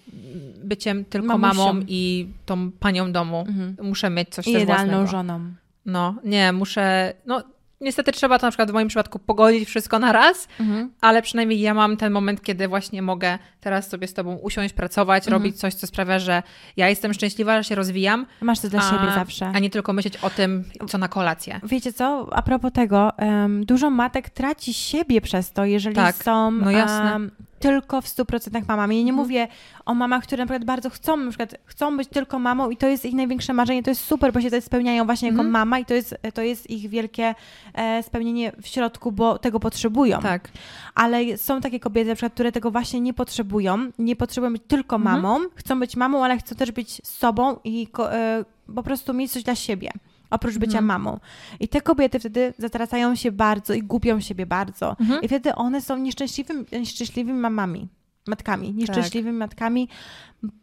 byciem 0.64 1.04
tylko 1.04 1.38
Mamusią. 1.38 1.64
mamą 1.66 1.80
i 1.88 2.28
tą 2.46 2.70
panią 2.70 3.12
domu. 3.12 3.44
Mhm. 3.48 3.76
Muszę 3.82 4.10
mieć 4.10 4.28
coś 4.28 4.46
I 4.46 4.52
też 4.52 4.62
idealną 4.62 4.92
własnego. 4.98 5.10
żoną. 5.10 5.40
No, 5.86 6.14
nie, 6.24 6.52
muszę... 6.52 7.12
No, 7.26 7.42
niestety 7.80 8.12
trzeba 8.12 8.38
to 8.38 8.46
na 8.46 8.50
przykład 8.50 8.70
w 8.70 8.74
moim 8.74 8.88
przypadku 8.88 9.18
pogodzić 9.18 9.68
wszystko 9.68 9.98
na 9.98 10.12
raz, 10.12 10.48
Mhm. 10.60 10.90
ale 11.00 11.22
przynajmniej 11.22 11.60
ja 11.60 11.74
mam 11.74 11.96
ten 11.96 12.12
moment, 12.12 12.42
kiedy 12.42 12.68
właśnie 12.68 13.02
mogę 13.02 13.38
teraz 13.60 13.88
sobie 13.88 14.06
z 14.06 14.14
tobą 14.14 14.34
usiąść, 14.36 14.74
pracować, 14.74 15.24
Mhm. 15.26 15.42
robić 15.42 15.56
coś, 15.60 15.74
co 15.74 15.86
sprawia, 15.86 16.18
że 16.18 16.42
ja 16.76 16.88
jestem 16.88 17.14
szczęśliwa, 17.14 17.56
że 17.62 17.64
się 17.68 17.74
rozwijam, 17.74 18.26
Masz 18.40 18.60
to 18.60 18.68
dla 18.68 18.80
a, 18.80 18.90
siebie 18.90 19.12
zawsze. 19.14 19.46
a 19.54 19.58
nie 19.58 19.70
tylko 19.70 19.92
myśleć 19.92 20.16
o 20.16 20.30
tym, 20.30 20.64
co 20.88 20.98
na 20.98 21.08
kolację. 21.08 21.60
Wiecie 21.62 21.92
co, 21.92 22.28
a 22.32 22.42
propos 22.42 22.72
tego, 22.72 23.16
em, 23.16 23.64
dużo 23.64 23.90
matek 23.90 24.30
traci 24.30 24.74
siebie 24.74 25.20
przez 25.20 25.52
to, 25.52 25.64
jeżeli 25.64 25.96
Tak, 25.96 26.16
są 26.16 26.50
no 26.50 26.70
jasne. 26.70 27.14
em, 27.14 27.30
tylko 27.60 28.00
w 28.00 28.06
100% 28.06 28.68
mamami. 28.68 28.96
Ja 28.96 29.02
nie 29.02 29.10
Mhm. 29.10 29.26
mówię 29.28 29.48
o 29.86 29.94
mamach, 29.94 30.22
które 30.22 30.42
na 30.42 30.46
przykład 30.46 30.64
bardzo 30.64 30.90
chcą, 30.90 31.16
na 31.16 31.28
przykład 31.30 31.54
chcą 31.64 31.96
być 31.96 32.08
tylko 32.08 32.38
mamą 32.38 32.70
i 32.70 32.76
to 32.76 32.86
jest 32.86 33.04
ich 33.04 33.14
największe 33.14 33.52
marzenie, 33.52 33.82
to 33.82 33.90
jest 33.90 34.04
super, 34.04 34.32
bo 34.32 34.40
się 34.40 34.50
to 34.50 34.60
spełniają 34.60 35.04
właśnie 35.04 35.28
jako 35.28 35.40
Mhm. 35.40 35.50
mama 35.52 35.78
i 35.78 35.84
to 35.84 35.94
jest, 35.94 36.16
to 36.34 36.42
jest 36.42 36.70
ich 36.70 36.88
wielkie 36.88 37.34
e, 37.74 38.02
spełnienie 38.02 38.52
w 38.62 38.66
środku, 38.66 39.12
bo 39.12 39.38
tego 39.38 39.60
potrzebują. 39.60 40.20
Tak. 40.20 40.48
Ale 40.94 41.38
są 41.38 41.60
takie 41.60 41.80
kobiety, 41.80 42.08
na 42.08 42.14
przykład, 42.14 42.32
które 42.32 42.52
tego 42.52 42.70
właśnie 42.70 43.00
nie 43.00 43.14
potrzebują, 43.14 43.78
nie 43.98 44.16
potrzebują 44.16 44.52
być 44.52 44.62
tylko 44.68 44.96
Mhm. 44.96 45.22
mamą, 45.22 45.44
chcą 45.54 45.80
być 45.80 45.96
mamą, 45.96 46.24
ale 46.24 46.38
chcą 46.38 46.56
też 46.56 46.72
być 46.72 47.06
sobą 47.06 47.56
i 47.64 47.86
ko- 47.86 48.14
e, 48.14 48.44
po 48.74 48.82
prostu 48.82 49.14
mieć 49.14 49.32
coś 49.32 49.42
dla 49.42 49.54
siebie. 49.54 49.90
Oprócz 50.30 50.58
bycia 50.58 50.78
Mhm. 50.78 50.84
mamą. 50.84 51.18
I 51.60 51.68
te 51.68 51.80
kobiety 51.80 52.18
wtedy 52.20 52.54
zatracają 52.58 53.14
się 53.14 53.32
bardzo 53.32 53.74
i 53.74 53.82
gubią 53.82 54.20
siebie 54.20 54.46
bardzo. 54.46 54.96
Mhm. 55.00 55.22
I 55.22 55.28
wtedy 55.28 55.54
one 55.54 55.80
są 55.80 55.96
nieszczęśliwymi, 55.98 56.64
nieszczęśliwymi 56.72 57.38
mamami. 57.38 57.88
matkami, 58.28 58.74
nieszczęśliwymi 58.74 59.38
matkami, 59.38 59.88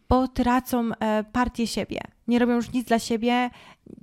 bo 0.09 0.27
tracą 0.27 0.89
e, 0.99 1.23
partię 1.31 1.67
siebie. 1.67 1.99
Nie 2.27 2.39
robią 2.39 2.55
już 2.55 2.71
nic 2.73 2.87
dla 2.87 2.99
siebie, 2.99 3.49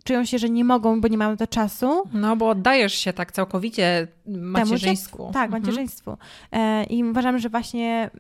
czują 0.05 0.25
się, 0.25 0.39
że 0.39 0.51
nie 0.51 0.65
mogą, 0.65 1.01
bo 1.01 1.09
nie 1.09 1.19
mają 1.19 1.37
to 1.37 1.47
czasu. 1.47 2.03
No, 2.13 2.37
bo 2.37 2.49
oddajesz 2.49 2.95
się 2.95 3.13
tak 3.13 3.33
całkowicie 3.33 4.09
macierzyństwu. 4.27 5.17
Temu, 5.17 5.33
tak, 5.33 5.45
Mhm. 5.45 5.63
macierzyństwu. 5.63 6.17
E, 6.53 6.85
I 6.85 7.05
uważam, 7.05 7.39
że 7.39 7.49
właśnie 7.49 8.11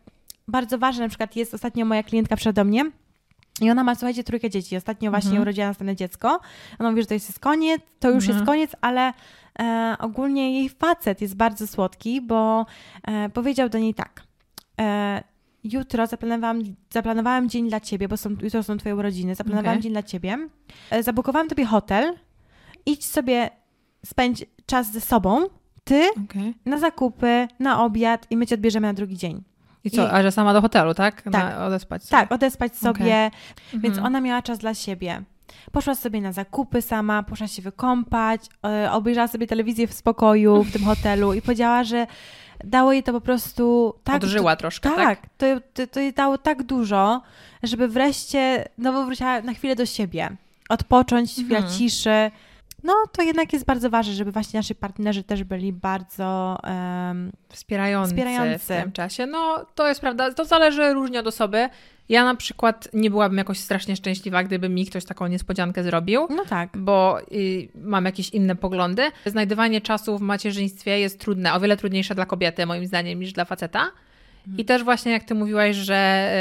bardzo 0.48 0.78
ważne, 0.78 1.02
na 1.02 1.08
przykład 1.08 1.36
jest 1.36 1.54
ostatnio 1.54 1.84
moja 1.84 2.02
klientka 2.02 2.36
przede 2.36 2.64
mnie, 2.64 2.90
i 3.60 3.70
ona 3.70 3.84
ma, 3.84 3.94
słuchajcie, 3.94 4.24
trójkę 4.24 4.50
dzieci. 4.50 4.76
Ostatnio 4.76 5.10
właśnie 5.10 5.28
Mhm. 5.30 5.42
urodziła 5.42 5.66
następne 5.66 5.96
dziecko. 5.96 6.40
Ona 6.78 6.90
mówi, 6.90 7.02
że 7.02 7.06
to 7.08 7.14
jest 7.14 7.38
koniec, 7.38 7.82
to 8.00 8.08
już 8.10 8.24
Mhm. 8.24 8.36
jest 8.38 8.46
koniec, 8.46 8.70
ale 8.80 9.12
e, 9.58 9.96
ogólnie 10.00 10.52
jej 10.60 10.68
facet 10.68 11.20
jest 11.20 11.36
bardzo 11.36 11.66
słodki, 11.66 12.20
bo 12.20 12.66
e, 13.02 13.28
powiedział 13.28 13.68
do 13.68 13.78
niej 13.78 13.94
tak. 13.94 14.22
E, 14.80 15.22
jutro 15.64 16.06
zaplanowałam, 16.06 16.62
zaplanowałam 16.90 17.48
dzień 17.48 17.68
dla 17.68 17.80
ciebie, 17.80 18.08
bo 18.08 18.16
są, 18.16 18.30
jutro 18.42 18.62
są 18.62 18.76
twoje 18.78 18.96
urodziny. 18.96 19.34
Zaplanowałam 19.34 19.72
Okej. 19.74 19.82
dzień 19.82 19.92
dla 19.92 20.02
ciebie. 20.02 20.38
E, 20.90 21.02
zabukowałam 21.02 21.48
tobie 21.48 21.64
hotel. 21.64 22.14
Idź 22.86 23.06
sobie, 23.06 23.50
spędź 24.06 24.44
czas 24.66 24.92
ze 24.92 25.00
sobą. 25.00 25.46
Ty 25.84 26.08
Okej. 26.24 26.54
na 26.66 26.78
zakupy, 26.78 27.48
na 27.58 27.84
obiad 27.84 28.26
i 28.30 28.36
my 28.36 28.46
cię 28.46 28.54
odbierzemy 28.54 28.86
na 28.86 28.94
drugi 28.94 29.16
dzień. 29.16 29.42
I 29.84 29.90
co, 29.90 30.02
I- 30.06 30.10
a 30.10 30.22
że 30.22 30.32
sama 30.32 30.52
do 30.52 30.60
hotelu, 30.60 30.94
tak? 30.94 31.22
Tak. 31.22 31.32
Na, 31.32 31.66
odespać 31.66 32.02
sobie. 32.04 32.20
Tak, 32.20 32.32
odespać 32.32 32.76
sobie, 32.76 33.30
więc 33.72 33.84
Mhm. 33.96 34.06
ona 34.06 34.20
miała 34.20 34.42
czas 34.42 34.58
dla 34.58 34.74
siebie. 34.74 35.22
Poszła 35.72 35.94
sobie 35.94 36.20
na 36.20 36.32
zakupy 36.32 36.82
sama, 36.82 37.22
poszła 37.22 37.46
się 37.48 37.62
wykąpać, 37.62 38.40
e, 38.66 38.92
obejrzała 38.92 39.28
sobie 39.28 39.46
telewizję 39.46 39.86
w 39.86 39.92
spokoju 39.92 40.62
w 40.62 40.72
tym 40.72 40.84
hotelu 40.84 41.34
i 41.34 41.42
powiedziała, 41.42 41.84
że 41.84 42.06
dało 42.64 42.92
jej 42.92 43.02
to 43.02 43.12
po 43.12 43.20
prostu 43.20 43.94
tak. 44.04 44.16
Odżyła 44.16 44.56
troszkę, 44.56 44.88
tak? 44.90 44.98
tak, 44.98 45.28
to, 45.38 45.46
to, 45.74 45.86
to 45.86 46.00
jej 46.00 46.12
dało 46.12 46.38
tak 46.38 46.62
dużo, 46.62 47.22
żeby 47.62 47.88
wreszcie 47.88 48.68
znowu 48.78 49.04
wróciła 49.04 49.40
na 49.40 49.54
chwilę 49.54 49.76
do 49.76 49.86
siebie. 49.86 50.30
Odpocząć, 50.68 51.32
chwilę 51.32 51.56
Mhm. 51.58 51.74
ciszy. 51.78 52.30
No, 52.84 52.94
to 53.12 53.22
jednak 53.22 53.52
jest 53.52 53.64
bardzo 53.64 53.90
ważne, 53.90 54.12
żeby 54.12 54.32
właśnie 54.32 54.58
nasi 54.58 54.74
partnerzy 54.74 55.22
też 55.22 55.44
byli 55.44 55.72
bardzo 55.72 56.58
em, 56.62 57.32
Wspierający, 57.48 58.10
Wspierający. 58.10 58.74
w 58.74 58.82
tym 58.82 58.92
czasie. 58.92 59.26
No, 59.26 59.66
to 59.74 59.88
jest 59.88 60.00
prawda. 60.00 60.32
To 60.34 60.44
zależy 60.44 60.94
różnie 60.94 61.20
od 61.20 61.26
osoby. 61.26 61.68
Ja 62.08 62.24
na 62.24 62.34
przykład 62.34 62.88
nie 62.92 63.10
byłabym 63.10 63.38
jakoś 63.38 63.58
strasznie 63.58 63.96
szczęśliwa, 63.96 64.44
gdyby 64.44 64.68
mi 64.68 64.86
ktoś 64.86 65.04
taką 65.04 65.26
niespodziankę 65.26 65.82
zrobił. 65.82 66.26
no 66.30 66.44
tak. 66.44 66.70
bo 66.76 67.20
y, 67.32 67.68
mam 67.74 68.04
jakieś 68.04 68.30
inne 68.30 68.56
poglądy. 68.56 69.02
Znajdywanie 69.26 69.80
czasu 69.80 70.18
w 70.18 70.20
macierzyństwie 70.20 70.98
jest 71.00 71.20
trudne, 71.20 71.54
o 71.54 71.60
wiele 71.60 71.76
trudniejsze 71.76 72.14
dla 72.14 72.26
kobiety, 72.26 72.66
moim 72.66 72.86
zdaniem, 72.86 73.20
niż 73.20 73.32
dla 73.32 73.44
faceta. 73.44 73.90
I 74.58 74.64
też 74.64 74.84
właśnie 74.84 75.12
jak 75.12 75.24
ty 75.24 75.34
mówiłaś, 75.34 75.76
że 75.76 75.94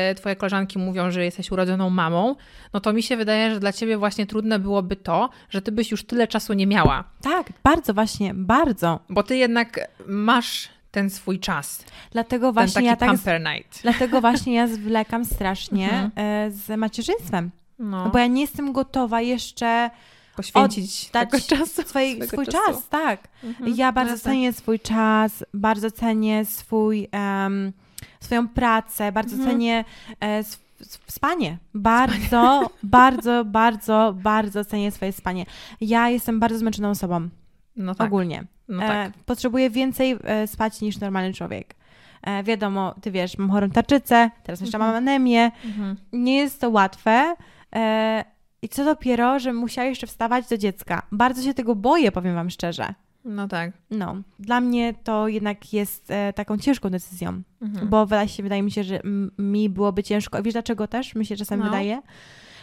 e, 0.09 0.15
twoje 0.15 0.35
koleżanki 0.35 0.79
mówią, 0.79 1.11
że 1.11 1.25
jesteś 1.25 1.51
urodzoną 1.51 1.89
mamą, 1.89 2.35
no 2.73 2.79
to 2.79 2.93
mi 2.93 3.03
się 3.03 3.17
wydaje, 3.17 3.53
że 3.53 3.59
dla 3.59 3.73
ciebie 3.73 3.97
właśnie 3.97 4.25
trudne 4.25 4.59
byłoby 4.59 4.95
to, 4.95 5.29
że 5.49 5.61
ty 5.61 5.71
byś 5.71 5.91
już 5.91 6.03
tyle 6.03 6.27
czasu 6.27 6.53
nie 6.53 6.67
miała. 6.67 7.03
Tak, 7.21 7.47
bardzo 7.63 7.93
właśnie, 7.93 8.33
bardzo. 8.33 8.99
Bo 9.09 9.23
ty 9.23 9.37
jednak 9.37 9.79
masz 10.07 10.69
ten 10.91 11.09
swój 11.09 11.39
czas, 11.39 11.85
Dlatego 12.11 12.47
ten 12.47 12.53
właśnie 12.53 12.73
taki 12.73 12.85
ja 12.85 12.95
tak 12.95 13.43
night. 13.55 13.81
Dlatego 13.81 14.21
właśnie 14.27 14.53
ja 14.53 14.67
zwlekam 14.67 15.25
strasznie 15.25 15.85
Mhm. 15.91 16.11
e, 16.15 16.51
z 16.51 16.77
macierzyństwem. 16.79 17.51
No, 17.79 18.03
No 18.05 18.09
bo 18.09 18.19
ja 18.19 18.27
nie 18.27 18.41
jestem 18.41 18.73
gotowa 18.73 19.21
jeszcze 19.21 19.89
poświęcić 20.35 21.09
tego 21.09 21.37
czasu. 21.39 21.81
swojego 21.83 22.27
swój 22.27 22.45
czasu. 22.45 22.57
czas, 22.67 22.89
tak. 22.89 23.27
Mhm. 23.43 23.73
Ja 23.77 23.91
bardzo 23.91 24.09
No 24.11 24.15
jasne. 24.15 24.31
cenię 24.31 24.53
swój 24.53 24.79
czas, 24.79 25.43
bardzo 25.53 25.91
cenię 25.91 26.45
swój, 26.45 27.07
em, 27.11 27.73
swoją 28.19 28.47
pracę, 28.47 29.11
bardzo 29.11 29.35
Mhm. 29.35 29.51
cenię 29.51 29.85
e, 30.19 30.39
sw- 30.39 30.63
sw- 30.81 31.11
spanie. 31.11 31.57
Bardzo, 31.73 32.69
bardzo, 32.83 33.45
bardzo, 33.45 34.13
bardzo 34.17 34.65
cenię 34.65 34.91
swoje 34.91 35.11
spanie. 35.11 35.45
Ja 35.81 36.09
jestem 36.09 36.39
bardzo 36.39 36.57
zmęczoną 36.57 36.89
osobą, 36.89 37.29
No 37.75 37.95
tak, 37.95 38.07
ogólnie. 38.07 38.43
no 38.67 38.79
tak. 38.79 39.09
E, 39.09 39.11
potrzebuję 39.25 39.69
więcej 39.69 40.17
e, 40.23 40.47
spać 40.47 40.81
niż 40.81 40.99
normalny 40.99 41.33
człowiek. 41.33 41.75
E, 42.21 42.43
wiadomo, 42.43 42.95
ty 43.01 43.11
wiesz, 43.11 43.37
mam 43.37 43.49
chorą 43.49 43.69
tarczycę, 43.69 44.29
teraz 44.43 44.61
jeszcze 44.61 44.77
Mhm. 44.77 44.91
mam 44.93 44.97
anemię. 45.03 45.51
Mhm. 45.65 45.95
Nie 46.13 46.35
jest 46.37 46.61
to 46.61 46.69
łatwe. 46.69 47.35
E, 47.75 48.25
I 48.61 48.69
co 48.69 48.85
dopiero, 48.85 49.39
że 49.39 49.53
musiała 49.53 49.87
jeszcze 49.87 50.07
wstawać 50.07 50.47
do 50.49 50.57
dziecka. 50.57 51.01
Bardzo 51.11 51.41
się 51.41 51.53
tego 51.53 51.75
boję, 51.75 52.11
powiem 52.11 52.35
wam 52.35 52.49
szczerze. 52.49 52.93
No 53.25 53.47
tak. 53.47 53.71
No, 53.91 54.15
dla 54.39 54.61
mnie 54.61 54.93
to 55.03 55.27
jednak 55.27 55.73
jest 55.73 56.11
e, 56.11 56.33
taką 56.33 56.57
ciężką 56.57 56.89
decyzją, 56.89 57.41
Mhm. 57.61 57.89
bo 57.89 58.05
wydaje, 58.05 58.27
się, 58.29 58.43
wydaje 58.43 58.63
mi 58.63 58.71
się, 58.71 58.83
że 58.83 58.99
mi 59.37 59.69
byłoby 59.69 60.03
ciężko. 60.03 60.43
Wiesz 60.43 60.53
dlaczego 60.53 60.87
też 60.87 61.15
mi 61.15 61.25
się 61.25 61.35
czasami 61.35 61.59
No. 61.63 61.69
wydaje? 61.69 62.01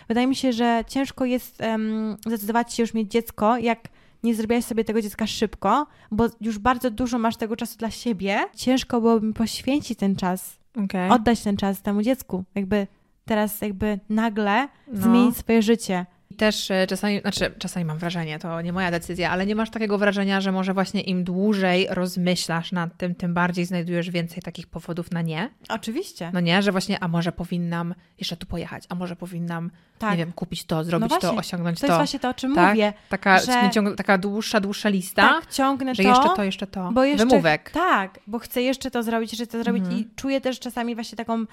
Wydaje 0.09 0.27
mi 0.27 0.37
się, 0.37 0.53
że 0.53 0.85
ciężko 0.89 1.25
jest 1.25 1.61
em, 1.61 2.17
zdecydować 2.27 2.75
się 2.75 2.83
już 2.83 2.95
mieć 2.95 3.11
dziecko, 3.13 3.57
jak 3.59 3.89
nie 4.23 4.35
zrobiłaś 4.35 4.65
sobie 4.65 4.85
tego 4.85 5.03
dziecka 5.03 5.27
szybko, 5.27 5.87
bo 6.11 6.27
już 6.41 6.59
bardzo 6.59 6.91
dużo 6.91 7.19
masz 7.19 7.37
tego 7.37 7.57
czasu 7.57 7.79
dla 7.79 7.91
siebie. 7.91 8.39
Ciężko 8.57 9.01
byłoby 9.01 9.27
mi 9.27 9.35
poświęcić 9.35 9.99
ten 9.99 10.17
czas, 10.17 10.59
Okej. 10.85 11.11
oddać 11.11 11.41
ten 11.43 11.57
czas 11.57 11.83
temu 11.83 12.03
dziecku. 12.03 12.45
Jakby 12.55 12.87
teraz 13.25 13.61
jakby 13.61 13.99
nagle 14.09 14.69
No. 14.89 15.03
zmienić 15.03 15.37
swoje 15.37 15.63
życie. 15.63 16.07
I 16.31 16.35
też 16.35 16.71
e, 16.71 16.87
czasami, 16.87 17.21
znaczy 17.21 17.55
czasami 17.59 17.85
mam 17.87 17.99
wrażenie, 17.99 18.39
to 18.39 18.61
nie 18.61 18.73
moja 18.73 18.91
decyzja, 18.91 19.31
ale 19.31 19.47
nie 19.47 19.55
masz 19.55 19.71
takiego 19.71 19.99
wrażenia, 19.99 20.41
że 20.41 20.53
może 20.53 20.75
właśnie 20.75 21.01
im 21.01 21.25
dłużej 21.25 21.87
rozmyślasz 21.91 22.73
nad 22.73 22.97
tym, 22.97 23.15
tym 23.15 23.35
bardziej 23.35 23.65
znajdujesz 23.67 24.11
więcej 24.11 24.43
takich 24.43 24.67
powodów 24.67 25.11
na 25.11 25.23
nie. 25.23 25.51
Oczywiście. 25.69 26.31
No 26.35 26.41
nie, 26.41 26.63
że 26.63 26.73
właśnie, 26.73 27.03
a 27.03 27.09
może 27.09 27.33
powinnam 27.33 27.95
jeszcze 28.19 28.37
tu 28.37 28.47
pojechać, 28.47 28.85
a 28.89 28.95
może 28.95 29.17
powinnam, 29.17 29.71
tak. 29.99 30.11
nie 30.11 30.17
wiem, 30.17 30.33
kupić 30.33 30.65
to, 30.65 30.85
zrobić 30.85 31.11
No 31.11 31.17
to, 31.17 31.21
właśnie, 31.21 31.39
osiągnąć 31.39 31.81
to 31.81 31.87
to. 31.87 31.93
jest 31.93 31.99
właśnie 31.99 32.21
to, 32.21 32.29
o 32.29 32.35
czym 32.35 32.55
tak? 32.55 32.71
mówię. 32.71 32.93
Taka, 33.09 33.39
że- 33.41 33.71
ciąg, 33.73 33.97
taka 33.97 34.19
dłuższa, 34.19 34.61
dłuższa 34.61 34.89
lista, 34.89 35.23
Tak, 35.23 35.53
ciągnę 35.53 35.95
że 35.95 36.03
to. 36.03 36.09
jeszcze 36.09 36.29
to, 36.37 36.45
jeszcze 36.45 36.67
to. 36.67 36.91
Bo 36.93 37.05
jeszcze, 37.05 37.27
Wymówek. 37.27 37.71
Tak, 37.71 38.21
bo 38.27 38.39
chcę 38.39 38.63
jeszcze 38.63 38.91
to 38.91 39.03
zrobić, 39.03 39.33
jeszcze 39.33 39.47
to 39.47 39.63
zrobić 39.65 39.83
Mhm. 39.85 40.01
i 40.01 40.09
czuję 40.17 40.41
też 40.41 40.61
czasami 40.61 40.95
właśnie 40.95 41.17
taką 41.17 41.45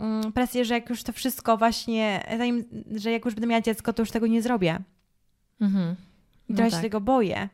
mm, 0.00 0.32
presję, 0.32 0.64
że 0.64 0.74
jak 0.74 0.90
już 0.90 1.02
to 1.02 1.12
wszystko 1.12 1.56
właśnie, 1.56 2.22
zanim, 2.38 2.64
że 2.96 3.10
jak 3.10 3.24
już 3.24 3.34
będę 3.34 3.46
miała 3.46 3.60
dziecko, 3.62 3.92
to 3.92 4.02
już 4.02 4.10
tego 4.10 4.25
nie 4.26 4.42
zrobię. 4.42 4.78
Mhm. 5.60 5.96
I 6.48 6.52
No 6.52 6.56
trochę 6.56 6.70
tak. 6.70 6.78
się 6.80 6.82
tego 6.82 7.00
boję. 7.00 7.48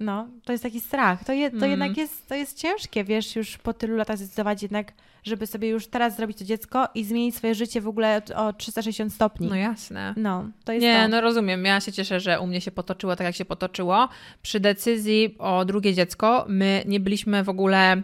No, 0.00 0.28
to 0.44 0.52
jest 0.52 0.64
taki 0.64 0.80
strach. 0.80 1.24
To, 1.24 1.32
je, 1.32 1.50
to 1.50 1.54
Mhm. 1.56 1.70
jednak 1.70 1.96
jest, 1.96 2.28
to 2.28 2.34
jest 2.34 2.58
ciężkie, 2.58 3.04
wiesz, 3.04 3.36
już 3.36 3.58
po 3.58 3.72
tylu 3.72 3.96
latach 3.96 4.16
zdecydować 4.18 4.62
jednak, 4.62 4.92
żeby 5.24 5.46
sobie 5.46 5.68
już 5.68 5.86
teraz 5.86 6.16
zrobić 6.16 6.38
to 6.38 6.44
dziecko 6.44 6.88
i 6.94 7.04
zmienić 7.04 7.36
swoje 7.36 7.54
życie 7.54 7.80
w 7.80 7.88
ogóle 7.88 8.22
o, 8.36 8.46
o 8.46 8.52
360 8.52 9.12
stopni. 9.14 9.48
No 9.48 9.54
jasne. 9.54 10.14
No, 10.16 10.44
to 10.64 10.72
jest 10.72 10.82
Nie, 10.82 11.02
to. 11.02 11.08
no 11.08 11.20
rozumiem. 11.20 11.64
Ja 11.64 11.80
się 11.80 11.92
cieszę, 11.92 12.20
że 12.20 12.40
u 12.40 12.46
mnie 12.46 12.60
się 12.60 12.70
potoczyło 12.70 13.16
tak, 13.16 13.24
jak 13.24 13.34
się 13.36 13.44
potoczyło. 13.44 14.08
Przy 14.42 14.60
decyzji 14.60 15.34
o 15.38 15.64
drugie 15.64 15.94
dziecko 15.94 16.44
my 16.48 16.82
nie 16.86 17.00
byliśmy 17.00 17.44
w 17.44 17.48
ogóle 17.48 18.02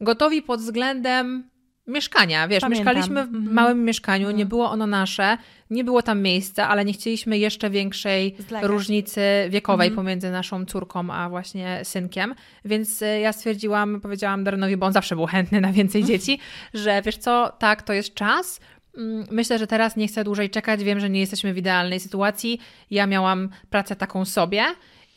gotowi 0.00 0.42
pod 0.42 0.60
względem 0.60 1.47
mieszkania. 1.88 2.48
Wiesz, 2.48 2.60
Pamiętam. 2.60 2.86
mieszkaliśmy 2.94 3.24
w 3.24 3.34
Mhm. 3.34 3.54
małym 3.54 3.84
mieszkaniu, 3.84 4.26
nie 4.26 4.30
Mhm. 4.30 4.48
było 4.48 4.70
ono 4.70 4.86
nasze, 4.86 5.38
nie 5.70 5.84
było 5.84 6.02
tam 6.02 6.22
miejsca, 6.22 6.68
ale 6.68 6.84
nie 6.84 6.92
chcieliśmy 6.92 7.38
jeszcze 7.38 7.70
większej 7.70 8.36
Zlegać. 8.48 8.68
różnicy 8.70 9.20
wiekowej 9.50 9.88
Mhm. 9.88 9.96
pomiędzy 10.04 10.30
naszą 10.30 10.64
córką 10.64 11.10
a 11.12 11.28
właśnie 11.28 11.80
synkiem. 11.84 12.34
Więc 12.64 13.02
y, 13.02 13.20
ja 13.20 13.32
stwierdziłam, 13.32 14.00
powiedziałam 14.00 14.44
Darnowi, 14.44 14.76
bo 14.76 14.86
on 14.86 14.92
zawsze 14.92 15.16
był 15.16 15.26
chętny 15.26 15.60
na 15.60 15.72
więcej 15.72 16.04
dzieci, 16.10 16.38
że 16.74 17.02
wiesz 17.02 17.16
co, 17.16 17.52
tak, 17.58 17.82
to 17.82 17.92
jest 17.92 18.14
czas. 18.14 18.60
Mm, 18.96 19.26
Myślę, 19.30 19.58
że 19.58 19.66
teraz 19.66 19.96
nie 19.96 20.08
chcę 20.08 20.24
dłużej 20.24 20.50
czekać. 20.50 20.84
Wiem, 20.84 21.00
że 21.00 21.10
nie 21.10 21.20
jesteśmy 21.20 21.54
w 21.54 21.58
idealnej 21.58 22.00
sytuacji. 22.00 22.60
Ja 22.90 23.06
miałam 23.06 23.48
pracę 23.70 23.96
taką 23.96 24.24
sobie. 24.24 24.64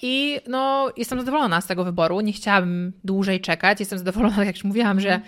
I 0.01 0.39
no, 0.47 0.91
jestem 0.97 1.19
zadowolona 1.19 1.61
z 1.61 1.67
tego 1.67 1.83
wyboru. 1.83 2.21
Nie 2.21 2.33
chciałabym 2.33 2.93
dłużej 3.03 3.39
czekać. 3.41 3.79
Jestem 3.79 3.99
zadowolona, 3.99 4.35
tak 4.35 4.45
jak 4.45 4.55
już 4.55 4.63
mówiłam, 4.63 4.99
że, 4.99 5.21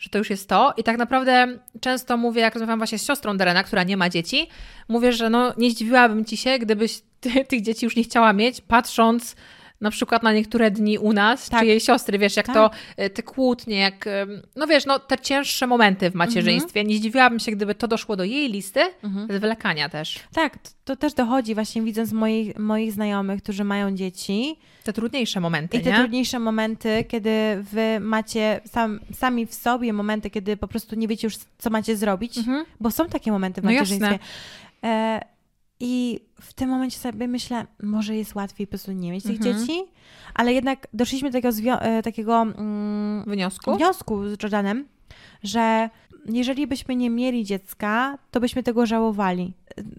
że 0.00 0.10
to 0.10 0.18
już 0.18 0.30
jest 0.30 0.48
to. 0.48 0.74
I 0.76 0.82
tak 0.82 0.98
naprawdę 0.98 1.46
często 1.80 2.16
mówię, 2.16 2.40
jak 2.40 2.54
rozmawiam 2.54 2.78
właśnie 2.78 2.98
z 2.98 3.06
siostrą 3.06 3.36
Derena, 3.36 3.64
która 3.64 3.82
nie 3.82 3.96
ma 3.96 4.08
dzieci, 4.08 4.48
mówię, 4.88 5.12
że 5.12 5.30
no, 5.30 5.54
nie 5.58 5.70
zdziwiłabym 5.70 6.24
ci 6.24 6.36
się, 6.36 6.58
gdybyś 6.58 7.02
ty, 7.20 7.44
tych 7.50 7.62
dzieci 7.62 7.84
już 7.84 7.96
nie 7.96 8.04
chciała 8.04 8.32
mieć, 8.32 8.60
patrząc 8.60 9.36
na 9.80 9.90
przykład 9.90 10.22
na 10.22 10.32
niektóre 10.32 10.70
dni 10.70 10.98
u 10.98 11.12
nas, 11.12 11.48
Tak. 11.48 11.60
czy 11.60 11.66
jej 11.66 11.80
siostry, 11.80 12.18
wiesz, 12.18 12.36
jak 12.36 12.46
Tak. 12.46 12.54
to 12.54 12.70
y, 13.04 13.10
te 13.10 13.22
kłótnie, 13.22 13.76
jak, 13.78 14.06
y, 14.06 14.10
no 14.56 14.66
wiesz, 14.66 14.86
no 14.86 14.98
te 14.98 15.18
cięższe 15.18 15.66
momenty 15.66 16.10
w 16.10 16.14
macierzyństwie. 16.14 16.84
Nie 16.84 16.96
zdziwiłabym 16.96 17.38
się, 17.38 17.52
gdyby 17.52 17.74
to 17.74 17.88
doszło 17.88 18.16
do 18.16 18.24
jej 18.24 18.48
listy, 18.52 18.80
Mhm. 19.02 19.38
zwlekania 19.38 19.88
też. 19.88 20.18
Tak, 20.34 20.58
to, 20.58 20.70
to 20.84 20.96
też 20.96 21.14
dochodzi 21.14 21.54
właśnie 21.54 21.82
widząc 21.82 22.12
moich, 22.12 22.58
moich 22.58 22.92
znajomych, 22.92 23.42
którzy 23.42 23.64
mają 23.64 23.94
dzieci 23.96 24.56
Te 24.84 24.92
trudniejsze 24.92 25.40
momenty, 25.40 25.76
i 25.76 25.80
te 25.80 25.90
nie? 25.90 25.96
trudniejsze 25.96 26.38
momenty, 26.38 27.04
kiedy 27.08 27.30
wy 27.72 28.00
macie 28.00 28.60
sam, 28.64 29.00
sami 29.14 29.46
w 29.46 29.54
sobie 29.54 29.92
momenty, 29.92 30.30
kiedy 30.30 30.56
po 30.56 30.68
prostu 30.68 30.96
nie 30.96 31.08
wiecie 31.08 31.26
już, 31.26 31.34
co 31.58 31.70
macie 31.70 31.96
zrobić, 31.96 32.38
Mhm. 32.38 32.64
bo 32.80 32.90
są 32.90 33.08
takie 33.08 33.32
momenty 33.32 33.60
w 33.60 33.64
No 33.64 33.70
macierzyństwie. 33.70 34.10
jasne. 34.12 34.26
E, 34.84 35.20
I 35.80 36.20
w 36.40 36.52
tym 36.52 36.68
momencie 36.70 36.98
sobie 36.98 37.28
myślę, 37.28 37.66
może 37.82 38.16
jest 38.16 38.34
łatwiej 38.34 38.66
po 38.66 38.70
prostu 38.70 38.92
nie 38.92 39.10
mieć 39.12 39.24
tych 39.24 39.36
Mhm. 39.36 39.58
dzieci, 39.58 39.80
ale 40.34 40.52
jednak 40.52 40.86
doszliśmy 40.94 41.30
do 41.30 41.40
takiego, 41.40 41.82
e, 41.82 42.02
takiego 42.02 42.42
mm, 42.42 43.24
Wniosku? 43.26 43.76
wniosku 43.76 44.28
z 44.28 44.42
Jordanem, 44.42 44.84
że 45.42 45.90
jeżeli 46.26 46.66
byśmy 46.66 46.96
nie 46.96 47.10
mieli 47.10 47.44
dziecka, 47.44 48.18
to 48.30 48.40
byśmy 48.40 48.62
tego 48.62 48.86
żałowali. 48.86 49.52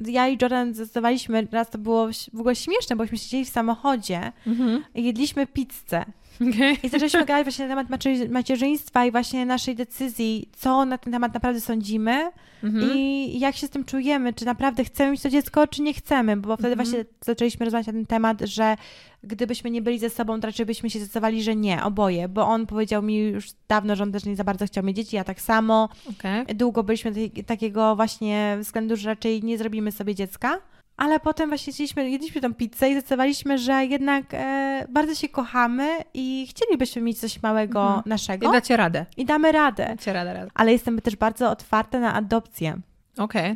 Ja 0.07 0.27
i 0.27 0.37
Jordan 0.41 0.73
zdecydowaliśmy, 0.73 1.47
raz 1.51 1.69
to 1.69 1.77
było 1.77 2.07
w 2.33 2.39
ogóle 2.39 2.55
śmieszne, 2.55 2.95
bośmy 2.95 3.17
siedzieli 3.17 3.45
w 3.45 3.49
samochodzie 3.49 4.31
Mhm. 4.47 4.83
i 4.95 5.03
jedliśmy 5.03 5.47
pizzę. 5.47 6.05
Okay. 6.35 6.73
I 6.83 6.89
zaczęliśmy 6.89 7.25
gadać 7.25 7.43
właśnie 7.45 7.67
na 7.67 7.71
temat 7.75 7.89
macie- 7.89 8.29
macierzyństwa 8.29 9.05
i 9.05 9.11
właśnie 9.11 9.45
naszej 9.45 9.75
decyzji, 9.75 10.49
co 10.57 10.85
na 10.85 10.97
ten 10.97 11.13
temat 11.13 11.33
naprawdę 11.33 11.61
sądzimy 11.61 12.31
Mhm. 12.63 12.91
i 12.97 13.39
jak 13.39 13.55
się 13.55 13.67
z 13.67 13.69
tym 13.69 13.85
czujemy, 13.85 14.33
czy 14.33 14.45
naprawdę 14.45 14.83
chcemy 14.83 15.11
mieć 15.11 15.21
to 15.21 15.29
dziecko, 15.29 15.67
czy 15.67 15.81
nie 15.81 15.93
chcemy, 15.93 16.37
bo 16.37 16.57
wtedy 16.57 16.71
Mhm. 16.73 16.87
właśnie 16.89 17.05
zaczęliśmy 17.25 17.65
rozmawiać 17.65 17.87
na 17.87 17.93
ten 17.93 18.05
temat, 18.05 18.41
że 18.41 18.75
gdybyśmy 19.23 19.71
nie 19.71 19.81
byli 19.81 19.99
ze 19.99 20.09
sobą, 20.09 20.39
to 20.39 20.47
raczej 20.47 20.65
byśmy 20.65 20.89
się 20.89 20.99
zdecydowali, 20.99 21.43
że 21.43 21.55
nie, 21.55 21.83
oboje, 21.83 22.27
bo 22.27 22.47
on 22.47 22.67
powiedział 22.67 23.01
mi 23.03 23.17
już 23.17 23.47
dawno, 23.67 23.95
że 23.95 24.03
on 24.03 24.11
też 24.11 24.25
nie 24.25 24.35
za 24.35 24.43
bardzo 24.43 24.65
chciał 24.65 24.83
mieć 24.83 24.97
dzieci, 24.97 25.15
ja 25.15 25.23
tak 25.23 25.41
samo. 25.41 25.89
Okej. 26.09 26.45
Długo 26.55 26.83
byliśmy 26.83 27.11
tej, 27.11 27.31
takiego 27.31 27.95
właśnie 27.95 28.57
względu, 28.59 28.95
że 28.95 29.09
raczej 29.09 29.43
nie 29.43 29.57
zrobimy 29.57 29.91
sobie 29.91 30.15
dziecka. 30.15 30.59
Ale 31.01 31.19
potem 31.19 31.49
właśnie 31.49 31.71
jedliśmy, 31.71 32.09
jedliśmy 32.09 32.41
tą 32.41 32.53
pizzę 32.53 32.89
i 32.89 32.93
zdecydowaliśmy, 32.93 33.57
że 33.57 33.85
jednak 33.85 34.25
e, 34.33 34.85
bardzo 34.89 35.15
się 35.15 35.29
kochamy 35.29 35.89
i 36.13 36.47
chcielibyśmy 36.49 37.01
mieć 37.01 37.19
coś 37.19 37.41
małego 37.43 37.81
Mhm. 37.87 38.01
naszego 38.05 38.49
I 38.49 38.51
dacie 38.51 38.77
radę. 38.77 39.05
i 39.17 39.25
damy 39.25 39.51
radę. 39.51 39.85
Dacie 39.89 40.13
radę, 40.13 40.33
radę. 40.33 40.51
Ale 40.53 40.71
jestem 40.71 41.01
też 41.01 41.15
bardzo 41.15 41.49
otwarta 41.51 41.99
na 41.99 42.13
adopcję. 42.13 42.79
Okej. 43.17 43.55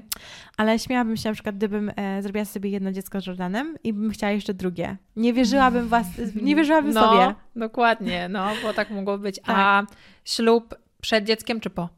Ale 0.58 0.80
śmiałabym 0.80 1.18
się 1.18 1.30
na 1.30 1.34
przykład, 1.34 1.56
gdybym 1.56 1.92
e, 1.96 2.22
zrobiła 2.22 2.46
sobie 2.46 2.70
jedno 2.70 2.92
dziecko 2.92 3.22
z 3.22 3.26
Jordanem 3.26 3.76
i 3.84 3.94
bym 3.94 4.12
chciała 4.12 4.32
jeszcze 4.32 4.54
drugie. 4.54 4.98
Nie 5.16 5.34
wierzyłabym 5.34 5.88
was, 5.88 6.06
nie 6.42 6.56
wierzyłabym 6.56 6.94
no, 6.94 7.02
sobie. 7.02 7.36
dokładnie, 7.56 8.30
no, 8.30 8.48
bo 8.64 8.74
tak 8.74 8.90
mogło 8.90 9.18
być. 9.18 9.40
A 9.48 9.84
ślub 10.26 10.76
przed 11.02 11.26
dzieckiem 11.26 11.60
czy 11.60 11.70
po? 11.70 11.90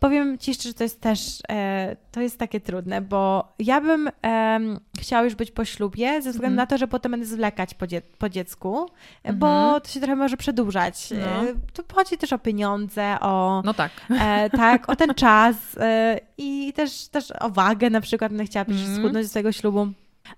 Powiem 0.00 0.38
ci 0.38 0.54
szczerze, 0.54 0.74
to 0.74 0.82
jest 0.82 1.00
też, 1.00 1.38
e, 1.50 1.96
to 2.12 2.20
jest 2.20 2.38
takie 2.38 2.60
trudne, 2.60 3.00
bo 3.00 3.52
ja 3.58 3.80
bym 3.80 4.10
em, 4.22 4.80
chciała 5.00 5.22
już 5.22 5.34
być 5.34 5.50
po 5.50 5.64
ślubie 5.64 6.22
ze 6.22 6.30
względu 6.30 6.52
Mhm. 6.52 6.56
na 6.56 6.66
to, 6.66 6.78
że 6.78 6.88
potem 6.88 7.10
będę 7.12 7.26
zwlekać 7.26 7.74
po, 7.74 7.86
dzie- 7.86 8.02
po 8.18 8.28
dziecku, 8.28 8.86
e, 9.24 9.28
Mhm. 9.28 9.38
bo 9.38 9.80
to 9.80 9.88
się 9.88 10.00
trochę 10.00 10.16
może 10.16 10.36
przedłużać. 10.36 11.12
E, 11.12 11.16
No. 11.16 11.60
tu 11.72 11.82
chodzi 11.94 12.18
też 12.18 12.32
o 12.32 12.38
pieniądze, 12.38 13.16
o 13.20 13.62
No 13.64 13.74
tak. 13.74 13.90
e, 14.20 14.50
tak, 14.50 14.88
o 14.90 14.96
ten 14.96 15.14
czas 15.14 15.56
e, 15.80 16.20
i 16.38 16.72
też, 16.72 17.08
też 17.08 17.32
o 17.40 17.50
wagę 17.50 17.90
na 17.90 18.00
przykład, 18.00 18.32
będę 18.32 18.44
chciała 18.44 18.66
Mhm. 18.66 18.96
schudnąć 18.96 19.26
z 19.26 19.32
tego 19.32 19.52
ślubu. 19.52 19.86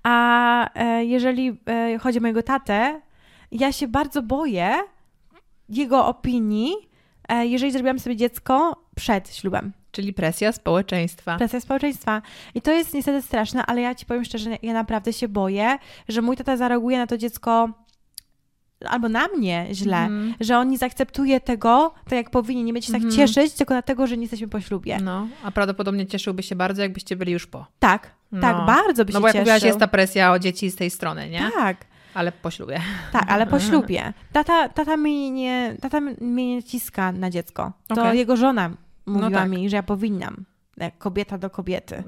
A 0.03 0.69
e, 0.75 1.05
jeżeli 1.05 1.57
e, 1.67 1.99
chodzi 1.99 2.19
o 2.19 2.23
mojego 2.23 2.43
tatę, 2.43 3.01
ja 3.53 3.73
się 3.73 3.89
bardzo 3.89 4.23
boję 4.23 4.75
jego 5.69 6.07
opinii, 6.07 6.75
e, 6.75 6.92
jeżeli 7.35 7.73
zrobiłam 7.73 7.99
sobie 7.99 8.17
dziecko 8.17 8.77
przed 8.97 9.35
ślubem. 9.37 9.73
Czyli 9.93 10.13
presja 10.13 10.53
społeczeństwa. 10.53 11.37
Presja 11.37 11.61
społeczeństwa. 11.61 12.23
I 12.55 12.63
to 12.63 12.73
jest 12.73 12.95
niestety 12.95 13.23
straszne, 13.23 13.67
ale 13.67 13.81
ja 13.81 13.95
ci 13.95 14.07
powiem 14.07 14.25
szczerze, 14.25 14.51
ja 14.63 14.73
naprawdę 14.73 15.13
się 15.13 15.29
boję, 15.29 15.79
że 16.09 16.23
mój 16.23 16.37
tata 16.37 16.57
zareaguje 16.57 16.99
na 16.99 17.07
to 17.07 17.19
dziecko 17.19 17.69
albo 18.89 19.09
na 19.09 19.29
mnie 19.29 19.67
źle, 19.73 19.97
Mhm. 19.97 20.35
że 20.41 20.59
on 20.59 20.69
nie 20.69 20.79
zaakceptuje 20.79 21.41
tego, 21.41 21.95
tak 22.05 22.13
jak 22.13 22.31
powinien, 22.31 22.65
nie 22.65 22.73
będzie 22.73 22.87
się 22.89 22.95
Mhm. 22.95 23.11
tak 23.13 23.17
cieszyć, 23.27 23.53
tylko 23.53 23.75
dlatego, 23.75 24.07
że 24.07 24.17
nie 24.17 24.23
jesteśmy 24.23 24.49
po 24.49 24.61
ślubie. 24.61 24.99
No, 25.03 25.29
a 25.45 25.51
prawdopodobnie 25.51 26.07
cieszyłby 26.07 26.43
się 26.43 26.57
bardzo, 26.57 26.83
jakbyście 26.83 27.17
byli 27.17 27.33
już 27.33 27.47
po. 27.47 27.67
Tak, 27.79 28.03
tak, 28.41 28.57
No. 28.57 28.67
bardzo 28.67 29.05
by 29.05 29.13
się 29.13 29.15
No 29.15 29.21
bo 29.21 29.27
jak 29.27 29.33
cieszył. 29.35 29.41
mówiłaś, 29.45 29.63
jest 29.63 29.79
ta 29.79 29.89
presja 29.89 30.33
o 30.33 30.39
dzieci 30.39 30.71
z 30.71 30.77
tej 30.77 30.91
strony, 30.91 31.29
nie? 31.31 31.51
Tak, 31.55 31.77
Ale 32.15 32.33
po 32.33 32.51
ślubie. 32.51 32.81
tak, 33.13 33.31
ale 33.31 33.47
po 33.47 33.61
ślubie. 33.61 34.13
Tata, 34.33 34.69
tata, 34.69 34.97
mnie 34.97 35.31
nie, 35.31 35.77
tata 35.81 36.01
mnie 36.01 36.17
nie 36.21 36.57
naciska 36.57 37.13
na 37.13 37.31
dziecko. 37.31 37.73
To 37.89 38.03
Okej. 38.03 38.19
jego 38.19 38.37
żona 38.37 38.71
mówiła 39.07 39.31
tak. 39.41 39.51
mi, 39.51 39.71
że 39.71 39.77
ja 39.77 39.83
powinnam. 39.83 40.45
Jak 40.85 40.99
kobieta 40.99 41.39
do 41.39 41.51
kobiety. 41.51 42.03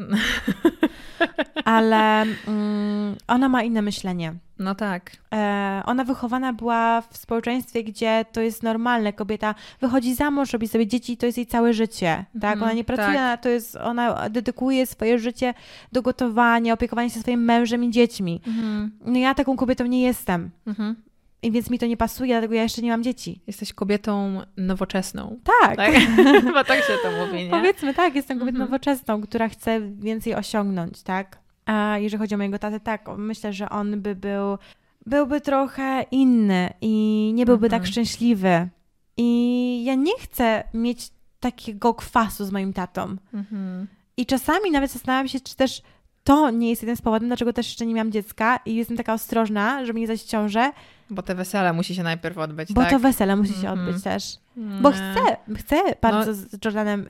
Ale 1.64 2.22
mm, 2.22 3.16
ona 3.29 3.49
ma 3.49 3.62
inne 3.62 3.83
myślenie. 3.83 4.35
No 4.59 4.75
tak. 4.75 5.11
E, 5.35 5.83
ona 5.87 6.05
wychowana 6.05 6.53
była 6.53 7.01
w 7.01 7.16
społeczeństwie, 7.16 7.85
gdzie 7.85 8.25
to 8.33 8.41
jest 8.41 8.62
normalne. 8.62 9.12
Kobieta 9.12 9.55
wychodzi 9.81 10.14
za 10.14 10.31
mąż, 10.31 10.53
robi 10.53 10.68
sobie 10.68 10.87
dzieci 10.87 11.12
i 11.12 11.16
to 11.16 11.27
jest 11.27 11.39
jej 11.39 11.47
całe 11.47 11.72
życie. 11.72 12.25
Tak? 12.41 12.53
Mhm, 12.53 12.62
Ona 12.62 12.72
nie 12.72 12.85
pracuje, 12.85 13.14
tak. 13.18 13.43
to 13.43 13.49
jest, 13.49 13.77
ona 13.77 14.31
dedykuje 14.31 14.87
swoje 14.87 15.18
życie 15.18 15.55
do 15.93 16.03
gotowania, 16.03 16.75
opiekowania 16.75 17.11
się 17.11 17.20
swoim 17.20 17.45
mężem 17.45 17.85
i 17.85 17.91
dziećmi. 17.91 18.41
Mhm. 18.47 18.91
No 19.05 19.18
ja 19.18 19.35
taką 19.35 19.57
kobietą 19.57 19.87
nie 19.87 20.03
jestem. 20.03 20.51
Mhm. 20.66 20.97
I 21.45 21.51
więc 21.51 21.70
mi 21.70 21.78
to 21.78 21.86
nie 21.86 21.97
pasuje, 21.97 22.34
dlatego 22.34 22.55
ja 22.55 22.62
jeszcze 22.62 22.82
nie 22.82 22.90
mam 22.90 23.03
dzieci. 23.03 23.40
Jesteś 23.47 23.72
kobietą 23.72 24.40
nowoczesną. 24.57 25.36
Tak. 25.62 25.76
Tak? 25.76 25.92
Chyba 26.47 26.64
tak 26.64 26.78
się 26.78 26.92
to 27.03 27.26
mówi, 27.26 27.45
nie? 27.45 27.51
Powiedzmy 27.51 27.95
tak, 27.95 28.14
jestem 28.14 28.38
kobietą 28.38 28.57
Mhm. 28.57 28.70
nowoczesną, 28.70 29.20
która 29.22 29.49
chce 29.49 29.80
więcej 29.80 30.34
osiągnąć, 30.34 31.03
tak? 31.03 31.38
A 31.66 31.99
jeżeli 31.99 32.18
chodzi 32.20 32.34
o 32.34 32.38
mojego 32.38 32.59
tatę, 32.59 32.80
tak, 32.80 33.09
myślę, 33.16 33.53
że 33.53 33.68
on 33.70 34.01
by 34.03 34.14
był, 34.14 34.59
byłby 35.07 35.40
trochę 35.40 36.05
inny 36.11 36.72
i 36.80 37.30
nie 37.34 37.47
byłby 37.47 37.66
Mhm. 37.66 37.82
tak 37.82 37.90
szczęśliwy. 37.90 38.68
I 39.16 39.84
ja 39.84 39.95
nie 39.95 40.18
chcę 40.20 40.64
mieć 40.74 41.09
takiego 41.40 41.95
kwasu 41.95 42.45
z 42.45 42.51
moim 42.53 42.72
tatą. 42.72 43.16
Mhm. 43.34 43.86
I 44.16 44.26
czasami 44.26 44.70
nawet 44.70 44.90
zastanawiam 44.90 45.28
się, 45.28 45.40
czy 45.40 45.57
też 45.57 45.82
to 46.24 46.51
nie 46.51 46.70
jest 46.70 46.82
jeden 46.82 46.97
z 46.97 47.03
powodów, 47.03 47.28
dlaczego 47.28 47.53
też 47.53 47.66
jeszcze 47.66 47.86
nie 47.86 47.95
miałam 47.95 48.12
dziecka 48.12 48.61
i 48.66 48.74
jestem 48.74 48.97
taka 48.97 49.14
ostrożna, 49.14 49.84
żeby 49.86 50.01
nie 50.01 50.07
zajść 50.07 50.24
w 50.24 50.28
ciążę, 50.28 50.72
Bo 51.11 51.22
te 51.22 51.34
wesele 51.34 51.72
musi 51.72 51.94
się 51.94 52.02
najpierw 52.02 52.38
odbyć, 52.38 52.72
bo 52.72 52.80
tak? 52.80 52.90
to 52.90 52.98
wesele 52.98 53.36
musi 53.36 53.52
się 53.52 53.68
Mhm. 53.70 53.78
odbyć 53.88 54.05
też. 54.05 54.38
Bo 54.57 54.90
chcę, 54.90 55.36
chcę 55.57 55.76
bardzo 56.02 56.30
No. 56.30 56.34
z 56.34 56.64
Jordanem, 56.64 57.07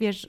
wiesz, 0.00 0.24
y, 0.24 0.28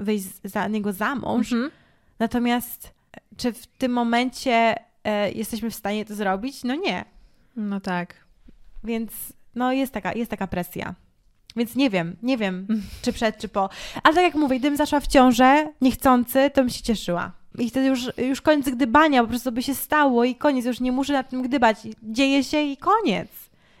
wyjść 0.00 0.26
za 0.44 0.68
niego 0.68 0.92
za 0.92 1.14
mąż. 1.14 1.52
Mhm. 1.52 1.70
Natomiast 2.18 2.94
czy 3.36 3.52
w 3.52 3.66
tym 3.66 3.92
momencie 3.92 4.74
e, 5.04 5.32
jesteśmy 5.32 5.70
w 5.70 5.74
stanie 5.74 6.04
to 6.04 6.14
zrobić? 6.14 6.64
No 6.64 6.74
nie. 6.74 7.04
No 7.56 7.80
tak. 7.80 8.14
Więc 8.84 9.12
no 9.54 9.72
jest 9.72 9.92
taka, 9.92 10.12
jest 10.12 10.30
taka 10.30 10.46
presja. 10.46 10.94
Więc 11.56 11.74
nie 11.76 11.90
wiem, 11.90 12.16
nie 12.22 12.36
wiem, 12.38 12.66
Mm. 12.70 12.82
czy 13.02 13.12
przed, 13.12 13.38
czy 13.38 13.48
po. 13.48 13.68
Ale 14.02 14.14
tak 14.14 14.24
jak 14.24 14.34
mówię, 14.34 14.58
gdybym 14.58 14.76
zaszła 14.76 15.00
w 15.00 15.06
ciążę 15.06 15.72
niechcący, 15.80 16.50
to 16.54 16.60
bym 16.60 16.70
się 16.70 16.82
cieszyła. 16.82 17.32
I 17.58 17.70
wtedy 17.70 17.86
już, 17.86 18.00
już 18.18 18.40
koniec 18.40 18.68
gdybania, 18.70 19.22
po 19.22 19.28
prostu 19.28 19.52
by 19.52 19.62
się 19.62 19.74
stało 19.74 20.24
i 20.24 20.34
koniec, 20.34 20.64
już 20.64 20.80
nie 20.80 20.92
muszę 20.92 21.12
nad 21.12 21.28
tym 21.30 21.42
gdybać. 21.42 21.76
Dzieje 22.02 22.44
się 22.44 22.62
i 22.62 22.76
koniec. 22.76 23.28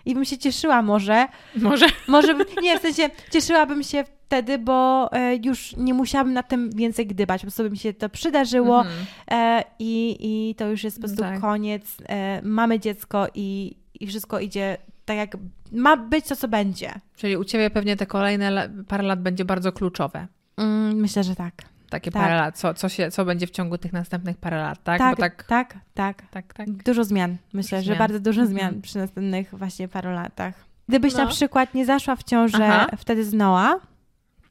I 0.06 0.14
bym 0.14 0.24
się 0.24 0.38
cieszyła 0.38 0.82
może, 0.82 1.26
Może. 1.56 1.86
może 2.08 2.34
bym, 2.34 2.46
nie, 2.62 2.78
w 2.78 2.82
sensie 2.82 3.10
cieszyłabym 3.32 3.82
się 3.82 4.04
wtedy, 4.26 4.58
bo 4.58 5.08
e, 5.12 5.36
już 5.36 5.76
nie 5.76 5.94
musiałabym 5.94 6.32
nad 6.34 6.48
tym 6.48 6.70
więcej 6.70 7.06
gdybać. 7.06 7.40
Po 7.40 7.44
prostu 7.44 7.70
mi 7.70 7.78
się 7.78 7.92
to 7.94 8.08
przydarzyło 8.08 8.78
Mhm. 8.80 9.06
e, 9.30 9.64
i, 9.78 10.16
i 10.20 10.54
to 10.54 10.68
już 10.70 10.84
jest 10.84 10.96
po 10.96 11.00
prostu 11.00 11.22
Tak. 11.22 11.40
koniec. 11.40 11.96
E, 12.08 12.40
mamy 12.42 12.80
dziecko 12.80 13.26
i, 13.34 13.76
i 14.00 14.06
wszystko 14.06 14.40
idzie 14.40 14.76
tak, 15.04 15.16
jak 15.16 15.36
ma 15.72 15.96
być 15.96 16.26
to, 16.26 16.36
co 16.36 16.48
będzie. 16.48 16.92
Czyli 17.16 17.36
u 17.36 17.44
Ciebie 17.44 17.70
pewnie 17.70 17.96
te 17.96 18.06
kolejne 18.06 18.70
parę 18.88 19.02
lat 19.02 19.22
będzie 19.22 19.44
bardzo 19.44 19.72
kluczowe. 19.72 20.26
Mm, 20.56 20.96
myślę, 20.96 21.24
że 21.24 21.34
tak. 21.36 21.54
Takie 21.90 22.10
Tak. 22.10 22.22
parę 22.22 22.36
lat. 22.36 22.58
Co, 22.58 22.74
co, 22.74 22.88
się, 22.88 23.10
co 23.10 23.24
będzie 23.24 23.46
w 23.46 23.50
ciągu 23.50 23.78
tych 23.78 23.92
następnych 23.92 24.36
parę 24.36 24.56
lat, 24.56 24.82
tak? 24.84 24.98
tak, 24.98 25.16
tak, 25.16 25.44
tak, 25.44 25.74
tak. 25.94 26.22
tak, 26.30 26.52
tak. 26.54 26.70
Dużo 26.70 27.04
zmian. 27.04 27.36
Myślę, 27.52 27.78
Dużo 27.78 27.86
że 27.86 27.92
zmian. 27.94 27.98
bardzo 27.98 28.20
dużo 28.20 28.40
Mhm. 28.40 28.58
zmian 28.58 28.82
przy 28.82 28.98
następnych 28.98 29.48
właśnie 29.58 29.88
paru 29.88 30.10
latach. 30.10 30.54
Gdybyś 30.88 31.12
No. 31.14 31.18
na 31.24 31.26
przykład 31.30 31.74
nie 31.74 31.86
zaszła 31.86 32.16
w 32.16 32.22
ciążę 32.24 32.66
Aha. 32.68 32.86
wtedy 32.96 33.24
z 33.24 33.32
Noa, 33.34 33.80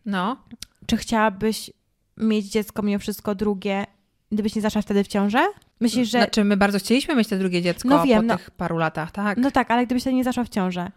No. 0.05 0.38
czy 0.85 0.97
chciałabyś 0.97 1.71
mieć 2.17 2.45
dziecko 2.45 2.81
mimo 2.81 2.99
wszystko 2.99 3.35
drugie, 3.35 3.85
gdybyś 4.31 4.55
nie 4.55 4.61
zaszła 4.61 4.81
wtedy 4.81 5.03
w 5.03 5.07
ciążę? 5.07 5.45
Myślisz, 5.79 6.09
że... 6.09 6.17
Znaczy, 6.19 6.43
my 6.43 6.57
bardzo 6.57 6.79
chcieliśmy 6.79 7.15
mieć 7.15 7.27
te 7.27 7.38
drugie 7.38 7.61
dziecko 7.61 7.89
No 7.89 8.03
wiem, 8.03 8.17
po 8.21 8.27
no. 8.27 8.38
tych 8.38 8.51
paru 8.51 8.77
latach, 8.77 9.11
tak? 9.11 9.38
No 9.38 9.51
tak, 9.51 9.71
ale 9.71 9.85
gdybyś 9.85 10.03
wtedy 10.03 10.15
nie 10.15 10.23
zaszła 10.23 10.43
w 10.43 10.49
ciążę, 10.49 10.91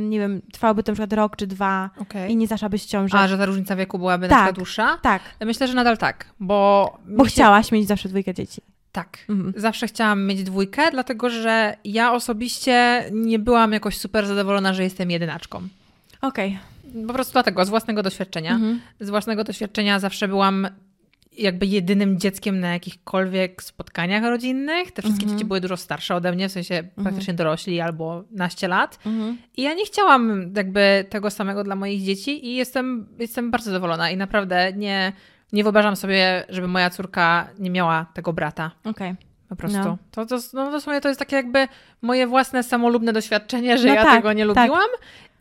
nie 0.00 0.18
wiem, 0.18 0.42
trwałoby 0.52 0.82
to 0.82 0.92
na 0.92 0.94
przykład 0.94 1.12
rok 1.12 1.36
czy 1.36 1.46
dwa 1.46 1.90
Okej. 2.00 2.32
i 2.32 2.36
nie 2.36 2.46
zaszłabyś 2.46 2.82
w 2.82 2.86
ciążę. 2.86 3.18
A, 3.18 3.28
że 3.28 3.38
ta 3.38 3.46
różnica 3.46 3.76
wieku 3.76 3.98
byłaby 3.98 4.28
Tak. 4.28 4.30
na 4.30 4.36
przykład 4.36 4.56
dłuższa? 4.56 4.98
Tak, 5.02 5.22
Myślę, 5.40 5.68
że 5.68 5.74
nadal 5.74 5.98
tak, 5.98 6.26
bo... 6.40 6.98
bo 7.08 7.24
mi 7.24 7.30
się- 7.30 7.34
chciałaś 7.34 7.72
mieć 7.72 7.88
zawsze 7.88 8.08
dwójkę 8.08 8.34
dzieci. 8.34 8.60
Tak. 8.92 9.18
Mhm. 9.28 9.52
Zawsze 9.56 9.86
chciałam 9.86 10.26
mieć 10.26 10.44
dwójkę, 10.44 10.90
dlatego 10.90 11.30
że 11.30 11.76
ja 11.84 12.12
osobiście 12.12 13.04
nie 13.12 13.38
byłam 13.38 13.72
jakoś 13.72 13.98
super 13.98 14.26
zadowolona, 14.26 14.74
że 14.74 14.82
jestem 14.84 15.10
jedynaczką. 15.10 15.62
Okej. 16.22 16.58
Po 17.06 17.12
prostu 17.12 17.32
dlatego, 17.32 17.64
z 17.64 17.68
własnego 17.68 18.02
doświadczenia. 18.02 18.52
Mhm. 18.54 18.80
Z 19.00 19.10
własnego 19.10 19.44
doświadczenia 19.44 20.00
zawsze 20.00 20.28
byłam 20.28 20.68
jakby 21.38 21.66
jedynym 21.66 22.18
dzieckiem 22.18 22.60
na 22.60 22.72
jakichkolwiek 22.72 23.62
spotkaniach 23.62 24.22
rodzinnych. 24.22 24.92
Te 24.92 25.02
wszystkie 25.02 25.22
Mhm. 25.22 25.38
dzieci 25.38 25.48
były 25.48 25.60
dużo 25.60 25.76
starsze 25.76 26.14
ode 26.14 26.32
mnie, 26.32 26.48
w 26.48 26.52
sensie 26.52 26.82
praktycznie 27.02 27.34
dorośli 27.34 27.80
albo 27.80 28.24
naście 28.30 28.68
lat. 28.68 28.98
Mhm. 29.06 29.38
I 29.56 29.62
ja 29.62 29.74
nie 29.74 29.84
chciałam 29.86 30.52
jakby 30.56 31.04
tego 31.08 31.30
samego 31.30 31.64
dla 31.64 31.76
moich 31.76 32.02
dzieci 32.02 32.46
i 32.46 32.56
jestem, 32.56 33.06
jestem 33.18 33.50
bardzo 33.50 33.70
zadowolona 33.70 34.10
i 34.10 34.16
naprawdę 34.16 34.72
nie, 34.72 35.12
nie 35.52 35.62
wyobrażam 35.62 35.96
sobie, 35.96 36.44
żeby 36.48 36.68
moja 36.68 36.90
córka 36.90 37.48
nie 37.58 37.70
miała 37.70 38.06
tego 38.14 38.32
brata. 38.32 38.70
Okej. 38.84 39.14
Po 39.48 39.56
prostu. 39.56 39.78
No. 39.78 39.98
To, 40.10 40.26
to, 40.26 40.38
no, 40.52 40.70
dosłownie 40.70 41.00
to 41.00 41.08
jest 41.08 41.18
takie 41.18 41.36
jakby 41.36 41.68
moje 42.02 42.26
własne 42.26 42.62
samolubne 42.62 43.12
doświadczenie, 43.12 43.78
że 43.78 43.88
No 43.88 43.94
ja 43.94 44.04
tak, 44.04 44.16
tego 44.16 44.32
nie 44.32 44.46
tak. 44.54 44.70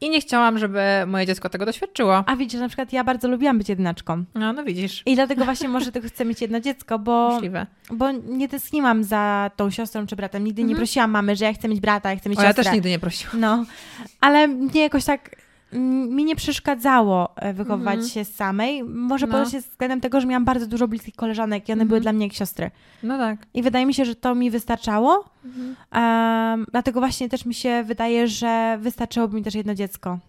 I 0.02 0.10
nie 0.10 0.22
chciałam, 0.22 0.58
żeby 0.60 0.80
moje 1.08 1.26
dziecko 1.26 1.50
tego 1.50 1.66
doświadczyło. 1.66 2.24
A 2.28 2.36
widzisz, 2.36 2.60
na 2.60 2.68
przykład 2.68 2.93
ja 2.93 3.04
bardzo 3.04 3.28
lubiłam 3.28 3.58
być 3.58 3.70
jednaczką. 3.70 4.24
No, 4.36 4.54
no 4.54 4.64
widzisz. 4.64 5.04
I 5.06 5.16
dlatego 5.16 5.46
właśnie 5.46 5.70
może 5.70 5.91
tylko 5.91 6.08
chcę 6.08 6.26
mieć 6.26 6.41
jedno 6.41 6.60
dziecko, 6.60 7.00
bo, 7.00 7.30
Możliwe. 7.30 7.66
bo 7.91 8.12
nie 8.12 8.50
tęskniłam 8.50 9.04
za 9.04 9.52
tą 9.56 9.70
siostrą 9.70 10.08
czy 10.08 10.16
bratem. 10.16 10.43
Nigdy 10.43 10.62
nie 10.62 10.66
Mhm. 10.70 10.78
prosiłam 10.78 11.12
mamy, 11.12 11.36
że 11.36 11.46
ja 11.46 11.54
chcę 11.54 11.68
mieć 11.68 11.80
brata, 11.80 12.10
ja 12.10 12.16
chcę 12.16 12.30
mieć 12.30 12.39
O, 12.39 12.41
ja 12.41 12.48
siostrę. 12.48 12.64
też 12.64 12.74
nigdy 12.74 12.89
nie 12.89 13.00
prosiłam. 13.00 13.39
No, 13.39 13.66
ale 14.22 14.48
mnie 14.48 14.82
jakoś 14.82 15.06
tak 15.06 15.36
mi 16.09 16.23
nie 16.23 16.36
przeszkadzało 16.36 17.36
e, 17.36 17.53
wychowywać 17.53 17.93
Mhm. 17.95 18.09
się 18.09 18.26
samej. 18.26 18.84
Może 18.84 19.28
No. 19.28 19.32
po 19.32 19.38
prostu 19.38 19.59
względem 19.59 20.01
tego, 20.01 20.21
że 20.21 20.28
miałam 20.28 20.45
bardzo 20.45 20.67
dużo 20.67 20.88
bliskich 20.88 21.15
koleżanek 21.15 21.69
i 21.69 21.71
one 21.71 21.82
Mhm. 21.82 21.88
były 21.88 22.01
dla 22.01 22.13
mnie 22.13 22.26
jak 22.26 22.36
siostry. 22.36 22.71
No 23.03 23.17
tak. 23.17 23.39
I 23.53 23.63
wydaje 23.63 23.86
mi 23.86 23.93
się, 23.93 24.05
że 24.05 24.15
to 24.15 24.36
mi 24.36 24.51
wystarczało. 24.51 25.26
Mhm. 25.45 25.76
Em, 25.91 26.65
dlatego 26.71 26.99
właśnie 26.99 27.30
też 27.30 27.45
mi 27.45 27.53
się 27.53 27.84
wydaje, 27.84 28.28
że 28.28 28.78
wystarczyłoby 28.82 29.36
mi 29.36 29.43
też 29.43 29.55
jedno 29.55 29.76
dziecko. 29.76 30.19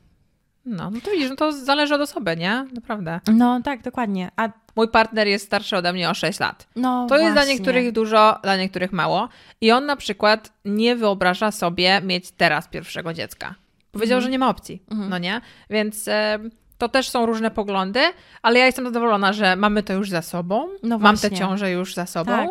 No, 0.64 0.90
no 0.90 1.00
to 1.00 1.10
widzisz, 1.10 1.30
no 1.30 1.36
to 1.36 1.52
zależy 1.52 1.94
od 1.94 2.00
osoby, 2.00 2.36
nie? 2.36 2.66
Naprawdę. 2.74 3.20
No 3.32 3.60
tak, 3.62 3.82
dokładnie. 3.82 4.30
A 4.36 4.48
Mój 4.76 4.88
partner 4.88 5.26
jest 5.26 5.46
starszy 5.46 5.76
ode 5.76 5.92
mnie 5.92 6.10
o 6.10 6.14
6 6.14 6.40
lat. 6.40 6.66
no 6.76 7.06
To 7.08 7.14
jest 7.18 7.26
dla 7.32 7.34
właśnie. 7.34 7.54
niektórych 7.54 7.92
dużo, 7.92 8.38
dla 8.42 8.56
niektórych 8.56 8.92
mało. 8.92 9.28
I 9.60 9.72
on 9.72 9.86
na 9.86 9.96
przykład 9.96 10.52
nie 10.64 10.96
wyobraża 10.96 11.50
sobie 11.50 12.00
mieć 12.00 12.30
teraz 12.30 12.68
pierwszego 12.68 13.12
dziecka. 13.14 13.54
Powiedział, 13.96 14.16
Mhm. 14.16 14.22
że 14.22 14.30
nie 14.32 14.38
ma 14.38 14.48
opcji, 14.48 14.82
Mhm. 14.90 15.10
no 15.10 15.18
nie? 15.18 15.40
Więc 15.70 16.08
e, 16.08 16.38
to 16.78 16.88
też 16.88 17.08
są 17.10 17.26
różne 17.26 17.50
poglądy, 17.50 18.00
ale 18.42 18.58
ja 18.58 18.66
jestem 18.66 18.84
zadowolona, 18.84 19.32
że 19.32 19.56
mamy 19.56 19.82
to 19.82 19.92
już 19.92 20.10
za 20.10 20.22
sobą. 20.22 20.68
No 20.82 20.98
Mam 20.98 21.16
tę 21.16 21.20
właśnie. 21.28 21.38
ciążę 21.38 21.70
już 21.70 21.94
za 21.94 22.06
sobą. 22.06 22.32
Tak. 22.32 22.48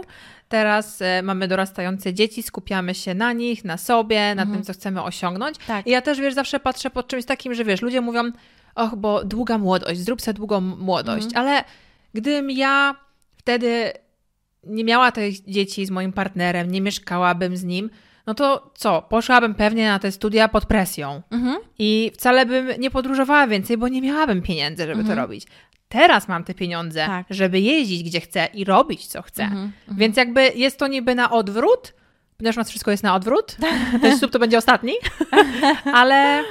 Teraz 0.50 1.02
e, 1.02 1.22
mamy 1.22 1.48
dorastające 1.48 2.14
dzieci, 2.14 2.44
skupiamy 2.44 2.96
się 2.96 3.14
na 3.14 3.34
nich, 3.34 3.66
na 3.66 3.78
sobie, 3.78 4.20
na 4.36 4.42
Mhm. 4.42 4.52
tym, 4.52 4.64
co 4.64 4.74
chcemy 4.74 5.04
osiągnąć. 5.04 5.58
Tak. 5.68 5.88
I 5.88 5.90
ja 5.90 6.02
też, 6.02 6.20
wiesz, 6.20 6.34
zawsze 6.34 6.60
patrzę 6.60 6.90
pod 6.90 7.08
czymś 7.08 7.26
takim, 7.26 7.54
że 7.54 7.64
wiesz, 7.64 7.82
ludzie 7.82 8.02
mówią, 8.02 8.24
och, 8.76 8.96
bo 8.96 9.24
długa 9.24 9.58
młodość, 9.58 10.00
zrób 10.00 10.22
sobie 10.22 10.34
długą 10.34 10.62
młodość, 10.62 11.26
Mhm. 11.26 11.46
ale 11.48 11.64
gdybym 12.14 12.52
ja 12.52 12.96
wtedy 13.38 13.92
nie 14.64 14.84
miała 14.84 15.12
tych 15.12 15.42
dzieci 15.46 15.86
z 15.86 15.92
moim 15.92 16.14
partnerem, 16.14 16.72
nie 16.72 16.82
mieszkałabym 16.82 17.58
z 17.58 17.64
nim, 17.64 17.90
no 18.28 18.34
to 18.34 18.72
co, 18.76 19.02
poszłabym 19.02 19.56
pewnie 19.56 19.88
na 19.88 20.00
te 20.00 20.12
studia 20.12 20.48
pod 20.48 20.66
presją 20.66 21.22
Mhm. 21.32 21.58
i 21.80 22.12
wcale 22.14 22.46
bym 22.46 22.68
nie 22.80 22.92
podróżowała 22.92 23.48
więcej, 23.48 23.78
bo 23.78 23.88
nie 23.88 24.02
miałabym 24.02 24.42
pieniędzy, 24.42 24.84
żeby 24.84 25.00
Mhm. 25.00 25.08
to 25.18 25.22
robić. 25.22 25.48
Teraz 25.90 26.28
mam 26.28 26.44
te 26.44 26.54
pieniądze, 26.54 27.06
Tak. 27.06 27.26
żeby 27.30 27.60
jeździć 27.60 28.04
gdzie 28.04 28.22
chcę 28.22 28.48
i 28.54 28.64
robić 28.66 29.08
co 29.08 29.22
chcę. 29.22 29.44
Mhm. 29.44 29.62
Mhm. 29.82 29.98
Więc 29.98 30.18
jakby 30.18 30.52
jest 30.56 30.80
to 30.80 30.88
niby 30.88 31.16
na 31.16 31.32
odwrót, 31.32 31.94
ponieważ 32.38 32.56
u 32.58 32.60
nas 32.60 32.70
wszystko 32.70 32.92
jest 32.92 33.04
na 33.04 33.16
odwrót, 33.16 33.58
ten 34.02 34.20
ślub 34.20 34.32
to 34.32 34.40
będzie 34.40 34.58
ostatni, 34.58 34.94
ale 35.94 36.44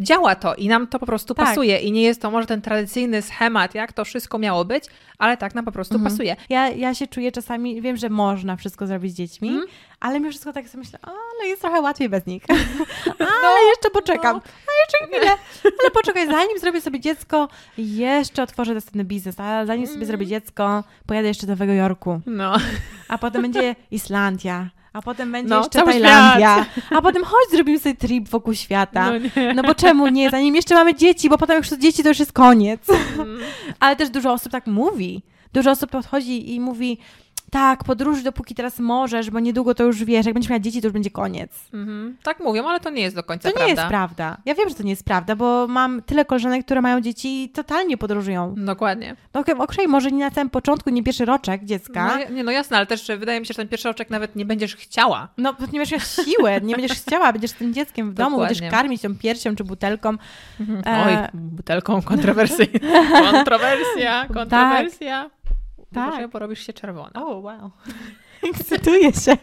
działa 0.00 0.34
to 0.34 0.54
i 0.54 0.68
nam 0.68 0.86
to 0.86 0.98
po 0.98 1.06
prostu 1.06 1.34
Tak. 1.34 1.46
pasuje 1.46 1.78
i 1.78 1.92
nie 1.92 2.02
jest 2.02 2.22
to 2.22 2.30
może 2.30 2.46
ten 2.46 2.62
tradycyjny 2.62 3.22
schemat, 3.22 3.74
jak 3.74 3.92
to 3.92 4.04
wszystko 4.04 4.38
miało 4.38 4.64
być, 4.64 4.84
ale 5.18 5.36
tak 5.36 5.54
nam 5.54 5.64
po 5.64 5.72
prostu 5.72 5.94
Mhm. 5.94 6.12
pasuje. 6.12 6.36
Ja, 6.48 6.68
ja 6.68 6.94
się 6.94 7.06
czuję 7.06 7.32
czasami, 7.32 7.82
wiem, 7.82 7.96
że 7.96 8.08
można 8.08 8.56
wszystko 8.56 8.86
zrobić 8.86 9.12
z 9.12 9.16
dziećmi, 9.16 9.48
Mhm. 9.48 9.66
ale 10.00 10.20
mimo 10.20 10.30
wszystko 10.30 10.52
tak 10.52 10.68
sobie 10.68 10.84
myślę, 10.84 10.98
ale 11.02 11.48
jest 11.48 11.62
trochę 11.62 11.80
łatwiej 11.80 12.08
bez 12.08 12.26
nich. 12.26 12.42
ale 13.18 13.60
jeszcze 13.68 13.90
poczekam. 13.92 14.36
no. 14.36 14.42
A 14.42 14.72
jeszcze 14.82 15.16
chwilę. 15.18 15.36
Ale 15.82 15.90
poczekaj, 15.90 16.26
zanim 16.26 16.58
zrobię 16.58 16.80
sobie 16.80 17.00
dziecko, 17.00 17.48
jeszcze 17.78 18.42
otworzę 18.42 18.74
następny 18.74 19.04
biznes. 19.04 19.40
A 19.40 19.66
zanim 19.66 19.86
sobie 19.86 19.94
Mhm. 19.94 20.06
zrobię 20.06 20.26
dziecko, 20.26 20.84
pojadę 21.06 21.28
jeszcze 21.28 21.46
do 21.46 21.52
Nowego 21.52 21.72
Jorku. 21.72 22.20
No, 22.26 22.56
A 23.08 23.18
potem 23.18 23.42
będzie 23.42 23.76
Islandia. 23.90 24.70
A 24.92 25.02
potem 25.02 25.32
będzie 25.32 25.50
No, 25.50 25.58
jeszcze 25.58 25.82
Tajlandia. 25.82 26.66
A 26.90 27.02
potem 27.02 27.24
chodź, 27.24 27.50
zrobimy 27.50 27.78
sobie 27.78 27.94
trip 27.94 28.28
wokół 28.28 28.54
świata. 28.54 29.12
no. 29.12 29.54
No 29.54 29.62
bo 29.62 29.74
czemu 29.74 30.08
nie? 30.08 30.30
Zanim 30.30 30.56
jeszcze 30.56 30.74
mamy 30.74 30.94
dzieci, 30.94 31.28
bo 31.28 31.38
potem 31.38 31.56
już 31.56 31.68
są 31.68 31.76
dzieci, 31.76 32.02
to 32.02 32.08
już 32.08 32.18
jest 32.18 32.32
koniec. 32.32 32.80
Mm. 33.18 33.38
Ale 33.80 33.96
też 33.96 34.10
dużo 34.10 34.32
osób 34.32 34.52
tak 34.52 34.66
mówi. 34.66 35.22
Dużo 35.52 35.70
osób 35.70 35.90
podchodzi 35.90 36.54
i 36.54 36.60
mówi, 36.60 36.98
tak, 37.50 37.84
podróż 37.84 38.22
dopóki 38.22 38.54
teraz 38.54 38.78
możesz, 38.78 39.30
bo 39.30 39.40
niedługo 39.40 39.74
to 39.74 39.84
już 39.84 40.04
wiesz, 40.04 40.26
jak 40.26 40.34
będziesz 40.34 40.50
miała 40.50 40.60
dzieci, 40.60 40.80
to 40.80 40.86
już 40.86 40.92
będzie 40.92 41.10
koniec. 41.10 41.50
Mhm. 41.74 42.16
Tak 42.22 42.40
mówią, 42.40 42.68
ale 42.68 42.80
to 42.80 42.90
nie 42.90 43.02
jest 43.02 43.16
do 43.16 43.22
końca 43.22 43.42
To 43.42 43.48
nie 43.48 43.54
prawda. 43.54 43.82
jest 43.82 43.88
prawda. 43.88 44.36
Ja 44.46 44.54
wiem, 44.54 44.68
że 44.68 44.74
to 44.74 44.82
nie 44.82 44.90
jest 44.90 45.04
prawda, 45.04 45.36
bo 45.36 45.66
mam 45.68 46.02
tyle 46.02 46.24
koleżanek, 46.24 46.64
które 46.64 46.80
mają 46.80 47.00
dzieci 47.00 47.44
i 47.44 47.48
totalnie 47.48 47.96
podróżują. 47.96 48.54
Dokładnie. 48.56 49.16
No 49.34 49.40
okej, 49.58 49.88
może 49.88 50.10
nie 50.10 50.24
na 50.24 50.30
samym 50.30 50.50
początku, 50.50 50.90
nie 50.90 51.02
pierwszy 51.02 51.24
roczek 51.24 51.64
dziecka. 51.64 52.06
No, 52.28 52.34
nie, 52.36 52.44
no 52.44 52.52
jasne, 52.52 52.76
ale 52.76 52.86
też 52.86 53.06
wydaje 53.18 53.40
mi 53.40 53.46
się, 53.46 53.52
że 53.52 53.56
ten 53.56 53.68
pierwszy 53.68 53.88
oczek 53.88 54.10
nawet 54.10 54.36
nie 54.36 54.44
będziesz 54.44 54.76
chciała. 54.76 55.28
No, 55.38 55.54
nie 55.72 55.80
będziesz 55.80 55.90
miała 55.92 56.04
siły, 56.26 56.60
nie 56.62 56.76
będziesz 56.76 56.98
chciała, 56.98 57.32
będziesz 57.32 57.50
z 57.50 57.54
tym 57.54 57.74
dzieckiem 57.74 58.10
w 58.10 58.14
domu, 58.14 58.30
Dokładnie. 58.30 58.54
będziesz 58.54 58.70
karmić 58.70 59.02
tą 59.02 59.16
piersią 59.18 59.56
czy 59.56 59.64
butelką. 59.64 60.10
E, 60.86 61.04
Oj, 61.06 61.40
butelką 61.40 62.02
kontrowersyjną. 62.02 62.80
Kontrowersja, 63.32 64.26
kontrowersja. 64.34 65.22
Tak. 65.22 65.39
Tak. 65.94 66.30
porobisz 66.30 66.66
się 66.66 66.72
czerwona. 66.72 67.10
O, 67.14 67.36
wow. 67.36 67.70
Ekscytuję 68.50 69.12
się. 69.12 69.36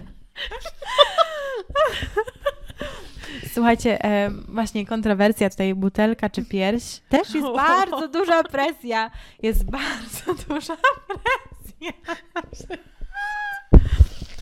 Słuchajcie, 3.54 4.04
e, 4.06 4.32
właśnie 4.48 4.86
kontrowersja 4.86 5.50
tutaj, 5.50 5.76
butelka 5.76 6.30
czy 6.30 6.46
pierś, 6.46 7.00
też 7.10 7.34
jest 7.36 7.48
bardzo 7.68 8.08
duża 8.08 8.44
presja. 8.44 9.12
Jest 9.44 9.64
bardzo 9.72 10.34
duża 10.48 10.78
presja. 11.08 11.92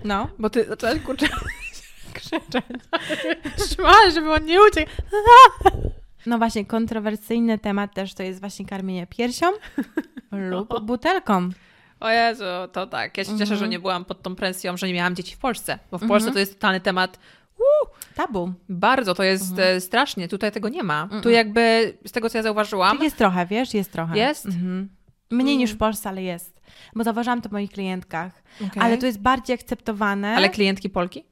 No. 0.03 0.27
Bo 0.39 0.49
ty 0.49 0.65
zaczęłaś 0.65 0.99
kurczę 0.99 1.27
krzyczeć. 2.13 2.63
Trzymałaś, 3.57 4.13
żeby 4.13 4.33
on 4.33 4.45
nie 4.45 4.61
uciekł. 4.61 4.91
No 6.25 6.37
właśnie, 6.37 6.65
kontrowersyjny 6.65 7.59
temat 7.59 7.93
też 7.93 8.13
to 8.13 8.23
jest 8.23 8.39
właśnie 8.39 8.65
karmienie 8.65 9.07
piersią 9.07 9.45
lub 10.31 10.79
butelką. 10.81 11.49
O 11.99 12.09
Jezu, 12.09 12.43
to 12.71 12.87
tak. 12.87 13.17
Ja 13.17 13.23
się 13.23 13.31
cieszę, 13.31 13.41
Mhm. 13.43 13.59
że 13.59 13.67
nie 13.67 13.79
byłam 13.79 14.05
pod 14.05 14.21
tą 14.21 14.35
presją, 14.35 14.77
że 14.77 14.87
nie 14.87 14.93
miałam 14.93 15.15
dzieci 15.15 15.35
w 15.35 15.39
Polsce. 15.39 15.79
Bo 15.91 15.97
w 15.97 16.03
Mhm. 16.03 16.07
Polsce 16.09 16.31
to 16.31 16.39
jest 16.39 16.53
totalny 16.53 16.79
temat. 16.81 17.19
Tabu. 18.15 18.53
Bardzo, 18.69 19.13
to 19.15 19.23
jest 19.23 19.59
e, 19.59 19.81
strasznie. 19.81 20.27
Tutaj 20.27 20.51
tego 20.51 20.69
nie 20.69 20.83
ma. 20.83 21.07
Tu 21.07 21.15
Mhm. 21.15 21.35
jakby, 21.35 21.97
z 22.05 22.11
tego 22.11 22.29
co 22.29 22.37
ja 22.37 22.43
zauważyłam, 22.43 22.97
Jest 23.03 23.17
trochę, 23.17 23.45
wiesz, 23.45 23.73
jest 23.73 23.91
trochę. 23.91 24.17
Jest? 24.17 24.45
Mhm. 24.45 24.89
Mniej 25.31 25.57
niż 25.57 25.69
w 25.69 25.73
Mhm. 25.73 25.79
Polsce, 25.79 26.09
ale 26.09 26.23
jest. 26.23 26.61
Bo 26.95 27.03
zauważyłam 27.03 27.41
to 27.41 27.49
w 27.49 27.51
moich 27.51 27.71
klientkach. 27.71 28.43
Okej. 28.67 28.83
Ale 28.83 28.97
tu 28.97 29.05
jest 29.05 29.19
bardziej 29.21 29.53
akceptowane. 29.53 30.35
Ale 30.35 30.49
klientki 30.49 30.89
Polki? 30.89 31.23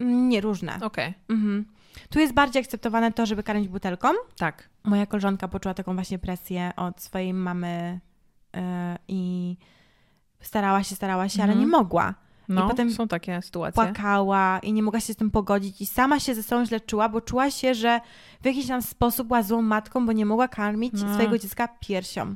Mm, 0.00 0.28
Nie, 0.28 0.40
różne. 0.40 0.78
Okej, 0.82 1.14
Mhm. 1.28 1.64
Tu 2.10 2.18
jest 2.18 2.32
bardziej 2.34 2.62
akceptowane 2.62 3.12
to, 3.12 3.26
żeby 3.26 3.42
karmić 3.42 3.68
butelką. 3.68 4.08
tak. 4.38 4.68
Moja 4.84 5.06
koleżanka 5.06 5.48
poczuła 5.48 5.74
taką 5.74 5.94
właśnie 5.94 6.18
presję 6.18 6.72
od 6.76 7.00
swojej 7.02 7.34
mamy 7.34 8.00
yy, 8.54 8.60
i 9.08 9.56
starała 10.40 10.82
się, 10.82 10.94
starała 10.94 11.28
się, 11.28 11.42
ale 11.42 11.52
Mhm. 11.52 11.60
nie 11.70 11.76
mogła. 11.76 12.14
No, 12.48 12.68
potem 12.68 12.90
są 12.92 13.08
takie 13.08 13.42
sytuacje. 13.42 13.74
Płakała 13.84 14.58
i 14.62 14.72
nie 14.72 14.82
mogła 14.82 15.00
się 15.00 15.12
z 15.12 15.16
tym 15.16 15.30
pogodzić 15.30 15.80
i 15.80 15.86
sama 15.86 16.20
się 16.20 16.34
ze 16.34 16.42
sobą 16.42 16.64
źle 16.66 16.80
czuła, 16.80 17.08
bo 17.08 17.20
czuła 17.20 17.50
się, 17.50 17.74
że 17.74 18.00
w 18.42 18.46
jakiś 18.46 18.66
tam 18.66 18.82
sposób 18.82 19.26
była 19.26 19.42
złą 19.42 19.62
matką, 19.62 20.06
bo 20.06 20.12
nie 20.12 20.26
mogła 20.26 20.48
karmić 20.48 20.92
No. 21.02 21.14
swojego 21.14 21.38
dziecka 21.38 21.68
piersią. 21.80 22.34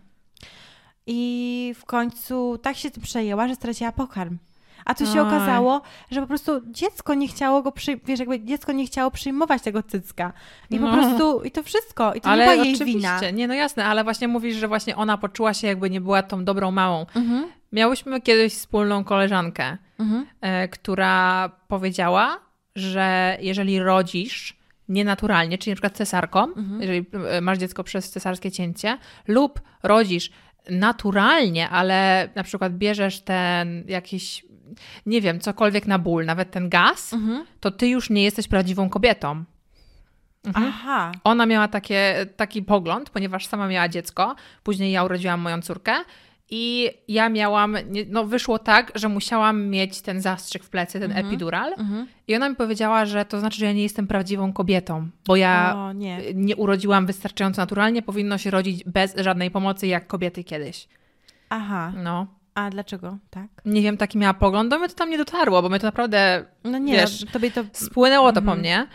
I 1.07 1.75
w 1.79 1.85
końcu 1.85 2.59
tak 2.63 2.77
się 2.77 2.91
tym 2.91 3.03
przejęła, 3.03 3.49
że 3.49 3.55
straciła 3.55 3.93
pokarm. 3.93 4.39
A 4.85 4.95
tu 4.95 5.07
się 5.07 5.13
Oj. 5.13 5.21
okazało, 5.21 5.83
że 6.11 6.21
po 6.21 6.27
prostu 6.27 6.53
dziecko 6.71 7.15
nie 7.15 7.29
chciało 7.29 7.63
go 7.63 7.73
przy... 7.73 7.97
wiesz, 8.05 8.21
jakby 8.21 8.41
dziecko 8.45 8.73
nie 8.73 8.87
chciało 8.87 9.11
przyjmować 9.11 9.63
tego 9.63 9.83
cycka. 9.83 10.33
I 10.71 10.79
po 10.79 10.87
No. 10.87 10.93
prostu, 10.93 11.43
i 11.43 11.51
to 11.51 11.63
wszystko. 11.63 12.15
I 12.15 12.21
to 12.21 12.29
ale 12.29 12.47
nie 12.47 12.53
była 12.53 12.65
jej 12.65 12.75
oczywiście, 12.75 12.99
wina. 12.99 13.31
nie, 13.31 13.49
no 13.49 13.55
jasne, 13.55 13.85
ale 13.85 14.05
właśnie 14.05 14.29
mówisz, 14.29 14.57
że 14.57 14.69
właśnie 14.69 14.97
ona 14.97 15.19
poczuła 15.19 15.55
się 15.55 15.67
jakby 15.67 15.91
nie 15.91 16.01
była 16.01 16.23
tą 16.23 16.45
dobrą 16.45 16.71
mamą. 16.71 17.07
Mhm. 17.17 17.47
Miałyśmy 17.75 18.20
kiedyś 18.20 18.53
wspólną 18.55 19.05
koleżankę, 19.05 19.77
Mhm. 19.99 20.27
e, 20.41 20.68
która 20.68 21.49
powiedziała, 21.68 22.39
że 22.77 23.37
jeżeli 23.41 23.81
rodzisz 23.81 24.57
nienaturalnie, 24.89 25.59
czyli 25.59 25.72
na 25.72 25.77
przykład 25.77 25.97
cesarką, 25.97 26.43
Mhm. 26.45 26.81
jeżeli 26.81 27.05
e, 27.29 27.41
masz 27.41 27.59
dziecko 27.59 27.85
przez 27.85 28.11
cesarskie 28.11 28.51
cięcie, 28.53 28.99
lub 29.29 29.61
rodzisz 29.83 30.31
naturalnie, 30.70 31.68
ale 31.68 32.29
na 32.35 32.43
przykład 32.43 32.72
bierzesz 32.72 33.20
ten 33.20 33.85
jakiś, 33.89 34.47
nie 35.07 35.20
wiem, 35.20 35.41
cokolwiek 35.41 35.87
na 35.87 35.99
ból, 35.99 36.25
nawet 36.25 36.51
ten 36.51 36.68
gaz, 36.68 37.12
Mhm. 37.12 37.47
to 37.61 37.70
ty 37.70 37.89
już 37.89 38.11
nie 38.11 38.25
jesteś 38.25 38.49
prawdziwą 38.49 38.89
kobietą. 38.91 39.45
Mhm. 40.47 40.66
Aha. 40.68 41.12
Ona 41.25 41.47
miała 41.47 41.68
takie, 41.68 42.27
taki 42.37 42.62
pogląd, 42.62 43.11
ponieważ 43.11 43.47
sama 43.47 43.68
miała 43.68 43.89
dziecko, 43.89 44.35
później 44.62 44.93
ja 44.93 45.05
urodziłam 45.05 45.41
moją 45.41 45.62
córkę 45.62 45.93
i 46.51 46.90
ja 47.09 47.28
miałam, 47.28 47.76
no 48.09 48.24
wyszło 48.24 48.59
tak, 48.59 48.92
że 48.95 49.09
musiałam 49.09 49.66
mieć 49.66 50.01
ten 50.01 50.20
zastrzyk 50.20 50.64
w 50.64 50.70
plecy, 50.70 51.01
ten 51.01 51.11
Mhm. 51.11 51.26
epidural 51.26 51.72
Mhm. 51.78 52.07
i 52.28 52.36
ona 52.36 52.49
mi 52.49 52.57
powiedziała, 52.57 53.05
że 53.07 53.24
to 53.24 53.40
znaczy, 53.40 53.59
że 53.59 53.66
ja 53.66 53.72
nie 53.72 53.82
jestem 53.82 54.07
prawdziwą 54.07 54.53
kobietą, 54.53 55.09
bo 55.26 55.36
ja 55.36 55.74
O, 55.76 55.92
nie. 55.92 56.18
nie 56.34 56.57
urodziłam 56.57 57.07
wystarczająco 57.07 57.62
naturalnie, 57.62 58.03
powinno 58.03 58.38
się 58.38 58.51
rodzić 58.51 58.84
bez 58.84 59.14
żadnej 59.16 59.51
pomocy, 59.51 59.86
jak 59.86 60.07
kobiety 60.07 60.45
kiedyś. 60.45 60.88
Aha. 61.49 61.92
No. 62.05 62.26
A 62.55 62.70
dlaczego? 62.70 63.18
Tak? 63.30 63.47
Nie 63.64 63.82
wiem, 63.82 63.97
taki 63.97 64.18
miała 64.18 64.34
pogląd, 64.34 64.70
do 64.70 64.78
mnie 64.78 64.88
to 64.88 64.95
tam 64.95 65.11
nie 65.11 65.18
dotarło, 65.18 65.62
bo 65.62 65.68
mnie 65.68 65.78
to 65.80 65.86
naprawdę 65.86 66.45
No 66.64 66.78
nie, 66.78 66.92
Wiesz, 66.92 67.24
tobie 67.32 67.51
to... 67.51 67.64
spłynęło 67.72 68.28
to 68.32 68.34
po 68.34 68.40
Mhm. 68.40 68.59
mnie, 68.59 68.86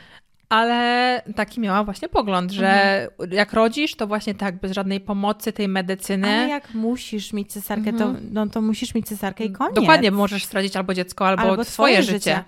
ale 0.50 1.22
taki 1.36 1.60
miała 1.60 1.84
właśnie 1.84 2.10
pogląd, 2.10 2.52
że 2.52 3.08
jak 3.32 3.54
rodzisz, 3.54 3.96
to 3.96 4.08
właśnie 4.08 4.36
tak, 4.36 4.60
bez 4.60 4.72
żadnej 4.72 5.00
pomocy 5.00 5.54
tej 5.54 5.68
medycyny. 5.68 6.28
Ale 6.28 6.48
jak 6.50 6.74
musisz 6.74 7.34
mieć 7.34 7.52
cesarkę, 7.52 7.94
to, 7.94 8.14
no, 8.32 8.48
to 8.48 8.62
musisz 8.62 8.96
mieć 8.96 9.08
cesarkę 9.08 9.46
i 9.46 9.52
koniec. 9.52 9.76
Dokładnie, 9.76 10.12
bo 10.12 10.18
możesz 10.18 10.46
stracić 10.46 10.76
albo 10.76 10.94
dziecko, 10.94 11.28
albo, 11.28 11.42
Albo 11.42 11.66
twoje 11.66 12.04
życie. 12.04 12.14
życie. 12.14 12.44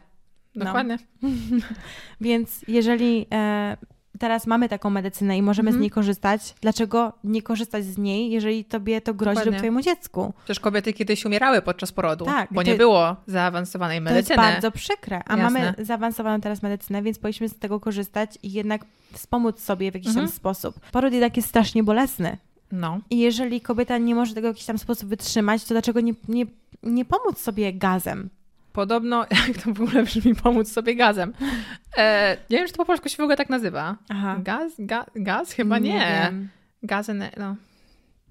No. 0.56 0.66
Dokładnie. 0.66 0.98
Więc 2.22 2.66
jeżeli 2.68 3.26
e, 3.34 3.78
teraz 4.20 4.48
mamy 4.48 4.70
taką 4.70 4.90
medycynę 4.90 5.38
i 5.38 5.42
możemy 5.42 5.70
Mhm. 5.70 5.80
z 5.80 5.82
niej 5.82 5.90
korzystać, 5.90 6.56
dlaczego 6.62 7.14
nie 7.24 7.42
korzystać 7.42 7.86
z 7.86 7.98
niej, 7.98 8.32
jeżeli 8.32 8.66
tobie 8.66 9.02
to 9.02 9.14
grozi 9.14 9.30
Dokładnie. 9.36 9.52
lub 9.52 9.58
twojemu 9.58 9.82
dziecku? 9.82 10.34
Przecież 10.44 10.60
kobiety 10.60 10.94
kiedyś 10.94 11.26
umierały 11.26 11.62
podczas 11.62 11.92
porodu, 11.92 12.26
Tak, 12.26 12.54
bo 12.54 12.64
nie 12.64 12.72
to- 12.72 12.78
było 12.78 13.16
zaawansowanej 13.28 13.98
To 13.98 14.04
medycyny. 14.04 14.44
jest 14.44 14.54
bardzo 14.54 14.72
przykre, 14.72 15.22
a 15.28 15.38
Jasne. 15.38 15.44
mamy 15.44 15.74
zaawansowaną 15.86 16.42
teraz 16.42 16.62
medycynę, 16.64 17.02
więc 17.02 17.20
powinniśmy 17.20 17.50
z 17.50 17.60
tego 17.60 17.80
korzystać 17.80 18.38
i 18.44 18.52
jednak 18.52 18.86
wspomóc 19.14 19.60
sobie 19.60 19.92
w 19.92 19.94
jakiś 19.94 20.08
Mhm. 20.08 20.26
tam 20.28 20.36
sposób. 20.36 20.80
Poród 20.92 21.14
jednak 21.14 21.38
jest 21.38 21.50
strasznie 21.50 21.84
bolesny. 21.84 22.38
No. 22.72 23.00
I 23.10 23.20
jeżeli 23.20 23.62
kobieta 23.62 23.98
nie 23.98 24.16
może 24.16 24.34
tego 24.34 24.48
w 24.48 24.52
jakiś 24.52 24.66
tam 24.66 24.78
sposób 24.78 25.10
wytrzymać, 25.10 25.64
to 25.64 25.74
dlaczego 25.74 26.02
nie, 26.02 26.14
nie, 26.28 26.46
nie 26.84 27.06
pomóc 27.06 27.38
sobie 27.40 27.74
gazem? 27.74 28.30
Podobno, 28.74 29.26
jak 29.48 29.58
to 29.64 29.74
w 29.74 29.82
ogóle 29.82 30.04
brzmi, 30.04 30.36
pomóc 30.36 30.72
sobie 30.72 30.96
gazem. 30.96 31.34
E, 31.98 32.38
nie 32.50 32.58
wiem, 32.58 32.68
czy 32.68 32.74
to 32.74 32.78
po 32.78 32.86
polsku 32.86 33.10
się 33.10 33.18
w 33.18 33.20
ogóle 33.20 33.38
tak 33.38 33.50
nazywa. 33.50 33.96
Aha. 34.10 34.36
Gaz? 34.44 34.74
Ga, 34.80 35.06
gaz? 35.16 35.52
Chyba 35.52 35.80
nie. 35.80 36.32
Gazem, 36.84 37.24
no. 37.38 37.56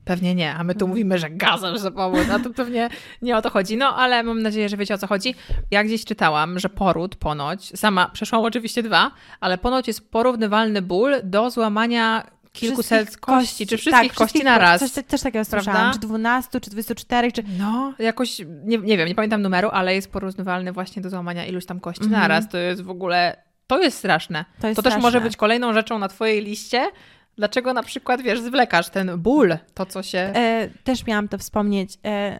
Pewnie 0.05 0.34
nie, 0.34 0.51
a 0.51 0.55
my 0.55 0.61
Mhm. 0.61 0.78
tu 0.78 0.88
mówimy, 0.88 1.18
że 1.18 1.30
gazem, 1.30 1.78
że 1.78 1.91
pomóc, 1.91 2.30
a 2.32 2.38
to 2.38 2.51
pewnie 2.51 2.88
nie 3.22 3.36
o 3.36 3.43
to 3.43 3.51
chodzi. 3.51 3.76
No, 3.76 3.97
ale 3.97 4.22
mam 4.22 4.43
nadzieję, 4.43 4.68
że 4.68 4.76
wiecie 4.76 4.95
o 4.95 4.99
co 4.99 5.07
chodzi. 5.07 5.34
Ja 5.70 5.84
gdzieś 5.84 6.05
czytałam, 6.05 6.59
że 6.59 6.68
poród 6.68 7.16
ponoć, 7.16 7.78
sama 7.78 8.09
przeszłam 8.09 8.43
oczywiście 8.45 8.82
dwa, 8.82 9.11
ale 9.41 9.59
ponoć 9.59 9.88
jest 9.88 10.11
porównywalny 10.11 10.82
ból 10.82 11.14
do 11.24 11.51
złamania 11.51 12.26
kilkuset 12.53 13.16
kości, 13.16 13.66
czy 13.66 13.76
wszystkich 13.76 14.11
tak, 14.12 14.18
kości 14.18 14.44
na 14.44 14.59
raz. 14.59 14.80
Coś, 14.80 15.05
też 15.05 15.20
takiego 15.22 15.44
Prawda? 15.44 15.62
słyszałam. 15.62 15.92
Czy 15.92 15.98
12, 15.98 16.61
czy 16.61 16.70
24, 16.70 17.32
czy... 17.32 17.42
No, 17.59 17.94
jakoś, 17.98 18.38
nie, 18.64 18.78
nie 18.78 18.98
wiem, 18.98 19.09
nie 19.09 19.14
pamiętam 19.14 19.42
numeru, 19.42 19.68
ale 19.72 19.94
jest 19.94 20.12
porównywalny 20.12 20.72
właśnie 20.72 21.03
do 21.03 21.11
złamania 21.11 21.46
iluś 21.46 21.66
tam 21.66 21.80
kości 21.80 22.05
Mhm. 22.05 22.22
naraz. 22.22 22.48
To 22.48 22.59
jest 22.59 22.82
w 22.82 22.90
ogóle, 22.90 23.36
to 23.66 23.78
jest 23.82 23.98
straszne. 23.98 24.44
To 24.61 24.66
jest 24.68 24.76
to 24.76 24.82
też 24.82 24.92
straszne. 24.92 25.03
może 25.03 25.20
być 25.20 25.36
kolejną 25.36 25.72
rzeczą 25.72 25.98
na 25.98 26.09
twojej 26.09 26.44
liście, 26.44 26.88
dlaczego 27.36 27.72
na 27.72 27.82
przykład, 27.82 28.22
wiesz, 28.22 28.40
zwlekasz 28.40 28.88
ten 28.88 29.18
ból, 29.18 29.57
to 29.74 29.86
co 29.86 30.03
się... 30.03 30.18
E, 30.18 30.68
też 30.84 31.07
miałam 31.07 31.28
to 31.28 31.38
wspomnieć. 31.38 31.98
E, 32.05 32.38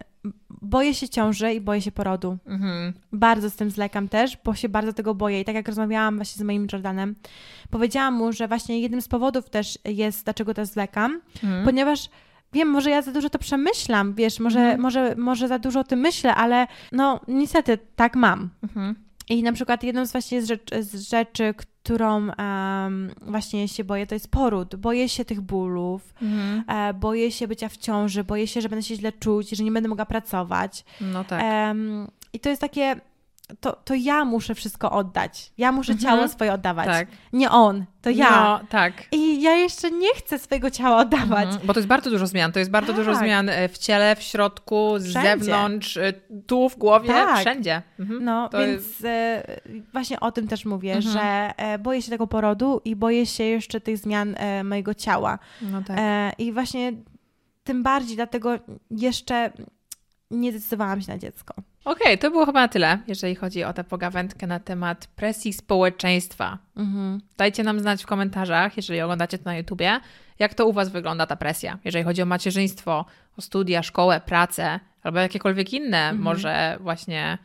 boję 0.63 0.95
się 0.95 1.09
ciąży 1.09 1.55
i 1.55 1.61
boję 1.61 1.83
się 1.83 1.93
porodu. 1.93 2.39
Mhm. 2.47 2.93
Bardzo 3.13 3.51
z 3.51 3.57
tym 3.57 3.71
zlekam 3.71 4.09
też, 4.09 4.37
bo 4.45 4.55
się 4.55 4.69
bardzo 4.69 4.93
tego 4.93 5.15
boję. 5.15 5.41
I 5.41 5.45
tak 5.45 5.55
jak 5.55 5.69
rozmawiałam 5.69 6.17
właśnie 6.17 6.39
z 6.41 6.43
moim 6.43 6.67
Jordanem, 6.73 7.15
powiedziałam 7.71 8.15
mu, 8.15 8.33
że 8.33 8.49
właśnie 8.49 8.81
jednym 8.81 9.03
z 9.03 9.09
powodów 9.09 9.51
też 9.51 9.79
jest, 9.85 10.25
dlaczego 10.25 10.55
to 10.55 10.67
zlekam, 10.67 11.21
Mhm. 11.45 11.65
ponieważ 11.65 12.09
wiem, 12.53 12.69
może 12.69 12.91
ja 12.91 13.03
za 13.03 13.13
dużo 13.13 13.31
to 13.31 13.39
przemyślam, 13.39 14.15
wiesz, 14.15 14.41
może, 14.41 14.61
Mhm. 14.61 14.81
może, 14.81 15.15
może 15.19 15.49
za 15.49 15.59
dużo 15.59 15.81
o 15.81 15.85
tym 15.85 16.01
myślę, 16.01 16.35
ale 16.35 16.67
no 16.93 17.21
niestety 17.29 17.79
tak 17.97 18.17
mam. 18.17 18.51
Mhm. 18.63 18.95
I 19.31 19.43
na 19.43 19.53
przykład 19.53 19.83
jedną 19.83 20.07
z 20.07 20.13
właśnie 20.13 20.43
z 20.43 20.49
rzeczy, 20.49 20.83
z 20.83 21.09
rzeczy 21.09 21.55
którą 21.57 22.31
em, 22.31 23.15
właśnie 23.23 23.69
się 23.69 23.85
boję, 23.85 24.07
to 24.07 24.15
jest 24.15 24.29
poród. 24.31 24.77
Boję 24.77 25.09
się 25.09 25.25
tych 25.25 25.41
bólów, 25.41 26.15
Mhm. 26.23 26.65
e, 26.69 26.95
boję 26.95 27.33
się 27.33 27.49
bycia 27.49 27.69
w 27.69 27.77
ciąży, 27.77 28.25
boję 28.25 28.47
się, 28.47 28.61
że 28.61 28.69
będę 28.69 28.83
się 28.83 28.97
źle 28.97 29.13
czuć, 29.13 29.51
że 29.51 29.65
nie 29.65 29.73
będę 29.73 29.89
mogła 29.89 30.07
pracować. 30.07 30.85
No 31.01 31.25
tak. 31.25 31.43
I 32.33 32.41
to 32.41 32.49
jest 32.49 32.61
takie, 32.61 32.97
to, 33.61 33.73
to 33.73 33.95
ja 33.95 34.25
muszę 34.25 34.55
wszystko 34.55 34.91
oddać. 34.91 35.53
Ja 35.59 35.73
muszę 35.73 35.93
Mhm. 35.93 36.11
ciało 36.17 36.29
swoje 36.29 36.53
oddawać. 36.53 36.87
tak. 36.87 37.09
Nie 37.33 37.51
on, 37.51 37.85
to 38.03 38.11
ja. 38.11 38.31
No, 38.31 38.61
tak. 38.69 38.93
I 39.13 39.43
ja 39.43 39.55
jeszcze 39.55 39.91
nie 39.91 40.15
chcę 40.15 40.39
swojego 40.39 40.71
ciała 40.71 40.97
oddawać. 40.97 41.45
Mhm. 41.47 41.67
Bo 41.67 41.73
to 41.75 41.81
jest 41.81 41.89
bardzo 41.89 42.11
dużo 42.11 42.27
zmian. 42.27 42.53
To 42.53 42.59
jest 42.59 42.71
bardzo 42.71 42.93
dużo 42.93 43.13
Tak. 43.13 43.21
zmian 43.21 43.49
e, 43.49 43.69
w 43.69 43.79
ciele, 43.79 44.17
w 44.17 44.23
środku, 44.23 44.99
z 44.99 45.07
Wszędzie. 45.09 45.29
zewnątrz, 45.45 45.97
e, 45.97 46.13
tu 46.47 46.69
w 46.69 46.77
głowie, 46.79 47.09
Tak. 47.09 47.39
wszędzie. 47.41 47.83
Mhm. 47.99 48.25
No, 48.25 48.49
To 48.49 48.59
więc 48.59 48.85
e, 49.05 49.43
właśnie 49.93 50.21
o 50.21 50.33
tym 50.33 50.49
też 50.49 50.65
mówię, 50.65 50.95
Mhm. 50.95 51.13
że 51.15 51.53
e, 51.57 51.79
boję 51.79 52.03
się 52.03 52.11
tego 52.11 52.27
porodu 52.27 52.81
i 52.85 52.97
boję 52.97 53.27
się 53.27 53.45
jeszcze 53.45 53.81
tych 53.81 53.99
zmian 53.99 54.37
mojego 54.65 54.95
ciała. 54.95 55.39
No 55.63 55.83
tak. 55.83 55.99
I 56.39 56.53
właśnie 56.53 56.93
tym 57.65 57.83
bardziej 57.83 58.17
dlatego 58.17 58.51
jeszcze 58.91 59.51
nie 60.31 60.53
decydowałam 60.53 61.01
się 61.03 61.13
na 61.13 61.19
dziecko. 61.19 61.55
Okej, 61.85 62.19
to 62.19 62.31
było 62.31 62.47
chyba 62.47 62.61
na 62.61 62.69
tyle, 62.69 62.99
jeżeli 63.07 63.35
chodzi 63.35 63.65
o 63.65 63.73
tę 63.73 63.85
pogawędkę 63.85 64.47
na 64.47 64.61
temat 64.61 65.07
presji 65.07 65.53
społeczeństwa. 65.53 66.59
Mhm. 66.77 67.21
Dajcie 67.37 67.63
nam 67.63 67.81
znać 67.81 68.03
w 68.03 68.07
komentarzach, 68.07 68.77
jeżeli 68.77 69.01
oglądacie 69.01 69.39
to 69.39 69.45
na 69.45 69.57
YouTubie, 69.57 70.01
jak 70.39 70.55
to 70.55 70.67
u 70.67 70.73
Was 70.73 70.89
wygląda 70.89 71.27
ta 71.27 71.37
presja, 71.37 71.79
jeżeli 71.85 72.05
chodzi 72.05 72.23
o 72.23 72.27
macierzyństwo, 72.27 73.05
o 73.39 73.41
studia, 73.43 73.83
szkołę, 73.83 74.21
pracę, 74.21 74.81
albo 75.03 75.19
jakiekolwiek 75.19 75.73
inne, 75.73 75.99
Mhm. 75.99 76.23
może 76.23 76.77
właśnie, 76.81 77.39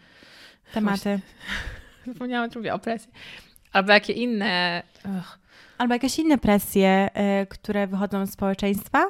Tematy. 0.74 1.20
zapomniałam, 2.08 2.50
czy 2.50 2.58
mówię 2.60 2.74
o 2.74 2.80
presji, 2.80 3.10
albo 3.74 3.92
jakie 3.92 4.14
inne, 4.14 4.84
ugh, 5.06 5.40
Albo 5.78 5.94
jakieś 5.94 6.20
inne 6.20 6.38
presje, 6.38 7.10
e, 7.14 7.46
które 7.46 7.88
wychodzą 7.88 8.26
z 8.26 8.32
społeczeństwa. 8.32 9.04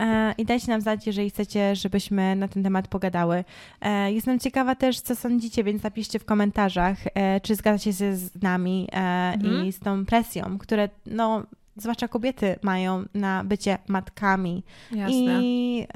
E, 0.00 0.34
I 0.38 0.44
dajcie 0.44 0.68
nam 0.72 0.80
znać, 0.80 1.06
jeżeli 1.06 1.30
chcecie, 1.30 1.76
żebyśmy 1.76 2.36
na 2.36 2.48
ten 2.48 2.62
temat 2.62 2.88
pogadały. 2.88 3.44
E, 3.80 4.12
Jestem 4.12 4.38
ciekawa 4.38 4.74
też, 4.74 5.00
co 5.00 5.16
sądzicie, 5.16 5.64
więc 5.64 5.82
napiszcie 5.82 6.18
w 6.18 6.24
komentarzach, 6.24 6.96
czy 7.42 7.54
zgadzacie 7.54 7.92
się 7.92 8.16
z 8.16 8.42
nami 8.42 8.88
Mhm. 8.92 9.66
i 9.66 9.72
z 9.72 9.78
tą 9.78 10.06
presją, 10.06 10.58
które, 10.58 10.88
no, 11.06 11.42
zwłaszcza 11.76 12.08
kobiety 12.08 12.56
mają 12.62 13.04
na 13.14 13.44
bycie 13.44 13.78
matkami. 13.88 14.62
jasne. 14.92 15.14
I 15.42 15.86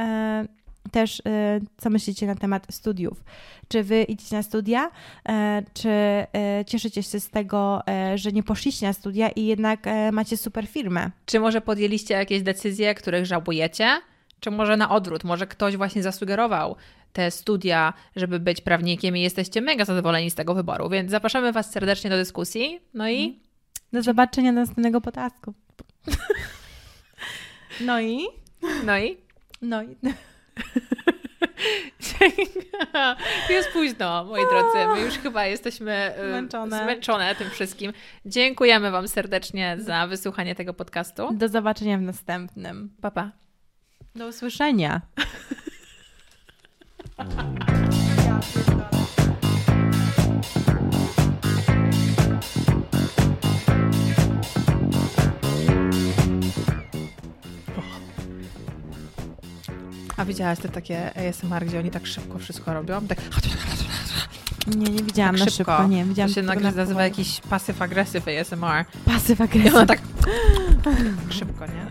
też, 0.91 1.23
e, 1.27 1.61
co 1.77 1.91
myślicie 1.91 2.27
na 2.27 2.35
temat 2.35 2.67
studiów? 2.71 3.25
Czy 3.69 3.83
wy 3.83 4.03
idziecie 4.03 4.37
na 4.37 4.43
studia, 4.43 4.91
e, 5.29 5.63
czy 5.75 5.89
e, 5.89 6.27
cieszycie 6.67 7.03
się 7.03 7.21
z 7.21 7.31
tego, 7.31 7.83
e, 7.89 8.19
że 8.19 8.33
nie 8.33 8.43
poszliście 8.43 8.87
na 8.87 8.93
studia 8.93 9.29
i 9.29 9.47
jednak 9.47 9.87
macie 10.13 10.37
super 10.37 10.67
firmę? 10.67 11.11
Czy 11.27 11.41
może 11.41 11.61
podjęliście 11.61 12.15
jakieś 12.15 12.43
decyzje, 12.43 12.95
których 12.95 13.27
żałujecie? 13.27 14.01
Czy 14.41 14.51
może 14.51 14.77
na 14.77 14.91
odwrót, 14.91 15.25
może 15.25 15.47
ktoś 15.47 15.77
właśnie 15.77 16.03
zasugerował 16.03 16.77
te 17.13 17.31
studia, 17.31 17.93
żeby 18.17 18.41
być 18.41 18.61
prawnikiem 18.61 19.17
i 19.17 19.21
jesteście 19.21 19.61
mega 19.61 19.85
zadowoleni 19.85 20.31
z 20.31 20.35
tego 20.35 20.55
wyboru, 20.55 20.89
więc 20.89 21.11
zapraszamy 21.11 21.53
Was 21.53 21.71
serdecznie 21.71 22.11
do 22.11 22.17
dyskusji. 22.17 22.81
No 22.95 23.11
i 23.11 23.39
Do 23.93 24.03
zobaczenia 24.03 24.53
na 24.53 24.61
następnego 24.61 25.01
potasku. 25.01 25.55
No 27.81 28.01
i? 28.01 28.27
no 28.85 28.99
i 28.99 29.17
No 29.63 29.83
i... 29.83 29.97
Jest 33.51 33.69
późno, 33.73 34.25
moi 34.25 34.43
drodzy. 34.51 34.79
My 34.95 35.01
już 35.01 35.15
chyba 35.15 35.47
jesteśmy 35.47 35.93
e, 35.93 36.29
Zmęczone. 36.29 36.83
zmęczone 36.83 37.35
tym 37.35 37.51
wszystkim. 37.51 37.93
Dziękujemy 38.27 38.91
Wam 38.91 39.09
serdecznie 39.09 39.77
za 39.81 40.07
wysłuchanie 40.07 40.55
tego 40.55 40.75
podcastu. 40.75 41.29
Do 41.33 41.49
zobaczenia 41.49 41.99
w 41.99 42.03
następnym. 42.03 42.91
Pa, 43.01 43.11
pa. 43.11 43.31
Do 44.15 44.27
usłyszenia. 44.27 45.01
A 60.21 60.25
widziałaś 60.25 60.59
te 60.59 60.69
takie 60.69 61.11
ASMR, 61.29 61.67
gdzie 61.67 61.79
oni 61.79 61.91
tak 61.91 62.07
szybko 62.07 62.39
wszystko 62.39 62.75
robią? 62.75 63.07
Tak, 63.07 63.19
Nie, 64.77 64.91
nie 64.91 65.03
widziałam 65.03 65.37
tak 65.37 65.45
na 65.45 65.51
szybko. 65.51 65.87
Nie, 65.89 66.03
To 66.03 66.09
widziałam 66.09 66.29
się 66.29 66.35
tylko 66.35 66.55
nagle 66.55 66.71
na 66.71 66.77
nazywa 66.77 67.03
jakiś 67.05 67.41
pasyw 67.41 67.83
agresyw 67.83 68.25
ASMR. 68.29 68.85
pasyw 69.05 69.41
I 69.41 69.43
agresji. 69.43 69.71
ona 69.71 69.87
tak, 69.87 70.01
tak 70.85 70.95
szybko, 71.31 71.67
nie? 71.67 71.87